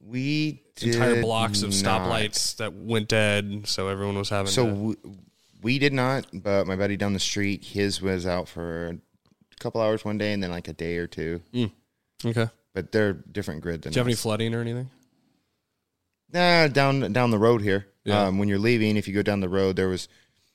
We 0.05 0.63
entire 0.83 1.23
blocks 1.23 1.63
of 1.63 1.71
not. 1.83 2.03
stoplights 2.03 2.57
that 2.57 2.73
went 2.75 3.09
dead, 3.09 3.63
so 3.67 3.89
everyone 3.89 4.17
was 4.19 4.29
having. 4.29 4.51
So 4.51 4.67
to, 4.67 4.75
we, 4.75 4.97
we 5.67 5.81
did 5.81 5.93
not, 5.93 6.27
but 6.33 6.65
my 6.69 6.77
buddy 6.77 6.97
down 6.97 7.13
the 7.13 7.19
street, 7.19 7.65
his 7.65 8.01
was 8.01 8.25
out 8.25 8.49
for 8.49 8.87
a 8.87 8.97
couple 9.59 9.81
hours 9.81 10.05
one 10.05 10.17
day, 10.17 10.33
and 10.33 10.41
then 10.41 10.53
like 10.53 10.69
a 10.69 10.73
day 10.73 10.97
or 10.97 11.09
two. 11.09 11.41
okay. 12.25 12.49
But 12.73 12.93
they're 12.93 13.15
different 13.15 13.63
grid 13.63 13.83
than 13.83 13.93
Do 13.93 13.97
you 13.97 14.01
have 14.01 14.07
any 14.07 14.15
flooding 14.15 14.55
or 14.55 14.61
anything? 14.61 14.89
Nah, 16.33 16.69
down 16.69 17.13
down 17.13 17.33
the 17.33 17.39
road 17.39 17.63
here. 17.63 17.89
Yeah. 18.05 18.27
Um, 18.27 18.39
when 18.39 18.49
you're 18.49 18.61
leaving, 18.61 18.97
if 18.97 19.09
you 19.09 19.15
go 19.15 19.23
down 19.23 19.41
the 19.41 19.49
road, 19.49 19.75
there 19.75 19.89
was 19.89 20.09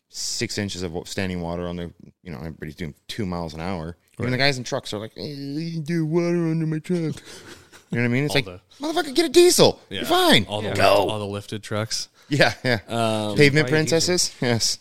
six 0.07 0.57
inches 0.57 0.81
of 0.81 0.95
standing 1.05 1.41
water 1.41 1.67
on 1.67 1.75
the. 1.75 1.91
You 2.23 2.31
know, 2.31 2.37
everybody's 2.37 2.75
doing 2.75 2.95
two 3.09 3.25
miles 3.25 3.53
an 3.53 3.59
hour. 3.59 3.97
Even 4.17 4.31
the 4.31 4.37
guys 4.37 4.57
in 4.57 4.63
trucks 4.63 4.93
are 4.93 4.99
like, 4.99 5.11
hey, 5.15 5.33
you 5.33 5.81
do 5.81 6.05
water 6.05 6.47
under 6.47 6.67
my 6.67 6.79
truck. 6.79 6.99
you 7.01 7.09
know 7.09 7.15
what 7.91 7.99
I 7.99 8.07
mean? 8.07 8.25
It's 8.25 8.35
All 8.35 8.41
like, 8.43 8.61
motherfucker, 8.79 9.13
get 9.13 9.25
a 9.25 9.29
diesel. 9.29 9.81
Yeah. 9.89 9.97
You're 10.01 10.05
fine. 10.05 10.45
All 10.45 10.61
the 10.61 10.71
Go. 10.71 11.09
all 11.09 11.19
the 11.19 11.25
lifted 11.25 11.63
trucks. 11.63 12.07
yeah, 12.29 12.53
yeah. 12.63 12.79
Um, 12.87 13.35
Pavement 13.35 13.67
princesses. 13.67 14.33
Yes. 14.39 14.77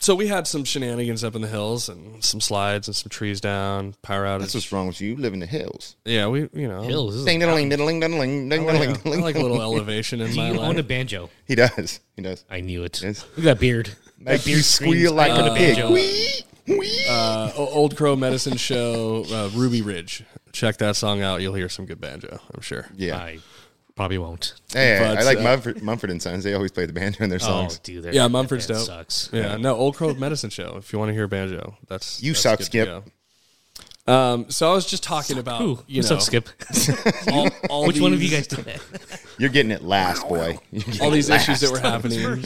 So 0.00 0.14
we 0.14 0.26
had 0.28 0.46
some 0.46 0.64
shenanigans 0.64 1.22
up 1.22 1.34
in 1.36 1.42
the 1.42 1.48
hills 1.48 1.88
and 1.88 2.24
some 2.24 2.40
slides 2.40 2.88
and 2.88 2.96
some 2.96 3.08
trees 3.10 3.40
down. 3.40 3.94
Power 4.02 4.24
outage. 4.24 4.40
That's 4.40 4.54
what's 4.54 4.72
wrong 4.72 4.86
with 4.86 5.00
you. 5.00 5.10
You 5.10 5.16
live 5.16 5.32
in 5.34 5.40
the 5.40 5.46
hills. 5.46 5.96
yeah, 6.04 6.26
we 6.26 6.48
you 6.52 6.66
know 6.68 6.82
Hills. 6.82 7.12
This 7.14 7.20
is 7.20 7.26
Ding, 7.26 7.38
diddling, 7.38 7.68
diddling, 7.68 8.00
diddling, 8.00 8.48
ding, 8.48 8.68
I 8.68 8.72
diddling, 8.72 8.88
like, 8.90 8.98
I 8.98 9.02
diddling. 9.02 9.20
like 9.22 9.36
a 9.36 9.40
little 9.40 9.60
elevation 9.62 10.20
in 10.20 10.30
Do 10.30 10.36
my 10.36 10.50
you 10.52 10.58
own 10.60 10.74
a 10.74 10.78
life. 10.78 10.88
banjo? 10.88 11.30
He 11.46 11.54
does. 11.54 12.00
He 12.16 12.22
does. 12.22 12.44
I 12.50 12.60
knew 12.60 12.82
it. 12.84 13.02
Yes. 13.02 13.24
Look 13.36 13.38
at 13.38 13.44
that 13.44 13.60
beard. 13.60 13.88
Like 14.18 14.26
that 14.42 14.46
you 14.46 14.54
beard 14.54 14.64
squeal 14.64 14.90
screams, 14.92 15.12
like 15.12 15.32
I 15.32 15.40
own 15.40 15.48
a 15.48 15.54
pig. 15.56 15.76
banjo. 15.76 15.92
Wee, 15.92 16.30
wee. 16.66 17.04
Uh, 17.08 17.52
O- 17.56 17.68
Old 17.68 17.96
Crow 17.96 18.16
Medicine 18.16 18.56
Show, 18.56 19.24
uh, 19.30 19.48
Ruby 19.54 19.80
Ridge. 19.82 20.24
Check 20.52 20.76
that 20.78 20.96
song 20.96 21.22
out. 21.22 21.40
You'll 21.40 21.54
hear 21.54 21.68
some 21.68 21.86
good 21.86 22.00
banjo. 22.00 22.38
I'm 22.54 22.60
sure. 22.60 22.86
yeah. 22.96 23.16
I 23.16 23.38
probably 24.00 24.16
won't. 24.16 24.54
Hey, 24.72 24.96
I- 24.96 24.98
but, 25.14 25.18
I 25.18 25.22
like 25.24 25.38
uh, 25.38 25.42
Mumford, 25.42 25.82
Mumford 25.82 26.08
and 26.10 26.22
Sons. 26.22 26.42
They 26.42 26.54
always 26.54 26.72
play 26.72 26.86
the 26.86 26.92
banjo 26.94 27.22
in 27.22 27.28
their 27.28 27.38
songs. 27.38 27.76
Oh, 27.76 27.80
dude. 27.82 28.04
that- 28.04 28.14
Yeah, 28.14 28.28
Mumford's 28.28 28.66
dope. 28.66 28.86
Sucks. 28.86 29.28
Yeah, 29.30 29.58
no, 29.58 29.76
Old 29.76 29.94
Crow 29.94 30.14
Medicine 30.14 30.48
Show. 30.48 30.76
If 30.78 30.90
you 30.90 30.98
want 30.98 31.10
to 31.10 31.12
hear 31.12 31.28
banjo, 31.28 31.76
that's 31.86 32.22
You 32.22 32.32
that's 32.32 32.42
suck, 32.42 32.62
Skip. 32.62 33.04
Um, 34.06 34.48
so 34.48 34.70
I 34.70 34.74
was 34.74 34.86
just 34.86 35.02
talking 35.02 35.36
about 35.36 35.60
Ooh, 35.60 35.84
you 35.86 36.00
know 36.00 36.08
what's 36.08 36.10
up, 36.10 36.22
Skip? 36.22 36.48
all, 37.30 37.48
all 37.68 37.86
Which 37.86 38.00
one 38.00 38.14
of 38.14 38.22
you 38.22 38.30
these- 38.30 38.38
guys 38.38 38.46
did 38.46 38.64
that? 38.64 39.20
You're 39.36 39.50
getting 39.50 39.70
it 39.70 39.82
last, 39.82 40.26
boy. 40.26 40.58
All 41.02 41.08
it 41.08 41.14
these 41.16 41.28
issues 41.28 41.60
that 41.60 41.70
were 41.70 41.78
happening. 41.78 42.42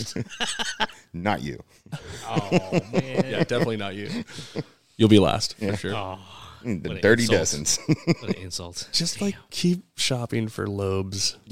Not 1.12 1.40
you. 1.42 1.62
Oh 2.26 2.48
man. 2.92 3.24
yeah, 3.30 3.44
definitely 3.44 3.76
not 3.76 3.94
you. 3.94 4.24
You'll 4.96 5.08
be 5.08 5.20
last 5.20 5.56
for 5.56 5.76
sure. 5.76 5.94
Oh, 5.94 6.18
The 6.64 6.88
What 6.88 6.96
an 6.96 7.02
dirty 7.02 7.22
insult. 7.24 7.38
dozens. 7.40 7.78
what 8.20 8.28
an 8.30 8.34
insult. 8.42 8.88
Just 8.92 9.20
like 9.20 9.34
keep 9.50 9.84
shopping 9.96 10.48
for 10.48 10.66
lobes. 10.66 11.36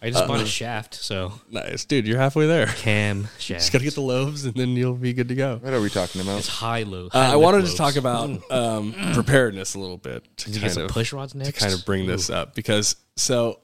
I 0.00 0.10
just 0.10 0.28
bought 0.28 0.40
a 0.40 0.46
shaft, 0.46 0.94
so 0.94 1.32
Nice, 1.50 1.84
dude. 1.84 2.06
You're 2.06 2.18
halfway 2.18 2.46
there. 2.46 2.66
cam 2.66 3.24
shaft. 3.38 3.60
Just 3.60 3.72
gotta 3.72 3.82
get 3.84 3.94
the 3.94 4.00
lobes, 4.02 4.44
and 4.44 4.54
then 4.54 4.76
you'll 4.76 4.94
be 4.94 5.12
good 5.12 5.28
to 5.28 5.34
go. 5.34 5.56
what 5.60 5.72
are 5.72 5.80
we 5.80 5.88
talking 5.88 6.20
about? 6.20 6.38
It's 6.38 6.46
high 6.48 6.82
low. 6.84 7.06
Uh, 7.12 7.18
I 7.18 7.30
lift 7.34 7.42
wanted 7.42 7.66
to 7.66 7.74
talk 7.76 7.96
about 7.96 8.30
um, 8.52 8.94
preparedness 9.14 9.74
a 9.74 9.80
little 9.80 9.96
bit 9.96 10.24
to 10.38 10.44
Did 10.46 10.54
you 10.54 10.60
kind 10.60 10.70
get 10.70 10.74
some 10.74 10.82
of 10.84 10.90
push 10.90 11.12
rods 11.12 11.34
next. 11.34 11.48
to 11.48 11.52
next? 11.52 11.62
kind 11.64 11.74
of 11.74 11.84
bring 11.84 12.06
this 12.06 12.30
up 12.30 12.54
because 12.54 12.94
so 13.16 13.58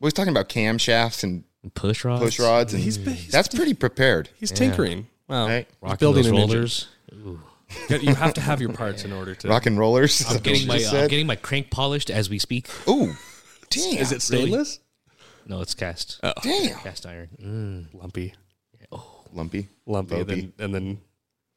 We 0.00 0.06
was 0.06 0.14
talking 0.14 0.32
about 0.32 0.48
camshafts 0.48 1.22
and 1.22 1.44
push 1.74 2.04
rods. 2.04 2.24
push 2.24 2.40
rods, 2.40 2.72
and 2.74 2.82
he's, 2.82 2.96
he's 2.96 3.28
that's 3.28 3.48
pretty 3.48 3.74
prepared. 3.74 4.30
he's 4.36 4.50
tinkering. 4.50 5.06
Wow, 5.28 5.46
Right. 5.46 5.66
he's 5.68 5.76
Rocking 5.82 5.96
building 5.98 6.22
those 6.24 6.32
an 6.32 6.38
engine. 6.38 6.56
rollers. 6.56 6.88
Ooh. 7.14 7.40
You- 7.90 7.98
You 7.98 8.14
have 8.14 8.34
to 8.34 8.40
have 8.40 8.60
your 8.60 8.72
parts 8.72 9.04
in 9.04 9.12
order 9.12 9.34
to. 9.34 9.48
Rock 9.48 9.66
and 9.66 9.78
rollers. 9.78 10.24
I'm 10.28 10.38
getting 10.38 10.66
my 10.66 10.82
uh, 10.82 11.02
I'm 11.02 11.08
getting 11.08 11.26
my 11.26 11.36
crank 11.36 11.70
polished 11.70 12.10
as 12.10 12.30
we 12.30 12.38
speak. 12.38 12.68
Ooh, 12.88 13.14
damn. 13.70 13.98
Is 13.98 14.12
it 14.12 14.22
stainless? 14.22 14.80
No, 15.46 15.60
it's 15.62 15.74
cast. 15.74 16.20
Oh, 16.22 16.32
damn 16.42 16.78
Cast 16.80 17.06
iron. 17.06 17.28
Mm. 17.42 18.00
lumpy, 18.00 18.34
lumpy? 19.32 19.68
Oh. 19.86 19.86
lumpy, 19.86 20.16
Lumpy. 20.16 20.22
then 20.24 20.52
and 20.58 20.74
then 20.74 21.00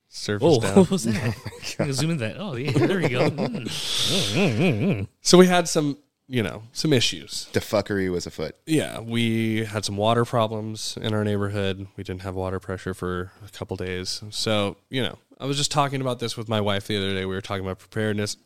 surface 0.09 0.47
Oh, 0.49 0.59
down. 0.61 0.75
what 0.75 0.89
was 0.91 1.03
that? 1.05 1.35
Oh 1.79 1.83
I'm 1.83 1.93
zoom 1.93 2.11
in 2.11 2.17
that. 2.17 2.35
Oh, 2.39 2.55
yeah, 2.55 2.71
there 2.71 2.99
we 2.99 3.09
go. 3.09 3.29
Mm. 3.29 3.65
Mm, 3.65 4.57
mm, 4.57 4.81
mm. 5.01 5.07
So 5.21 5.37
we 5.37 5.47
had 5.47 5.67
some, 5.67 5.97
you 6.27 6.41
know, 6.43 6.63
some 6.73 6.93
issues. 6.93 7.47
The 7.53 7.59
fuckery 7.59 8.09
was 8.11 8.25
afoot. 8.25 8.55
Yeah, 8.65 8.99
we 8.99 9.65
had 9.65 9.83
some 9.85 9.97
water 9.97 10.23
problems 10.25 10.97
in 11.01 11.13
our 11.13 11.23
neighborhood. 11.25 11.87
We 11.97 12.03
didn't 12.03 12.21
have 12.21 12.35
water 12.35 12.59
pressure 12.59 12.93
for 12.93 13.31
a 13.45 13.49
couple 13.49 13.75
days. 13.77 14.21
So, 14.29 14.77
you 14.89 15.01
know, 15.03 15.17
I 15.41 15.45
was 15.45 15.57
just 15.57 15.71
talking 15.71 16.01
about 16.01 16.19
this 16.19 16.37
with 16.37 16.47
my 16.47 16.61
wife 16.61 16.85
the 16.85 16.97
other 16.97 17.15
day. 17.15 17.25
We 17.25 17.33
were 17.33 17.41
talking 17.41 17.65
about 17.65 17.79
preparedness. 17.79 18.37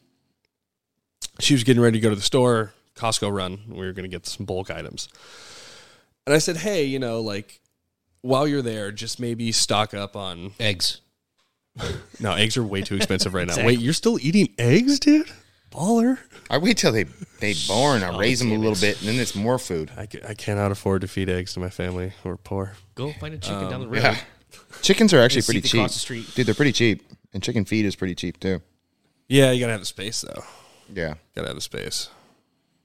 She 1.41 1.53
was 1.53 1.65
getting 1.65 1.83
ready 1.83 1.99
to 1.99 2.01
go 2.01 2.09
to 2.09 2.15
the 2.15 2.21
store, 2.21 2.71
Costco 2.95 3.35
run. 3.35 3.59
We 3.67 3.85
were 3.85 3.91
going 3.91 4.09
to 4.09 4.15
get 4.15 4.25
some 4.25 4.45
bulk 4.45 4.71
items. 4.71 5.09
And 6.25 6.33
I 6.33 6.37
said, 6.37 6.55
hey, 6.55 6.85
you 6.85 6.97
know, 6.97 7.19
like, 7.19 7.59
while 8.21 8.47
you're 8.47 8.61
there, 8.61 8.93
just 8.93 9.19
maybe 9.19 9.51
stock 9.51 9.93
up 9.93 10.15
on. 10.15 10.51
Eggs. 10.59 11.01
No, 12.21 12.33
eggs 12.33 12.55
are 12.55 12.63
way 12.63 12.81
too 12.81 12.95
expensive 12.95 13.33
right 13.33 13.45
now. 13.45 13.51
Exactly. 13.51 13.75
Wait, 13.75 13.83
you're 13.83 13.91
still 13.91 14.17
eating 14.21 14.47
eggs, 14.57 14.97
dude? 14.97 15.29
Baller. 15.71 16.17
I 16.49 16.57
wait 16.57 16.77
till 16.77 16.93
they 16.93 17.03
they 17.41 17.53
born. 17.67 18.01
I 18.01 18.15
oh, 18.15 18.17
raise 18.17 18.39
them 18.39 18.53
a 18.53 18.57
little 18.57 18.79
bit, 18.79 18.97
and 19.01 19.09
then 19.09 19.19
it's 19.19 19.35
more 19.35 19.59
food. 19.59 19.91
I, 19.97 20.07
I 20.25 20.33
cannot 20.33 20.71
afford 20.71 21.01
to 21.01 21.09
feed 21.09 21.29
eggs 21.29 21.53
to 21.55 21.59
my 21.59 21.69
family. 21.69 22.13
We're 22.23 22.37
poor. 22.37 22.71
Go 22.95 23.11
find 23.11 23.33
a 23.33 23.37
chicken 23.37 23.65
um, 23.65 23.69
down 23.69 23.81
the 23.81 23.87
road. 23.89 24.01
Yeah, 24.01 24.17
chickens 24.81 25.13
are 25.13 25.19
actually 25.19 25.41
pretty 25.43 25.61
cheap. 25.61 25.73
across 25.79 25.93
the 25.93 25.99
street. 25.99 26.29
Dude, 26.35 26.45
they're 26.47 26.55
pretty 26.55 26.71
cheap, 26.71 27.03
and 27.33 27.41
chicken 27.43 27.65
feed 27.65 27.85
is 27.85 27.95
pretty 27.95 28.15
cheap 28.15 28.39
too. 28.39 28.61
Yeah, 29.27 29.51
you 29.51 29.59
got 29.59 29.67
to 29.67 29.71
have 29.73 29.81
the 29.81 29.85
space, 29.87 30.21
though. 30.21 30.43
Yeah, 30.93 31.15
Gotta 31.35 31.47
have 31.47 31.55
the 31.55 31.61
space. 31.61 32.09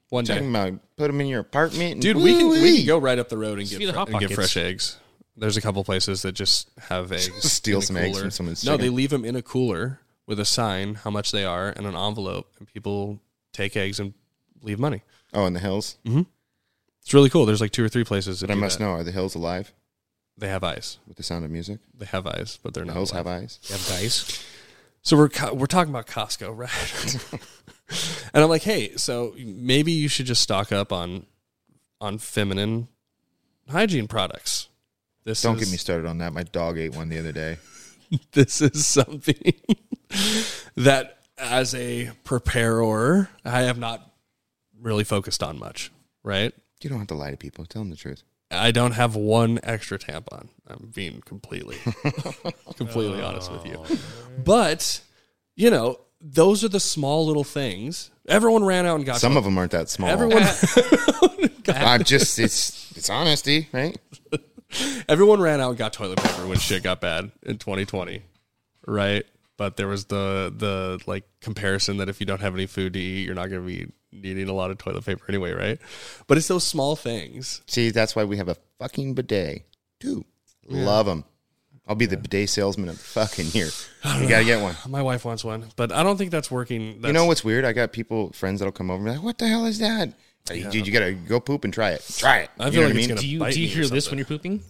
One 0.09 0.23
day. 0.25 0.33
talking 0.33 0.49
about 0.49 0.73
put 0.97 1.07
them 1.07 1.21
in 1.21 1.27
your 1.27 1.39
apartment, 1.41 1.93
and 1.93 2.01
Dude, 2.01 2.17
we 2.17 2.33
can 2.35 2.49
we 2.49 2.55
woo-wee. 2.57 2.77
can 2.79 2.87
go 2.87 2.97
right 2.97 3.17
up 3.19 3.29
the 3.29 3.37
road 3.37 3.59
and 3.59 3.69
get 3.69 3.77
feed 3.77 3.85
the 3.85 3.93
fre- 3.93 3.97
Hot 3.99 4.09
and 4.09 4.19
get 4.19 4.29
Pockets. 4.31 4.51
fresh 4.53 4.57
eggs. 4.57 4.97
There's 5.37 5.55
a 5.55 5.61
couple 5.61 5.83
places 5.83 6.23
that 6.23 6.33
just 6.33 6.69
have 6.89 7.11
eggs. 7.13 7.29
Steal 7.49 7.77
in 7.77 7.83
a 7.83 7.85
some 7.85 7.97
eggs 7.97 8.07
cooler. 8.09 8.21
from 8.21 8.31
someone's 8.31 8.65
No, 8.65 8.75
they 8.75 8.89
leave 8.89 9.11
them 9.11 9.23
in 9.23 9.35
a 9.35 9.41
cooler 9.41 9.99
with 10.27 10.39
a 10.39 10.45
sign 10.45 10.95
how 10.95 11.11
much 11.11 11.31
they 11.31 11.45
are 11.45 11.69
and 11.69 11.85
an 11.85 11.95
envelope, 11.95 12.51
and 12.59 12.67
people 12.67 13.19
take 13.53 13.77
eggs 13.77 13.99
and 13.99 14.13
leave 14.63 14.79
money. 14.79 15.03
Oh, 15.33 15.45
in 15.45 15.53
the 15.53 15.59
hills. 15.59 15.97
Mm-hmm. 16.05 16.23
It's 17.03 17.13
really 17.13 17.29
cool. 17.29 17.45
There's 17.45 17.61
like 17.61 17.71
two 17.71 17.85
or 17.85 17.89
three 17.89 18.03
places 18.03 18.39
that 18.41 18.47
But 18.47 18.53
I 18.53 18.55
do 18.55 18.61
must 18.61 18.79
that. 18.79 18.83
know: 18.85 18.91
are 18.91 19.03
the 19.03 19.11
hills 19.11 19.35
alive 19.35 19.71
They 20.41 20.49
have 20.49 20.63
eyes. 20.63 20.97
with 21.07 21.15
the 21.17 21.23
sound 21.23 21.45
of 21.45 21.51
music? 21.51 21.79
They 21.97 22.07
have 22.07 22.25
eyes, 22.27 22.57
but 22.61 22.73
they're 22.73 22.83
The 22.83 22.93
not. 22.93 22.97
alive. 22.97 23.11
have 23.11 23.27
eyes. 23.27 23.59
You 23.63 23.75
have 23.75 23.87
guys. 23.87 24.43
So 25.03 25.15
we're 25.15 25.29
co- 25.29 25.53
we're 25.53 25.67
talking 25.67 25.91
about 25.93 26.07
Costco, 26.07 26.57
right? 26.57 27.39
and 28.33 28.43
I'm 28.43 28.49
like, 28.49 28.63
hey, 28.63 28.95
so 28.97 29.33
maybe 29.37 29.91
you 29.91 30.07
should 30.09 30.25
just 30.25 30.41
stock 30.41 30.71
up 30.71 30.91
on 30.91 31.25
on 32.01 32.17
feminine 32.17 32.87
hygiene 33.69 34.07
products. 34.07 34.67
This 35.23 35.41
Don't 35.43 35.57
is, 35.57 35.65
get 35.65 35.71
me 35.71 35.77
started 35.77 36.07
on 36.07 36.17
that. 36.17 36.33
My 36.33 36.43
dog 36.43 36.77
ate 36.79 36.95
one 36.95 37.09
the 37.09 37.19
other 37.19 37.31
day. 37.31 37.57
this 38.31 38.59
is 38.61 38.87
something 38.87 39.53
that 40.75 41.19
as 41.37 41.75
a 41.75 42.11
preparer, 42.23 43.29
I 43.45 43.61
have 43.61 43.77
not 43.77 44.11
really 44.79 45.03
focused 45.03 45.43
on 45.43 45.59
much, 45.59 45.91
right? 46.23 46.51
You 46.81 46.89
don't 46.89 46.97
have 46.99 47.07
to 47.09 47.15
lie 47.15 47.29
to 47.31 47.37
people. 47.37 47.65
Tell 47.67 47.83
them 47.83 47.91
the 47.91 47.95
truth. 47.95 48.23
I 48.51 48.71
don't 48.71 48.91
have 48.93 49.15
one 49.15 49.59
extra 49.63 49.97
tampon. 49.97 50.49
I'm 50.67 50.91
being 50.93 51.21
completely, 51.21 51.77
completely 52.77 53.21
honest 53.21 53.51
with 53.51 53.65
you. 53.65 53.77
Oh, 53.77 53.97
but, 54.43 55.01
you 55.55 55.69
know, 55.69 55.99
those 56.21 56.63
are 56.63 56.69
the 56.69 56.79
small 56.79 57.25
little 57.25 57.43
things. 57.43 58.11
Everyone 58.27 58.63
ran 58.63 58.85
out 58.85 58.95
and 58.97 59.05
got 59.05 59.17
Some 59.17 59.37
of 59.37 59.43
them 59.43 59.57
aren't 59.57 59.71
that 59.71 59.89
small. 59.89 60.09
everyone 60.09 60.43
I'm 61.67 62.03
just 62.03 62.37
it's 62.39 62.95
it's 62.95 63.09
honesty, 63.09 63.67
right? 63.71 63.97
everyone 65.09 65.41
ran 65.41 65.59
out 65.59 65.69
and 65.69 65.77
got 65.77 65.93
toilet 65.93 66.19
paper 66.19 66.47
when 66.47 66.57
shit 66.59 66.83
got 66.83 67.01
bad 67.01 67.31
in 67.43 67.57
2020, 67.57 68.21
right? 68.87 69.25
But 69.57 69.77
there 69.77 69.87
was 69.87 70.05
the 70.05 70.53
the 70.55 70.99
like 71.05 71.23
comparison 71.41 71.97
that 71.97 72.09
if 72.09 72.19
you 72.19 72.25
don't 72.25 72.41
have 72.41 72.55
any 72.55 72.65
food 72.65 72.93
to 72.93 72.99
eat, 72.99 73.25
you're 73.25 73.35
not 73.35 73.49
going 73.49 73.61
to 73.61 73.67
be 73.67 73.91
needing 74.11 74.49
a 74.49 74.53
lot 74.53 74.71
of 74.71 74.77
toilet 74.77 75.05
paper 75.05 75.23
anyway, 75.29 75.51
right? 75.51 75.79
But 76.27 76.37
it's 76.37 76.47
those 76.47 76.65
small 76.65 76.95
things. 76.95 77.61
See, 77.67 77.91
that's 77.91 78.15
why 78.15 78.23
we 78.23 78.37
have 78.37 78.47
a 78.49 78.55
fucking 78.79 79.13
bidet. 79.13 79.65
Dude, 79.99 80.23
love 80.67 81.05
them. 81.05 81.23
I'll 81.87 81.95
be 81.95 82.05
the 82.05 82.17
bidet 82.17 82.49
salesman 82.49 82.89
of 82.89 82.97
the 82.97 83.03
fucking 83.03 83.47
year. 83.47 83.69
You 84.19 84.27
gotta 84.27 84.45
get 84.45 84.61
one. 84.61 84.75
My 84.87 85.01
wife 85.03 85.25
wants 85.25 85.43
one, 85.43 85.65
but 85.75 85.91
I 85.91 86.01
don't 86.03 86.17
think 86.17 86.31
that's 86.31 86.49
working. 86.49 87.01
That's, 87.01 87.07
You 87.07 87.13
know 87.13 87.25
what's 87.25 87.43
weird? 87.43 87.65
I 87.65 87.71
got 87.73 87.91
people, 87.91 88.31
friends 88.31 88.59
that'll 88.59 88.71
come 88.71 88.89
over 88.89 88.97
and 88.97 89.05
be 89.05 89.11
like, 89.17 89.23
"What 89.23 89.37
the 89.37 89.47
hell 89.47 89.65
is 89.65 89.77
that?" 89.79 90.13
Hey, 90.49 90.63
Dude, 90.63 90.87
you 90.87 90.93
gotta 90.93 91.13
go 91.13 91.39
poop 91.39 91.63
and 91.65 91.73
try 91.73 91.91
it. 91.91 92.03
Try 92.17 92.39
it. 92.39 92.49
I 92.59 92.67
You 92.69 92.71
know 92.71 92.79
like 92.81 92.87
what 92.87 92.89
it's 92.91 92.95
mean? 92.97 93.07
gonna 93.09 93.21
Do 93.21 93.27
you 93.27 93.39
bite 93.39 93.53
do 93.53 93.61
you 93.61 93.67
me 93.67 93.73
hear 93.73 93.87
this 93.87 94.09
when 94.09 94.17
you're 94.17 94.25
pooping? 94.25 94.63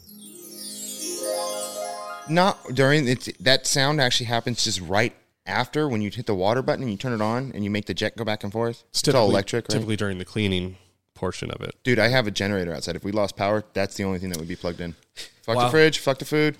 Not 2.30 2.60
during 2.74 3.08
it's 3.08 3.30
that 3.40 3.68
sound 3.68 4.00
actually 4.00 4.28
happens 4.28 4.64
just 4.64 4.80
right 4.82 5.14
after 5.46 5.88
when 5.88 6.02
you 6.02 6.10
hit 6.12 6.26
the 6.28 6.36
water 6.36 6.62
button 6.62 6.84
and 6.84 6.92
you 6.92 6.98
turn 6.98 7.14
it 7.14 7.22
on 7.22 7.52
and 7.54 7.64
you 7.64 7.70
make 7.70 7.86
the 7.86 7.94
jet 7.94 8.16
go 8.16 8.24
back 8.24 8.44
and 8.44 8.52
forth. 8.54 8.84
It's, 8.90 9.08
all 9.10 9.30
electric, 9.30 9.66
right? 9.66 9.70
Typically 9.72 9.96
during 9.96 10.18
the 10.18 10.26
cleaning 10.26 10.78
portion 11.16 11.52
of 11.52 11.62
it. 11.62 11.76
Dude, 11.84 12.00
I 12.00 12.08
have 12.08 12.28
a 12.28 12.32
generator 12.32 12.74
outside. 12.74 12.96
If 12.96 13.04
we 13.04 13.12
lost 13.12 13.36
power, 13.36 13.64
that's 13.74 13.96
the 13.96 14.04
only 14.04 14.20
thing 14.20 14.30
that 14.30 14.38
would 14.40 14.48
be 14.48 14.56
plugged 14.56 14.82
in. 14.82 14.96
Fuck 15.44 15.56
Wow. 15.56 15.66
the 15.66 15.72
fridge, 15.72 16.00
fuck 16.00 16.20
the 16.20 16.26
food, 16.26 16.58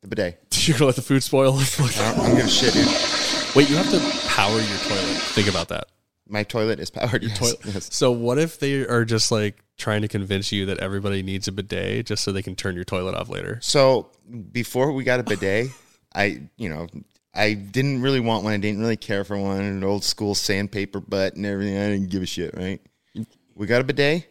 the 0.00 0.08
bidet. 0.08 0.40
You're 0.66 0.74
gonna 0.78 0.86
let 0.86 0.96
the 0.96 1.02
food 1.02 1.22
spoil. 1.22 1.54
I 1.58 1.64
don't, 1.64 2.18
I'm 2.18 2.36
gonna 2.36 2.48
shit, 2.48 2.72
dude. 2.74 2.86
Wait, 3.54 3.70
you 3.70 3.76
have 3.76 3.90
to 3.90 4.00
power 4.28 4.56
your 4.58 4.78
toilet. 4.78 5.20
Think 5.32 5.48
about 5.48 5.68
that. 5.68 5.88
My 6.26 6.42
toilet 6.42 6.80
is 6.80 6.90
powered. 6.90 7.22
Yes, 7.22 7.38
Toilet. 7.38 7.58
yes. 7.64 7.94
So 7.94 8.10
what 8.10 8.38
if 8.38 8.58
they 8.58 8.86
are 8.86 9.04
just 9.04 9.30
like 9.30 9.62
trying 9.76 10.02
to 10.02 10.08
convince 10.08 10.52
you 10.52 10.66
that 10.66 10.78
everybody 10.78 11.22
needs 11.22 11.48
a 11.48 11.52
bidet 11.52 12.06
just 12.06 12.24
so 12.24 12.32
they 12.32 12.42
can 12.42 12.56
turn 12.56 12.74
your 12.74 12.84
toilet 12.84 13.14
off 13.14 13.28
later? 13.28 13.58
So 13.60 14.10
before 14.52 14.92
we 14.92 15.04
got 15.04 15.20
a 15.20 15.22
bidet, 15.22 15.68
I, 16.14 16.42
you 16.56 16.68
know, 16.68 16.86
I 17.34 17.54
didn't 17.54 18.00
really 18.00 18.20
want 18.20 18.44
one. 18.44 18.52
I 18.52 18.56
didn't 18.56 18.80
really 18.80 18.96
care 18.96 19.24
for 19.24 19.36
one. 19.36 19.60
An 19.60 19.84
old 19.84 20.04
school 20.04 20.34
sandpaper 20.34 21.00
butt 21.00 21.34
and 21.34 21.44
everything. 21.44 21.76
I 21.76 21.88
didn't 21.90 22.10
give 22.10 22.22
a 22.22 22.26
shit, 22.26 22.54
right? 22.56 22.80
We 23.54 23.66
got 23.66 23.80
a 23.80 23.84
bidet. 23.84 24.30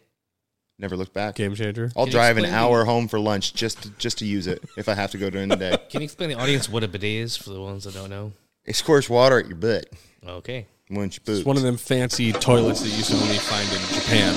Never 0.80 0.98
looked 0.98 1.14
back. 1.14 1.36
Game 1.36 1.54
changer. 1.54 1.92
I'll 1.96 2.06
Can 2.06 2.12
you 2.12 2.18
drive 2.18 2.38
an 2.38 2.46
explain 2.46 2.60
hour 2.60 2.84
home 2.84 3.08
for 3.08 3.20
lunch 3.20 3.54
just 3.54 3.84
to, 3.84 3.90
just 3.92 4.18
to 4.18 4.26
use 4.26 4.48
it 4.48 4.64
if 4.76 4.90
I 4.90 4.96
have 4.96 5.12
to 5.12 5.18
go 5.18 5.30
during 5.30 5.50
the 5.50 5.56
day. 5.56 5.78
Can 5.90 6.02
you 6.02 6.06
explain 6.06 6.30
to 6.30 6.36
the 6.36 6.42
audience 6.42 6.68
what 6.68 6.84
a 6.84 6.88
bidet 6.88 7.04
is 7.04 7.38
for 7.38 7.52
the 7.52 7.62
ones 7.62 7.84
that 7.84 7.94
don't 7.94 8.10
know? 8.10 8.32
It 8.66 8.76
squirts 8.76 9.10
water 9.10 9.40
at 9.40 9.48
your 9.48 9.58
butt 9.58 9.86
Okay. 10.26 10.68
Once 10.96 11.16
you 11.16 11.22
poop. 11.22 11.38
It's 11.38 11.46
one 11.46 11.58
of 11.58 11.64
them 11.64 11.78
fancy 11.78 12.32
toilets 12.34 12.82
that 12.82 12.90
you 12.90 12.96
used 12.98 13.12
to 13.12 13.18
only 13.18 13.38
find 13.38 13.68
in 13.72 13.80
Japan 13.94 14.34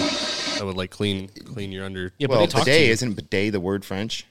that 0.58 0.64
would 0.64 0.76
like 0.76 0.90
clean 0.90 1.28
clean 1.44 1.72
your 1.72 1.84
under. 1.84 2.12
Yeah, 2.18 2.28
well, 2.28 2.38
but 2.40 2.46
they 2.46 2.52
talk 2.52 2.64
to 2.64 2.70
bidet 2.70 2.86
you. 2.86 2.92
isn't 2.92 3.14
bidet 3.14 3.52
the 3.52 3.60
word 3.60 3.84
French? 3.84 4.26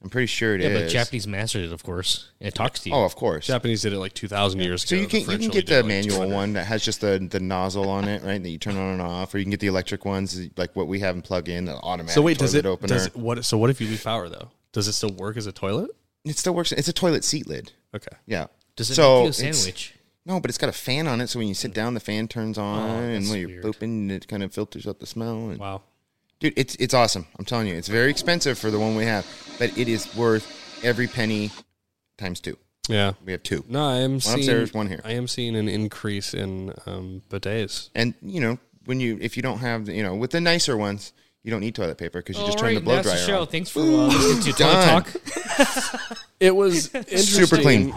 I'm 0.00 0.10
pretty 0.10 0.26
sure 0.26 0.54
it 0.54 0.60
is. 0.60 0.72
Yeah, 0.72 0.78
but 0.80 0.88
Japanese 0.90 1.26
mastered 1.26 1.64
it, 1.64 1.72
of 1.72 1.82
course. 1.82 2.30
And 2.40 2.46
it 2.46 2.54
talks 2.54 2.78
to 2.80 2.88
you. 2.88 2.94
Oh, 2.94 3.04
of 3.04 3.16
course. 3.16 3.48
Japanese 3.48 3.82
did 3.82 3.92
it 3.92 3.98
like 3.98 4.14
two 4.14 4.28
thousand 4.28 4.60
years 4.60 4.84
ago. 4.84 4.90
So 4.90 4.94
you 4.94 5.02
The 5.02 5.08
can 5.08 5.18
you 5.20 5.24
French 5.26 5.40
can 5.40 5.50
only 5.50 5.60
get 5.60 5.66
did 5.66 5.74
the 5.74 5.82
like, 5.82 5.88
manual 5.88 6.16
200. 6.18 6.34
one 6.34 6.52
that 6.52 6.64
has 6.68 6.84
just 6.84 7.00
the 7.00 7.18
the 7.28 7.40
nozzle 7.40 7.88
on 7.90 8.06
it, 8.06 8.22
right? 8.22 8.40
That 8.40 8.48
you 8.48 8.58
turn 8.58 8.76
on 8.76 8.92
and 8.92 9.02
off, 9.02 9.34
or 9.34 9.38
you 9.38 9.44
can 9.44 9.50
get 9.50 9.58
the 9.58 9.66
electric 9.66 10.04
ones 10.04 10.40
like 10.56 10.76
what 10.76 10.86
we 10.86 11.00
have 11.00 11.16
and 11.16 11.24
plug 11.24 11.48
in 11.48 11.64
the 11.64 11.74
automatic. 11.74 12.14
So 12.14 12.22
wait, 12.22 12.38
does 12.38 12.52
toilet 12.52 12.64
it 12.64 12.68
opener? 12.68 12.88
does 12.94 13.06
it, 13.06 13.16
what? 13.16 13.44
So 13.44 13.58
what 13.58 13.70
if 13.70 13.80
you 13.80 13.88
lose 13.88 14.04
power 14.04 14.28
though? 14.28 14.50
Does 14.70 14.86
it 14.86 14.92
still 14.92 15.10
work 15.10 15.36
as 15.36 15.46
a 15.48 15.52
toilet? 15.52 15.90
it 16.24 16.38
still 16.38 16.54
works. 16.54 16.70
It's 16.70 16.86
a 16.88 16.92
toilet 16.92 17.24
seat 17.24 17.48
lid. 17.48 17.72
Okay. 17.94 18.16
Yeah. 18.26 18.46
Does 18.76 18.90
it 18.90 18.94
so 18.94 19.02
make 19.02 19.18
you 19.22 19.26
a 19.26 19.28
it's- 19.46 19.58
sandwich? 19.58 19.94
No, 20.28 20.38
but 20.40 20.50
it's 20.50 20.58
got 20.58 20.68
a 20.68 20.72
fan 20.72 21.08
on 21.08 21.20
it, 21.22 21.28
so 21.28 21.38
when 21.38 21.48
you 21.48 21.54
sit 21.54 21.72
down, 21.72 21.94
the 21.94 22.00
fan 22.00 22.28
turns 22.28 22.58
on, 22.58 22.78
and 22.78 23.08
Oh, 23.08 23.12
that's 23.14 23.30
when 23.30 23.38
you're 23.40 23.48
weird. 23.48 23.62
pooping, 23.62 24.10
it 24.10 24.28
kind 24.28 24.42
of 24.42 24.52
filters 24.52 24.86
out 24.86 25.00
the 25.00 25.06
smell. 25.06 25.48
And, 25.50 25.58
Wow. 25.58 25.80
Dude, 26.38 26.52
it's 26.56 26.76
it's 26.76 26.94
awesome. 26.94 27.26
I'm 27.38 27.44
telling 27.44 27.66
you, 27.66 27.74
it's 27.74 27.88
very 27.88 28.10
expensive 28.10 28.58
for 28.58 28.70
the 28.70 28.78
one 28.78 28.94
we 28.94 29.04
have, 29.04 29.26
but 29.58 29.76
it 29.76 29.88
is 29.88 30.14
worth 30.14 30.46
every 30.84 31.08
penny 31.08 31.50
times 32.16 32.38
two. 32.40 32.56
Yeah. 32.88 33.14
We 33.24 33.32
have 33.32 33.42
two, 33.42 33.64
No, 33.68 33.84
I 33.88 33.96
am 33.96 34.20
seeing 34.20 34.38
upstairs, 34.38 34.72
one 34.72 34.86
here. 34.86 35.00
I 35.04 35.12
am 35.12 35.26
seeing 35.26 35.56
an 35.56 35.68
increase 35.68 36.32
in 36.34 36.72
um, 36.86 37.22
bidets. 37.28 37.90
and 37.94 38.14
you 38.22 38.40
know 38.40 38.58
when 38.84 39.00
you 39.00 39.18
if 39.20 39.36
you 39.36 39.42
don't 39.42 39.58
have 39.58 39.86
the- 39.86 39.94
you 39.94 40.02
know 40.02 40.14
with 40.14 40.30
the 40.30 40.40
nicer 40.40 40.76
ones, 40.76 41.12
you 41.42 41.50
don't 41.50 41.60
need 41.60 41.74
toilet 41.74 41.98
paper 41.98 42.20
because 42.20 42.36
you 42.38 42.44
just 42.46 42.58
All 42.58 42.64
turn 42.64 42.74
the 42.76 42.80
blow 42.80 42.94
that's 42.96 43.08
the 43.08 43.14
dryer 43.14 43.26
show. 43.26 43.40
on. 43.40 43.46
Thanks 43.48 43.70
for 43.70 43.80
uh, 43.80 43.82
listening 43.84 44.42
to 44.54 44.62
Toilet 44.62 44.84
Talk. 44.84 46.18
It 46.40 46.54
was 46.54 46.94
interesting 46.94 47.18
Super 47.46 47.56
clean. 47.60 47.90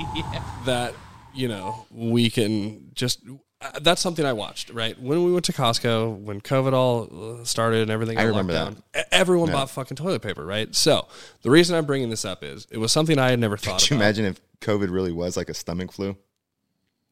that 0.65 0.93
you 1.33 1.47
know 1.47 1.85
we 1.91 2.29
can 2.29 2.91
just. 2.93 3.21
Uh, 3.63 3.77
that's 3.79 4.01
something 4.01 4.25
I 4.25 4.33
watched 4.33 4.71
right 4.71 4.99
when 4.99 5.23
we 5.23 5.31
went 5.31 5.45
to 5.45 5.53
Costco 5.53 6.17
when 6.21 6.41
COVID 6.41 6.73
all 6.73 7.41
uh, 7.41 7.45
started 7.45 7.83
and 7.83 7.91
everything. 7.91 8.17
I 8.17 8.23
remember 8.23 8.53
locked 8.53 8.81
down, 8.93 9.05
Everyone 9.11 9.51
bought 9.51 9.69
fucking 9.69 9.97
toilet 9.97 10.23
paper, 10.23 10.43
right? 10.43 10.73
So 10.73 11.07
the 11.43 11.51
reason 11.51 11.75
I'm 11.75 11.85
bringing 11.85 12.09
this 12.09 12.25
up 12.25 12.43
is 12.43 12.65
it 12.71 12.79
was 12.79 12.91
something 12.91 13.19
I 13.19 13.29
had 13.29 13.39
never 13.39 13.57
thought 13.57 13.79
Could 13.79 13.91
you 13.91 13.97
about. 13.97 14.05
imagine 14.05 14.25
if 14.25 14.41
COVID 14.61 14.89
really 14.91 15.11
was 15.11 15.37
like 15.37 15.47
a 15.49 15.53
stomach 15.53 15.91
flu? 15.91 16.17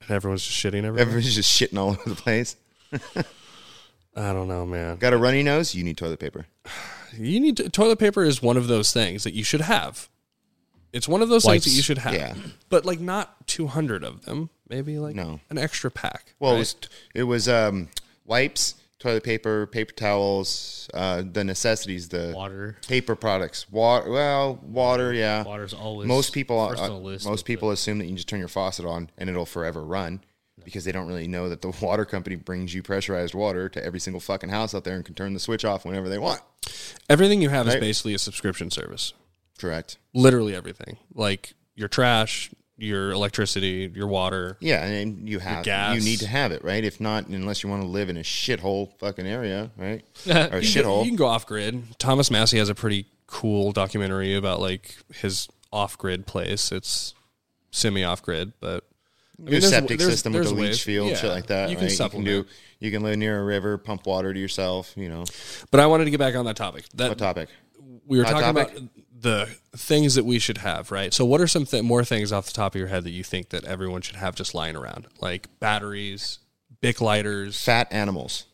And 0.02 0.12
everyone's 0.12 0.44
just 0.44 0.58
shitting 0.58 0.78
everywhere. 0.86 1.02
Everybody's 1.02 1.36
just 1.36 1.56
shitting 1.56 1.78
all 1.78 1.90
over 2.00 2.10
the 2.10 2.16
place. 2.16 2.56
I 4.16 4.34
don't 4.34 4.48
know, 4.48 4.66
man. 4.66 4.98
Got 4.98 5.14
a 5.14 5.18
runny 5.18 5.44
nose? 5.44 5.76
You 5.76 5.84
need 5.84 5.98
toilet 5.98 6.20
paper. 6.20 6.46
You 7.18 7.40
need 7.40 7.58
to, 7.58 7.70
toilet 7.70 7.98
paper 7.98 8.24
is 8.24 8.40
one 8.40 8.56
of 8.56 8.68
those 8.68 8.94
things 8.94 9.24
that 9.24 9.34
you 9.34 9.44
should 9.44 9.62
have. 9.62 10.10
It's 10.94 11.08
one 11.08 11.22
of 11.22 11.30
those 11.30 11.46
things 11.46 11.66
that 11.66 11.72
you 11.72 11.82
should 11.82 12.00
have. 12.00 12.14
Yeah. 12.14 12.34
But 12.70 12.86
like 12.86 13.00
not 13.00 13.48
200 13.48 14.04
of 14.04 14.26
them, 14.26 14.50
maybe 14.70 14.98
like 15.00 15.16
No. 15.16 15.40
an 15.50 15.58
extra 15.58 15.92
pack. 15.92 16.34
Well, 16.40 16.52
right? 16.54 16.58
it 16.58 16.60
was 16.60 16.76
it 17.16 17.24
was 17.24 17.48
um, 17.50 17.90
wipes, 18.26 18.76
toilet 18.98 19.24
paper, 19.24 19.68
paper 19.68 19.94
towels, 19.94 20.90
uh, 20.94 21.24
the 21.32 21.44
necessities, 21.44 22.10
the 22.10 22.34
Water. 22.36 22.78
paper 22.88 23.16
products, 23.16 23.70
water. 23.72 24.10
Well, 24.12 24.56
water, 24.64 25.14
yeah. 25.14 25.44
Water's 25.44 25.74
always 25.74 26.08
most 26.08 26.34
people 26.34 26.68
first 26.70 26.82
uh, 26.82 26.86
on 26.86 26.90
the 26.90 26.96
list 26.98 27.26
most 27.28 27.42
of 27.42 27.46
people 27.46 27.72
assume 27.72 28.00
that 28.00 28.06
you 28.08 28.16
just 28.16 28.28
turn 28.28 28.40
your 28.40 28.48
faucet 28.48 28.86
on 28.86 29.10
and 29.18 29.30
it'll 29.30 29.46
forever 29.46 29.84
run 29.84 30.22
because 30.66 30.84
they 30.86 30.92
don't 30.92 31.08
really 31.08 31.28
know 31.28 31.50
that 31.50 31.62
the 31.62 31.70
water 31.82 32.04
company 32.06 32.36
brings 32.36 32.74
you 32.74 32.82
pressurized 32.84 33.34
water 33.34 33.70
to 33.70 33.84
every 33.84 34.00
single 34.00 34.20
fucking 34.20 34.50
house 34.50 34.74
out 34.76 34.84
there 34.84 34.96
and 34.96 35.06
can 35.06 35.16
turn 35.16 35.34
the 35.34 35.40
switch 35.40 35.64
off 35.64 35.86
whenever 35.86 36.10
they 36.10 36.18
want. 36.20 36.42
everything 37.10 37.42
you 37.42 37.50
have 37.50 37.68
is 37.68 37.76
basically 37.76 38.14
a 38.14 38.20
subscription 38.20 38.70
service. 38.72 39.14
Correct. 39.60 39.98
Literally 40.14 40.56
everything. 40.56 40.98
Like 41.14 41.54
your 41.76 41.88
trash, 41.88 42.50
your 42.78 43.12
electricity, 43.12 43.92
your 43.94 44.08
water. 44.08 44.58
Yeah, 44.62 44.84
and 44.86 45.28
you 45.28 45.40
have 45.40 45.64
gas. 45.66 45.96
you 45.96 46.02
need 46.02 46.20
to 46.20 46.28
have 46.28 46.52
it, 46.52 46.64
right? 46.64 46.84
If 46.84 47.00
not, 47.02 47.28
unless 47.28 47.62
you 47.64 47.70
want 47.70 47.82
to 47.82 47.88
live 47.88 48.10
in 48.10 48.18
a 48.18 48.22
shithole 48.22 48.98
fucking 49.00 49.28
area, 49.28 49.72
right? 49.78 50.04
or 50.28 50.32
a 50.58 50.62
shithole. 50.62 51.04
you 51.04 51.10
can 51.12 51.18
go 51.18 51.28
off 51.28 51.46
grid. 51.46 51.84
Thomas 52.00 52.32
Massie 52.32 52.58
has 52.58 52.70
a 52.70 52.76
pretty 52.76 53.06
cool 53.28 53.72
documentary 53.72 54.36
about 54.36 54.60
like 54.60 54.96
his 55.14 55.48
off 55.72 55.98
grid 55.98 56.26
place. 56.26 56.72
It's 56.72 57.14
semi 57.72 58.04
off 58.04 58.24
grid, 58.24 58.54
but 58.60 58.86
I 59.38 59.44
mean, 59.44 59.52
Your 59.54 59.62
septic 59.62 60.00
there's- 60.00 60.14
system 60.14 60.34
with 60.34 60.44
there's 60.44 60.56
the 60.56 60.62
leach 60.62 60.84
field, 60.84 61.10
Yeah, 61.10 61.16
shit 61.16 61.32
like 61.32 61.48
that. 61.48 61.70
You 61.70 61.76
can 61.76 61.86
right? 61.86 61.92
supplement. 61.92 62.28
You 62.30 62.44
can 62.44 62.44
do. 62.44 62.50
You 62.82 62.92
can 62.92 63.04
live 63.04 63.18
near 63.18 63.40
a 63.40 63.44
river, 63.44 63.78
pump 63.78 64.06
water 64.08 64.34
to 64.34 64.40
yourself. 64.40 64.94
You 64.96 65.10
know, 65.10 65.26
But 65.70 65.82
I 65.82 65.86
wanted 65.88 66.06
to 66.06 66.12
get 66.12 66.18
back 66.20 66.36
on 66.36 66.46
that 66.46 66.56
topic. 66.56 66.86
That 66.96 67.10
what 67.10 67.18
topic? 67.18 67.50
we 68.08 68.18
were 68.18 68.24
Hot 68.24 68.32
talking 68.42 68.56
topic? 68.56 68.78
about 68.78 68.90
the 69.22 69.50
things 69.76 70.16
that 70.16 70.26
we 70.26 70.40
should 70.40 70.60
have, 70.60 70.92
right? 70.92 71.14
So, 71.14 71.26
what 71.26 71.42
are 71.42 71.48
some 71.48 71.66
th- 71.66 71.84
more 71.84 72.04
things 72.04 72.32
off 72.32 72.46
the 72.46 72.54
top 72.54 72.76
of 72.76 72.80
your 72.80 72.88
head 72.88 73.04
that 73.04 73.12
you 73.12 73.24
think 73.24 73.50
that 73.50 73.64
everyone 73.66 74.02
should 74.02 74.16
have 74.16 74.36
just 74.36 74.54
lying 74.54 74.76
around, 74.76 75.08
like 75.20 75.48
batteries, 75.60 76.40
Bic 76.82 77.02
lighters 77.02 77.62
Fat 77.62 77.88
animals 77.92 78.46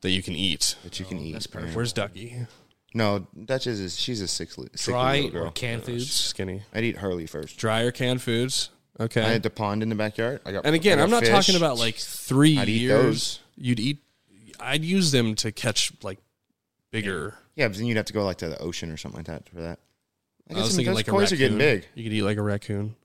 that 0.00 0.10
you 0.10 0.22
can 0.22 0.34
eat? 0.34 0.76
that 0.84 0.98
you 0.98 1.06
can 1.06 1.18
oh, 1.18 1.22
eat. 1.22 1.32
that's 1.32 1.46
perfect. 1.46 1.74
Where's 1.74 1.92
Ducky? 1.92 2.46
No, 2.94 3.26
Duchess 3.44 3.78
is 3.78 3.98
she's 3.98 4.20
a 4.20 4.26
sickly, 4.28 4.68
sickly 4.74 4.92
Dry 4.92 5.20
little 5.20 5.36
or 5.38 5.42
girl. 5.44 5.50
canned 5.52 5.84
She's 5.84 6.02
foods. 6.04 6.12
skinny. 6.12 6.62
I'd 6.74 6.84
eat 6.84 6.96
Hurley 6.96 7.26
first. 7.26 7.56
Dry 7.56 7.82
or 7.82 7.92
canned 7.92 8.20
foods. 8.22 8.70
Okay. 8.98 9.22
I 9.22 9.28
had 9.28 9.42
the 9.42 9.50
pond 9.50 9.82
in 9.82 9.88
the 9.88 9.94
backyard. 9.94 10.40
I 10.44 10.52
got, 10.52 10.66
and 10.66 10.74
again, 10.74 10.98
I 10.98 11.02
got 11.02 11.04
I'm 11.04 11.10
not 11.10 11.20
fish. 11.22 11.30
talking 11.30 11.56
about 11.56 11.78
like 11.78 11.94
3 11.94 12.58
I'd 12.58 12.68
eat 12.68 12.80
years. 12.82 13.02
those. 13.02 13.40
You'd 13.56 13.80
eat. 13.80 13.98
I'd 14.58 14.84
use 14.84 15.10
them 15.12 15.34
to 15.36 15.52
catch 15.52 15.92
like 16.02 16.18
bigger. 16.90 17.34
Yeah, 17.54 17.68
but 17.68 17.76
then 17.76 17.86
you'd 17.86 17.96
have 17.96 18.06
to 18.06 18.12
go 18.12 18.24
like 18.24 18.38
to 18.38 18.48
the 18.48 18.58
ocean 18.58 18.90
or 18.90 18.96
something 18.96 19.18
like 19.20 19.26
that 19.26 19.48
for 19.48 19.60
that. 19.60 19.78
I, 20.50 20.58
I, 20.58 20.62
was 20.62 20.70
thinking 20.76 20.86
those 20.94 21.06
like 21.06 21.08
a 21.08 21.34
are 21.34 21.36
getting 21.36 21.58
big. 21.58 21.86
You 21.94 22.04
could 22.04 22.12
eat 22.12 22.22
like 22.22 22.38
a 22.38 22.42
raccoon 22.42 22.96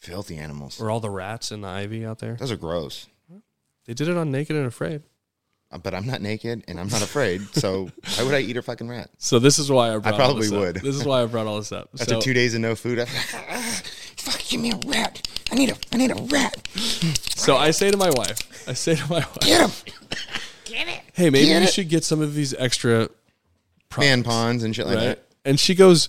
Filthy 0.00 0.36
animals. 0.36 0.80
or 0.80 0.90
all 0.90 1.00
the 1.00 1.10
rats 1.10 1.50
in 1.50 1.62
the 1.62 1.68
ivy 1.68 2.04
out 2.04 2.18
there. 2.18 2.36
Those 2.36 2.50
are 2.52 2.56
gross. 2.56 3.06
They 3.86 3.94
did 3.94 4.08
it 4.08 4.16
on 4.16 4.30
Naked 4.30 4.56
and 4.56 4.66
Afraid. 4.66 5.02
Uh, 5.70 5.78
But 5.78 5.94
I'm 5.94 6.06
not 6.06 6.20
naked 6.22 6.64
and 6.68 6.78
I'm 6.80 6.88
not 6.88 7.02
afraid. 7.02 7.40
So 7.54 7.90
why 8.16 8.24
would 8.24 8.34
I 8.34 8.40
eat 8.40 8.56
a 8.56 8.62
fucking 8.62 8.88
rat? 8.88 9.10
So 9.18 9.38
this 9.38 9.58
is 9.58 9.70
why 9.70 9.94
I 9.94 9.98
brought. 9.98 10.12
all 10.14 10.18
probably 10.18 10.42
this 10.42 10.52
up. 10.52 10.58
would. 10.58 10.76
This 10.76 10.94
is 10.96 11.04
why 11.04 11.22
I 11.22 11.26
brought 11.26 11.46
all 11.46 11.56
this 11.58 11.72
up. 11.72 11.88
After 12.00 12.14
So- 12.14 12.20
two 12.20 12.32
days 12.34 12.54
of 12.54 12.60
no 12.60 12.74
food, 12.74 12.98
I'm 12.98 13.06
"Ah, 13.34 13.80
fuck, 14.16 14.40
give 14.48 14.60
me 14.60 14.72
a 14.72 14.80
rat. 14.86 15.26
I 15.50 15.54
need 15.56 15.70
a 15.70 15.76
I 15.92 15.96
need 15.98 16.10
a 16.10 16.22
rat. 16.30 16.66
So 17.36 17.56
I 17.56 17.70
say 17.72 17.90
to 17.90 17.96
my 17.96 18.10
wife, 18.10 18.38
I 18.68 18.72
say 18.72 18.94
to 18.94 19.02
my 19.10 19.18
wife, 19.18 19.38
Get 19.40 19.60
him. 19.60 19.70
Get 20.64 20.88
it. 20.88 21.00
Hey, 21.12 21.30
maybe 21.30 21.46
Get 21.46 21.58
you 21.62 21.68
it. 21.68 21.72
should 21.72 21.88
get 21.88 22.04
some 22.04 22.20
of 22.22 22.34
these 22.34 22.54
extra 22.54 23.08
Man 23.98 24.22
products, 24.22 24.26
ponds 24.28 24.64
and 24.64 24.74
shit 24.74 24.86
like 24.86 24.96
right? 24.96 25.04
that. 25.04 25.22
And 25.44 25.60
she 25.60 25.74
goes, 25.74 26.08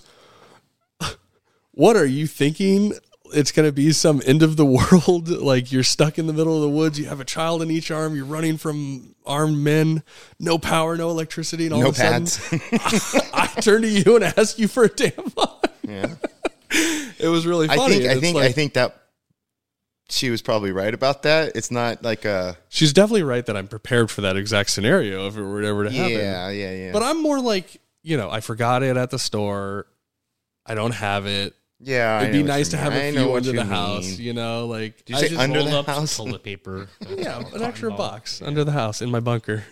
"What 1.76 1.94
are 1.96 2.04
you 2.06 2.26
thinking? 2.26 2.94
It's 3.32 3.50
going 3.52 3.68
to 3.68 3.72
be 3.72 3.90
some 3.92 4.22
end 4.24 4.42
of 4.42 4.56
the 4.56 4.64
world? 4.92 5.28
Like 5.28 5.70
you're 5.70 5.82
stuck 5.82 6.18
in 6.18 6.26
the 6.26 6.32
middle 6.32 6.56
of 6.56 6.62
the 6.62 6.68
woods. 6.68 6.98
You 6.98 7.06
have 7.06 7.20
a 7.20 7.24
child 7.24 7.62
in 7.62 7.70
each 7.70 7.90
arm. 7.90 8.16
You're 8.16 8.24
running 8.24 8.56
from 8.56 9.14
armed 9.24 9.58
men. 9.58 10.02
No 10.40 10.58
power, 10.58 10.96
no 10.96 11.10
electricity, 11.10 11.66
and 11.66 11.74
all 11.74 11.80
No 11.80 11.88
of 11.88 11.94
a 11.94 11.98
sudden, 11.98 12.26
pads. 12.70 13.30
I 13.34 13.46
turn 13.60 13.82
to 13.82 13.88
you 13.88 14.16
and 14.16 14.24
ask 14.24 14.58
you 14.58 14.68
for 14.68 14.84
a 14.84 14.88
tampon." 14.90 15.64
yeah. 15.82 16.14
It 17.18 17.28
was 17.28 17.46
really 17.46 17.68
funny. 17.68 17.82
I 17.82 17.88
think 17.88 18.04
I 18.06 18.20
think 18.20 18.36
I 18.38 18.52
think 18.52 18.74
that 18.74 19.02
she 20.08 20.30
was 20.30 20.40
probably 20.40 20.70
right 20.72 20.94
about 20.94 21.22
that. 21.24 21.56
It's 21.56 21.70
not 21.70 22.02
like 22.04 22.24
a 22.24 22.56
she's 22.68 22.92
definitely 22.92 23.24
right 23.24 23.44
that 23.46 23.56
I'm 23.56 23.66
prepared 23.68 24.10
for 24.10 24.20
that 24.22 24.36
exact 24.36 24.70
scenario 24.70 25.26
if 25.26 25.36
it 25.36 25.42
were 25.42 25.62
ever 25.62 25.84
to 25.84 25.90
happen. 25.90 26.12
yeah, 26.12 26.48
yeah, 26.50 26.70
yeah. 26.72 26.92
But 26.92 27.02
I'm 27.02 27.20
more 27.22 27.40
like, 27.40 27.80
you 28.02 28.16
know, 28.16 28.30
I 28.30 28.40
forgot 28.40 28.82
it 28.82 28.96
at 28.96 29.10
the 29.10 29.18
store. 29.18 29.86
I 30.64 30.74
don't 30.74 30.94
have 30.94 31.26
it. 31.26 31.54
Yeah, 31.78 32.20
It'd 32.22 32.32
be 32.32 32.42
nice 32.42 32.70
to 32.70 32.76
have 32.76 32.92
mean. 32.92 33.02
I 33.02 33.04
a 33.06 33.12
few 33.12 33.36
under 33.36 33.52
the 33.52 33.58
mean. 33.58 33.66
house, 33.66 34.18
you 34.18 34.32
know, 34.32 34.66
like 34.66 35.04
Did 35.04 35.10
you 35.12 35.16
I 35.16 35.20
say 35.20 35.28
just 35.28 35.40
under 35.40 35.58
rolled 35.58 35.72
the 35.72 35.78
up 35.78 35.86
house? 35.86 36.16
toilet 36.16 36.42
paper. 36.42 36.88
yeah, 37.08 37.38
an 37.38 37.44
Cotton 37.44 37.62
extra 37.62 37.88
ball, 37.90 37.98
box 37.98 38.40
under 38.42 38.64
the 38.64 38.72
house 38.72 39.02
in 39.02 39.10
my 39.10 39.20
bunker. 39.20 39.64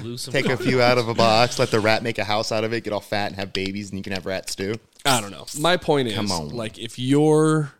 glue 0.00 0.16
some 0.16 0.32
Take 0.32 0.46
a 0.46 0.56
few 0.56 0.82
out 0.82 0.98
of 0.98 1.08
a 1.08 1.14
box, 1.26 1.58
let 1.58 1.70
the 1.70 1.80
rat 1.80 2.02
make 2.02 2.18
a 2.18 2.24
house 2.24 2.50
out 2.52 2.64
of 2.64 2.72
it, 2.72 2.82
get 2.84 2.92
all 2.92 3.00
fat 3.00 3.28
and 3.28 3.36
have 3.36 3.52
babies, 3.52 3.90
and 3.90 3.98
you 3.98 4.02
can 4.02 4.12
have 4.12 4.26
rats 4.26 4.54
too. 4.54 4.74
I 5.04 5.20
don't 5.20 5.30
know. 5.30 5.46
My 5.60 5.76
point 5.76 6.08
is, 6.08 6.14
Come 6.14 6.32
on. 6.32 6.48
like, 6.50 6.78
if 6.78 6.98
your 6.98 7.72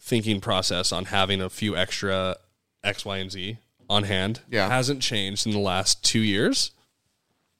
thinking 0.00 0.40
process 0.40 0.92
on 0.92 1.06
having 1.06 1.40
a 1.40 1.48
few 1.50 1.76
extra 1.76 2.36
X, 2.84 3.04
Y, 3.04 3.16
and 3.18 3.30
Z 3.32 3.56
on 3.90 4.04
hand 4.04 4.40
Yeah. 4.50 4.68
hasn't 4.68 5.02
changed 5.02 5.46
in 5.46 5.52
the 5.52 5.58
last 5.58 6.04
two 6.04 6.20
years, 6.20 6.70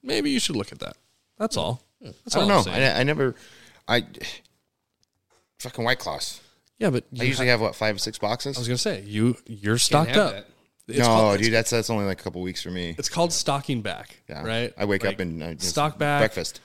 maybe 0.01 0.29
you 0.29 0.39
should 0.39 0.55
look 0.55 0.71
at 0.71 0.79
that. 0.79 0.95
That's 1.37 1.57
all. 1.57 1.81
Hmm. 2.01 2.11
That's 2.23 2.35
I 2.35 2.39
don't 2.39 2.51
I'm 2.51 2.55
know. 2.57 2.61
saying. 2.63 2.83
I, 2.95 2.99
I 2.99 3.03
never, 3.03 3.35
I 3.87 4.05
fucking 5.63 5.83
white 5.83 5.99
claws. 5.99 6.39
yeah, 6.79 6.89
but 6.89 7.03
I 7.17 7.23
you 7.23 7.27
usually 7.29 7.47
have 7.47 7.61
what 7.61 7.75
five, 7.75 7.95
or 7.95 7.99
six 7.99 8.17
boxes. 8.19 8.57
I 8.57 8.59
was 8.59 8.67
gonna 8.67 8.77
say 8.77 9.01
you 9.01 9.37
you're 9.47 9.77
stocked 9.77 10.15
up. 10.15 10.33
that. 10.33 10.47
It's 10.87 10.99
no, 10.99 11.05
called, 11.05 11.39
dude, 11.39 11.53
that's 11.53 11.69
that's 11.69 11.89
only 11.89 12.05
like 12.05 12.19
a 12.19 12.23
couple 12.23 12.41
weeks 12.41 12.61
for 12.61 12.69
me. 12.69 12.93
It's 12.97 13.07
called 13.09 13.31
stocking 13.31 13.81
back. 13.81 14.21
Yeah, 14.29 14.43
Right. 14.43 14.73
I 14.77 14.83
wake 14.85 15.03
Like, 15.05 15.13
up 15.15 15.19
and 15.21 15.41
uh, 15.41 15.53
just 15.53 15.69
stock 15.69 15.97
back. 15.97 16.19
breakfast, 16.19 16.59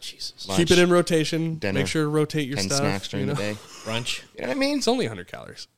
Jesus. 0.00 0.46
lunch, 0.46 0.58
Keep 0.58 0.72
it 0.72 0.78
in 0.78 0.90
rotation. 0.90 1.54
dinner, 1.56 1.78
Make 1.80 1.86
sure 1.86 2.02
to 2.02 2.08
rotate 2.08 2.46
your 2.46 2.56
ten 2.58 2.66
stuff. 2.66 2.80
snacks 2.80 3.08
during 3.08 3.26
you 3.28 3.32
know? 3.32 3.38
the 3.38 3.54
day. 3.54 3.58
Brunch. 3.84 4.22
You 4.34 4.42
know 4.42 4.48
what 4.48 4.56
I 4.56 4.60
mean? 4.60 4.76
It's 4.78 4.88
only 4.88 5.06
100 5.06 5.26
calories. 5.26 5.68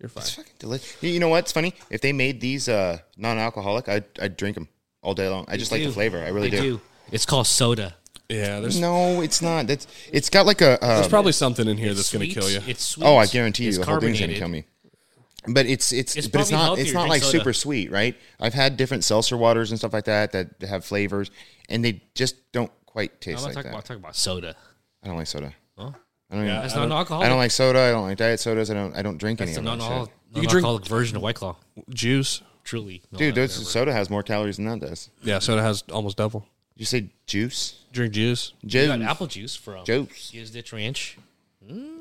You're 0.00 0.08
fine. 0.08 0.22
It's 0.22 0.34
fucking 0.34 0.52
delicious. 0.58 0.96
You 1.02 1.10
you 1.10 1.20
know 1.20 1.28
what's 1.28 1.52
funny? 1.52 1.74
If 1.90 2.00
they 2.00 2.12
made 2.14 2.40
these 2.40 2.68
uh, 2.70 2.98
non-alcoholic, 3.18 3.86
I'd, 3.88 4.04
I'd 4.20 4.36
drink 4.38 4.54
them 4.54 4.68
all 5.02 5.12
day 5.14 5.28
long. 5.28 5.44
I 5.48 5.56
just 5.58 5.70
like 5.70 5.82
the 5.84 5.92
flavor. 5.92 6.18
I 6.24 6.28
really 6.28 6.48
They 6.48 6.56
do. 6.56 6.62
do. 6.78 6.80
It's 7.12 7.26
called 7.26 7.46
soda. 7.46 7.96
Yeah, 8.32 8.60
there's 8.60 8.80
No, 8.80 9.20
it's 9.20 9.42
not. 9.42 9.66
That's 9.66 9.86
it's 10.12 10.30
got 10.30 10.46
like 10.46 10.60
a. 10.60 10.78
there's 10.80 11.04
Um, 11.04 11.10
probably 11.10 11.32
something 11.32 11.68
in 11.68 11.76
here 11.76 11.88
It's 11.90 11.98
that's 11.98 12.12
going 12.12 12.26
to 12.26 12.32
sweet. 12.32 12.40
kill 12.40 12.50
you. 12.50 12.60
It's 12.66 12.84
sweet. 12.84 13.04
oh, 13.04 13.16
I 13.16 13.26
guarantee 13.26 13.64
you, 13.64 13.68
It's 13.70 13.78
the 13.78 13.84
whole 13.84 14.00
thing's 14.00 14.18
gonna 14.20 14.32
carbonated. 14.38 14.38
kill 14.38 14.48
me. 14.48 15.52
But 15.54 15.66
it's 15.66 15.90
it's, 15.92 16.16
It's 16.16 16.28
but 16.28 16.40
it's 16.42 16.50
probably 16.50 16.52
not 16.62 16.64
healthier 16.66 16.84
it's 16.84 16.92
not 16.94 17.00
drink 17.00 17.10
like 17.10 17.22
soda. 17.22 17.38
super 17.38 17.52
sweet, 17.52 17.90
right? 17.90 18.16
I've 18.40 18.54
had 18.54 18.76
different 18.76 19.02
seltzer 19.04 19.36
waters 19.36 19.70
and 19.70 19.78
stuff 19.78 19.92
like 19.92 20.04
that 20.04 20.32
that 20.32 20.48
have 20.68 20.84
flavors, 20.84 21.30
and 21.68 21.84
they 21.84 22.02
just 22.14 22.36
don't 22.52 22.70
quite 22.86 23.10
I'm 23.12 23.18
taste 23.20 23.38
not 23.38 23.46
like 23.46 23.54
talking 23.54 23.70
that. 23.70 23.74
about, 23.76 23.84
talking 23.84 24.02
about 24.02 24.16
soda. 24.16 24.54
I 25.02 25.08
don't 25.08 25.16
like 25.16 25.26
soda. 25.26 25.52
Huh? 25.76 25.90
I 26.30 26.34
don't. 26.36 26.46
Yeah, 26.46 26.50
even, 26.52 26.62
That's 26.62 26.74
I 26.74 26.76
not 26.76 26.82
don't- 26.82 26.92
an 26.92 26.98
alcoholic. 26.98 27.26
I 27.26 27.28
don't 27.28 27.38
like 27.38 27.50
soda. 27.50 27.78
I 27.80 27.90
don't 27.90 28.02
like 28.02 28.18
diet 28.18 28.38
sodas. 28.40 28.70
I 28.70 28.74
don't. 28.74 28.96
I 28.96 29.02
don't 29.02 29.18
drink 29.18 29.40
That's 29.40 29.56
any 29.56 29.64
the 29.66 29.72
of 29.72 29.78
them. 29.80 29.88
non 29.88 30.06
shit. 30.06 30.14
You 30.28 30.34
can 30.42 30.42
drink- 30.42 30.54
alcoholic 30.64 30.86
version 30.86 31.16
of 31.16 31.22
White 31.22 31.34
Claw. 31.36 31.56
Juice. 31.90 32.40
Truly. 32.64 33.02
No, 33.10 33.18
Dude, 33.18 33.34
those 33.34 33.58
never. 33.58 33.68
soda 33.68 33.92
has 33.92 34.08
more 34.08 34.22
calories 34.22 34.56
than 34.58 34.66
that 34.66 34.78
does. 34.78 35.10
Yeah, 35.24 35.40
soda 35.40 35.60
has 35.62 35.82
almost 35.90 36.16
double. 36.16 36.46
Did 36.74 36.80
you 36.80 36.86
say 36.86 37.10
juice? 37.26 37.84
Drink 37.92 38.14
juice. 38.14 38.52
Juice. 38.64 38.88
got 38.88 39.02
apple 39.02 39.26
juice 39.26 39.54
from 39.54 39.84
Juice. 39.84 40.32
Gizdich 40.34 40.72
Ranch. 40.72 41.18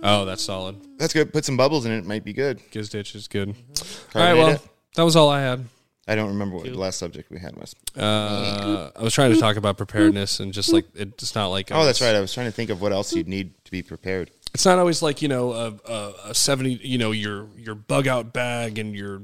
Oh, 0.03 0.25
that's 0.25 0.43
solid. 0.43 0.77
That's 0.97 1.13
good. 1.13 1.31
Put 1.31 1.45
some 1.45 1.57
bubbles 1.57 1.85
in 1.85 1.91
it. 1.91 1.99
It 1.99 2.05
might 2.05 2.23
be 2.23 2.33
good. 2.33 2.59
Gizdich 2.71 3.15
is 3.15 3.27
good. 3.27 3.49
All 3.49 3.53
right, 3.53 4.11
Carbonate 4.11 4.37
well, 4.37 4.49
it. 4.55 4.61
that 4.95 5.03
was 5.03 5.15
all 5.15 5.29
I 5.29 5.41
had. 5.41 5.65
I 6.07 6.15
don't 6.15 6.29
remember 6.29 6.55
what 6.55 6.65
the 6.65 6.73
last 6.73 6.97
subject 6.97 7.29
we 7.29 7.39
had 7.39 7.55
was. 7.55 7.75
Uh, 7.95 8.89
I 8.95 9.03
was 9.03 9.13
trying 9.13 9.33
to 9.33 9.39
talk 9.39 9.55
about 9.55 9.77
preparedness 9.77 10.39
and 10.39 10.51
just 10.51 10.73
like 10.73 10.85
it's 10.95 11.35
not 11.35 11.47
like 11.47 11.71
Oh, 11.71 11.85
that's 11.85 12.01
right. 12.01 12.15
I 12.15 12.19
was 12.19 12.33
trying 12.33 12.47
to 12.47 12.51
think 12.51 12.69
of 12.69 12.81
what 12.81 12.91
else 12.91 13.13
you'd 13.13 13.27
need 13.27 13.53
to 13.65 13.71
be 13.71 13.83
prepared. 13.83 14.31
It's 14.53 14.65
not 14.65 14.79
always 14.79 15.01
like 15.01 15.21
you 15.21 15.27
know 15.27 15.51
a, 15.53 15.73
a, 15.89 16.13
a 16.29 16.35
seventy, 16.35 16.73
you 16.73 16.97
know 16.97 17.11
your 17.11 17.47
your 17.55 17.75
bug 17.75 18.07
out 18.07 18.33
bag 18.33 18.79
and 18.79 18.95
your 18.95 19.21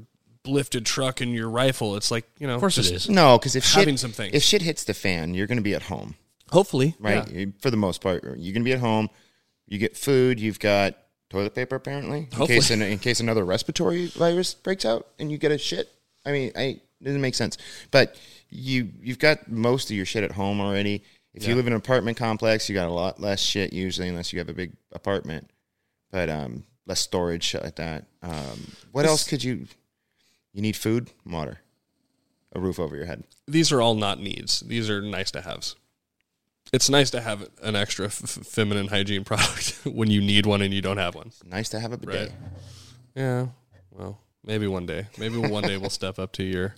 lifted 0.47 0.85
truck 0.85 1.21
and 1.21 1.33
your 1.33 1.49
rifle. 1.49 1.95
It's 1.95 2.11
like 2.11 2.25
you 2.39 2.47
know, 2.47 2.55
Of 2.55 2.59
course 2.61 2.75
just 2.75 2.91
it 2.91 2.95
is. 2.95 3.09
No, 3.09 3.37
because 3.37 3.55
if 3.55 3.65
Having 3.73 3.95
shit, 3.95 3.99
some 3.99 4.11
things. 4.11 4.33
if 4.33 4.43
shit 4.43 4.61
hits 4.61 4.83
the 4.83 4.93
fan, 4.93 5.33
you're 5.33 5.47
going 5.47 5.57
to 5.57 5.63
be 5.63 5.73
at 5.75 5.83
home, 5.83 6.15
Hopefully, 6.51 6.95
right? 6.99 7.27
Yeah. 7.29 7.45
For 7.59 7.69
the 7.71 7.77
most 7.77 8.01
part, 8.01 8.23
you're 8.23 8.33
going 8.35 8.53
to 8.53 8.59
be 8.61 8.73
at 8.73 8.79
home. 8.79 9.09
You 9.67 9.77
get 9.77 9.97
food. 9.97 10.39
You've 10.39 10.59
got 10.59 10.95
toilet 11.29 11.53
paper, 11.53 11.75
apparently, 11.75 12.19
in 12.19 12.23
Hopefully. 12.25 12.47
case 12.47 12.71
in, 12.71 12.81
in 12.81 12.99
case 12.99 13.19
another 13.19 13.43
respiratory 13.43 14.07
virus 14.07 14.53
breaks 14.53 14.85
out 14.85 15.07
and 15.19 15.29
you 15.31 15.37
get 15.37 15.51
a 15.51 15.57
shit. 15.57 15.89
I 16.25 16.31
mean, 16.31 16.51
I 16.55 16.61
it 16.99 17.03
doesn't 17.03 17.21
make 17.21 17.35
sense, 17.35 17.57
but 17.91 18.19
you 18.49 18.89
you've 19.01 19.19
got 19.19 19.51
most 19.51 19.89
of 19.91 19.95
your 19.97 20.05
shit 20.05 20.23
at 20.23 20.31
home 20.31 20.59
already. 20.61 21.03
If 21.33 21.47
you 21.47 21.53
live 21.53 21.67
in 21.67 21.73
an 21.73 21.77
apartment 21.77 22.17
complex, 22.17 22.67
you 22.67 22.73
got 22.73 22.87
a 22.87 22.91
lot 22.91 23.19
less 23.21 23.39
shit 23.39 23.71
usually, 23.71 24.07
unless 24.07 24.33
you 24.33 24.39
have 24.39 24.49
a 24.49 24.53
big 24.53 24.71
apartment. 24.91 25.51
But 26.09 26.29
um, 26.31 26.63
less 26.87 26.99
storage, 27.01 27.43
shit 27.43 27.61
like 27.63 27.75
that. 27.75 28.05
Um, 28.23 28.71
what 28.91 29.03
This- 29.03 29.11
else 29.11 29.23
could 29.27 29.43
you? 29.43 29.67
You 30.53 30.61
need 30.61 30.75
food, 30.75 31.11
water, 31.25 31.59
a 32.53 32.59
roof 32.59 32.79
over 32.79 32.95
your 32.95 33.05
head. 33.05 33.23
These 33.47 33.71
are 33.71 33.81
all 33.81 33.95
not 33.95 34.19
needs. 34.19 34.61
These 34.61 34.89
are 34.89 35.01
nice 35.01 35.31
to 35.31 35.41
haves. 35.41 35.75
It's 36.73 36.89
nice 36.89 37.09
to 37.11 37.21
have 37.21 37.47
an 37.61 37.75
extra 37.75 38.07
f- 38.07 38.13
feminine 38.13 38.87
hygiene 38.87 39.23
product 39.25 39.79
when 39.85 40.09
you 40.11 40.19
need 40.21 40.45
one 40.45 40.61
and 40.61 40.73
you 40.73 40.81
don't 40.81 40.97
have 40.97 41.15
one. 41.15 41.31
Nice 41.45 41.69
to 41.69 41.79
have 41.79 41.93
a 41.93 41.97
bidet. 41.97 42.29
Right. 42.29 42.31
Yeah. 43.15 43.47
Well, 43.91 44.19
maybe 44.45 44.67
one 44.67 44.85
day. 44.85 45.07
Maybe 45.17 45.37
one 45.37 45.63
day 45.63 45.77
we'll 45.77 45.89
step 45.89 46.19
up 46.19 46.31
to 46.33 46.43
your 46.43 46.75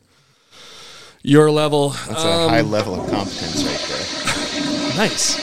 your 1.23 1.49
level. 1.51 1.89
That's 1.89 2.23
a 2.23 2.27
Um, 2.27 2.49
high 2.49 2.61
level 2.61 2.95
of 3.01 3.09
competence 3.09 3.63
right 3.63 3.85
there. 3.89 4.97
Nice. 4.97 5.35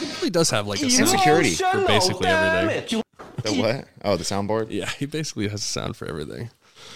He 0.00 0.06
really 0.16 0.30
does 0.30 0.50
have 0.50 0.66
like 0.66 0.80
a 0.82 0.90
sound 0.90 1.08
security. 1.08 1.50
for 1.54 1.84
basically 1.86 2.26
everything. 2.28 3.02
The 3.42 3.52
what? 3.52 3.88
Oh, 4.04 4.16
the 4.16 4.24
soundboard. 4.24 4.70
Yeah, 4.70 4.88
he 4.90 5.06
basically 5.06 5.48
has 5.48 5.60
a 5.60 5.66
sound 5.66 5.96
for 5.96 6.06
everything. 6.06 6.50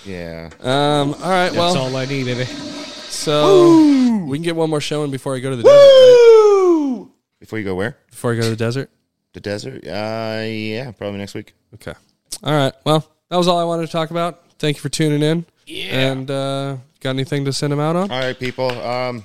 Yeah. 0.04 0.50
Um. 0.60 1.14
All 1.14 1.20
right. 1.30 1.46
That's 1.50 1.56
Well, 1.56 1.76
all 1.76 1.96
I 1.96 2.04
need, 2.06 2.24
baby. 2.26 2.44
so 2.44 4.24
we 4.26 4.38
can 4.38 4.42
get 4.44 4.56
one 4.56 4.70
more 4.70 4.80
show 4.80 5.04
in 5.04 5.10
before 5.10 5.34
I 5.34 5.40
go 5.40 5.50
to 5.50 5.56
the 5.56 5.62
desert. 5.62 5.74
Right? 5.76 7.06
Before 7.40 7.58
you 7.58 7.64
go 7.64 7.74
where? 7.74 7.96
Before 8.10 8.32
I 8.32 8.36
go 8.36 8.42
to 8.42 8.50
the 8.50 8.56
desert. 8.56 8.90
The 9.32 9.40
desert? 9.40 9.86
Uh, 9.86 10.42
yeah, 10.46 10.90
probably 10.92 11.18
next 11.18 11.34
week. 11.34 11.54
Okay. 11.74 11.94
All 12.42 12.52
right. 12.52 12.72
Well, 12.84 13.06
that 13.30 13.36
was 13.36 13.46
all 13.48 13.58
I 13.58 13.64
wanted 13.64 13.86
to 13.86 13.92
talk 13.92 14.10
about. 14.10 14.42
Thank 14.58 14.76
you 14.76 14.80
for 14.80 14.88
tuning 14.88 15.22
in. 15.22 15.44
Yeah. 15.66 16.10
And 16.12 16.30
uh, 16.30 16.76
got 17.00 17.10
anything 17.10 17.44
to 17.44 17.52
send 17.52 17.72
them 17.72 17.80
out 17.80 17.94
on? 17.94 18.10
All 18.10 18.18
right, 18.20 18.38
people. 18.38 18.70
Um, 18.70 19.22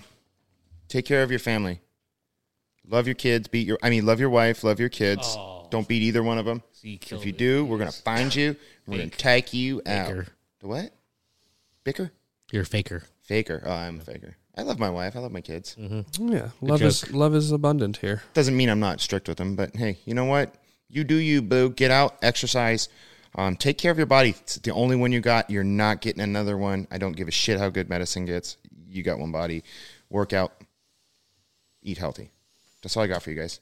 take 0.90 1.06
care 1.06 1.24
of 1.24 1.30
your 1.32 1.40
family. 1.40 1.80
Love 2.88 3.08
your 3.08 3.16
kids. 3.16 3.48
Beat 3.48 3.66
your. 3.66 3.78
I 3.82 3.90
mean, 3.90 4.06
love 4.06 4.20
your 4.20 4.30
wife. 4.30 4.64
Love 4.64 4.80
your 4.80 4.90
kids. 4.90 5.36
Oh. 5.38 5.68
Don't 5.72 5.88
beat 5.88 6.04
either 6.04 6.22
one 6.22 6.38
of 6.38 6.46
them. 6.46 6.62
See, 6.74 6.98
killed 6.98 7.22
If 7.22 7.26
you 7.26 7.32
it. 7.32 7.38
do, 7.38 7.66
we're 7.66 7.78
gonna 7.78 7.92
find 7.94 8.36
you. 8.36 8.56
We're 8.86 8.98
gonna 8.98 9.10
take 9.10 9.54
you 9.54 9.82
out. 9.88 10.08
Faker. 10.08 10.28
The 10.64 10.70
what? 10.70 10.94
Bicker? 11.84 12.14
You're 12.50 12.62
a 12.62 12.66
faker. 12.66 13.04
Faker. 13.22 13.62
Oh, 13.66 13.72
I'm 13.74 14.00
a 14.00 14.04
faker. 14.04 14.38
I 14.58 14.62
love 14.62 14.80
my 14.80 14.90
wife. 14.90 15.14
I 15.14 15.20
love 15.20 15.34
my 15.34 15.42
kids. 15.42 15.76
Yeah. 15.78 16.50
Love 16.62 16.82
is 16.82 17.12
love 17.12 17.36
is 17.36 17.52
abundant 17.52 17.98
here. 17.98 18.24
Doesn't 18.34 18.56
mean 18.56 18.70
I'm 18.70 18.80
not 18.80 19.02
strict 19.02 19.28
with 19.28 19.38
them, 19.38 19.58
but 19.58 19.76
hey, 19.76 19.98
you 20.06 20.14
know 20.14 20.24
what? 20.24 20.56
You 20.88 21.04
do 21.04 21.16
you, 21.16 21.42
boo. 21.42 21.70
Get 21.70 21.92
out, 21.92 22.18
exercise, 22.22 22.88
um, 23.36 23.58
take 23.58 23.78
care 23.78 23.92
of 23.92 23.98
your 23.98 24.06
body. 24.06 24.30
It's 24.30 24.56
the 24.56 24.72
only 24.72 24.96
one 24.96 25.12
you 25.12 25.20
got. 25.20 25.50
You're 25.50 25.66
not 25.66 26.00
getting 26.00 26.22
another 26.22 26.58
one. 26.58 26.88
I 26.90 26.98
don't 26.98 27.18
give 27.18 27.28
a 27.28 27.32
shit 27.32 27.60
how 27.60 27.70
good 27.70 27.90
medicine 27.90 28.24
gets. 28.24 28.56
You 28.88 29.04
got 29.04 29.20
one 29.20 29.34
body. 29.34 29.66
Work 30.10 30.32
out, 30.32 30.54
eat 31.82 31.98
healthy. 31.98 32.32
That's 32.82 32.96
all 32.96 33.04
I 33.04 33.08
got 33.08 33.22
for 33.22 33.32
you 33.32 33.36
guys. 33.36 33.60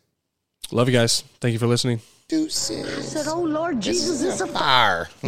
Love 0.72 0.88
you 0.88 0.94
guys. 0.94 1.24
Thank 1.40 1.54
you 1.54 1.60
for 1.60 1.68
listening. 1.68 2.00
Deuces. 2.28 2.98
I 2.98 3.02
said, 3.02 3.28
Oh 3.28 3.42
Lord 3.42 3.82
Jesus, 3.82 4.22
it's 4.22 4.40
a 4.40 4.48
Fire. 4.48 5.10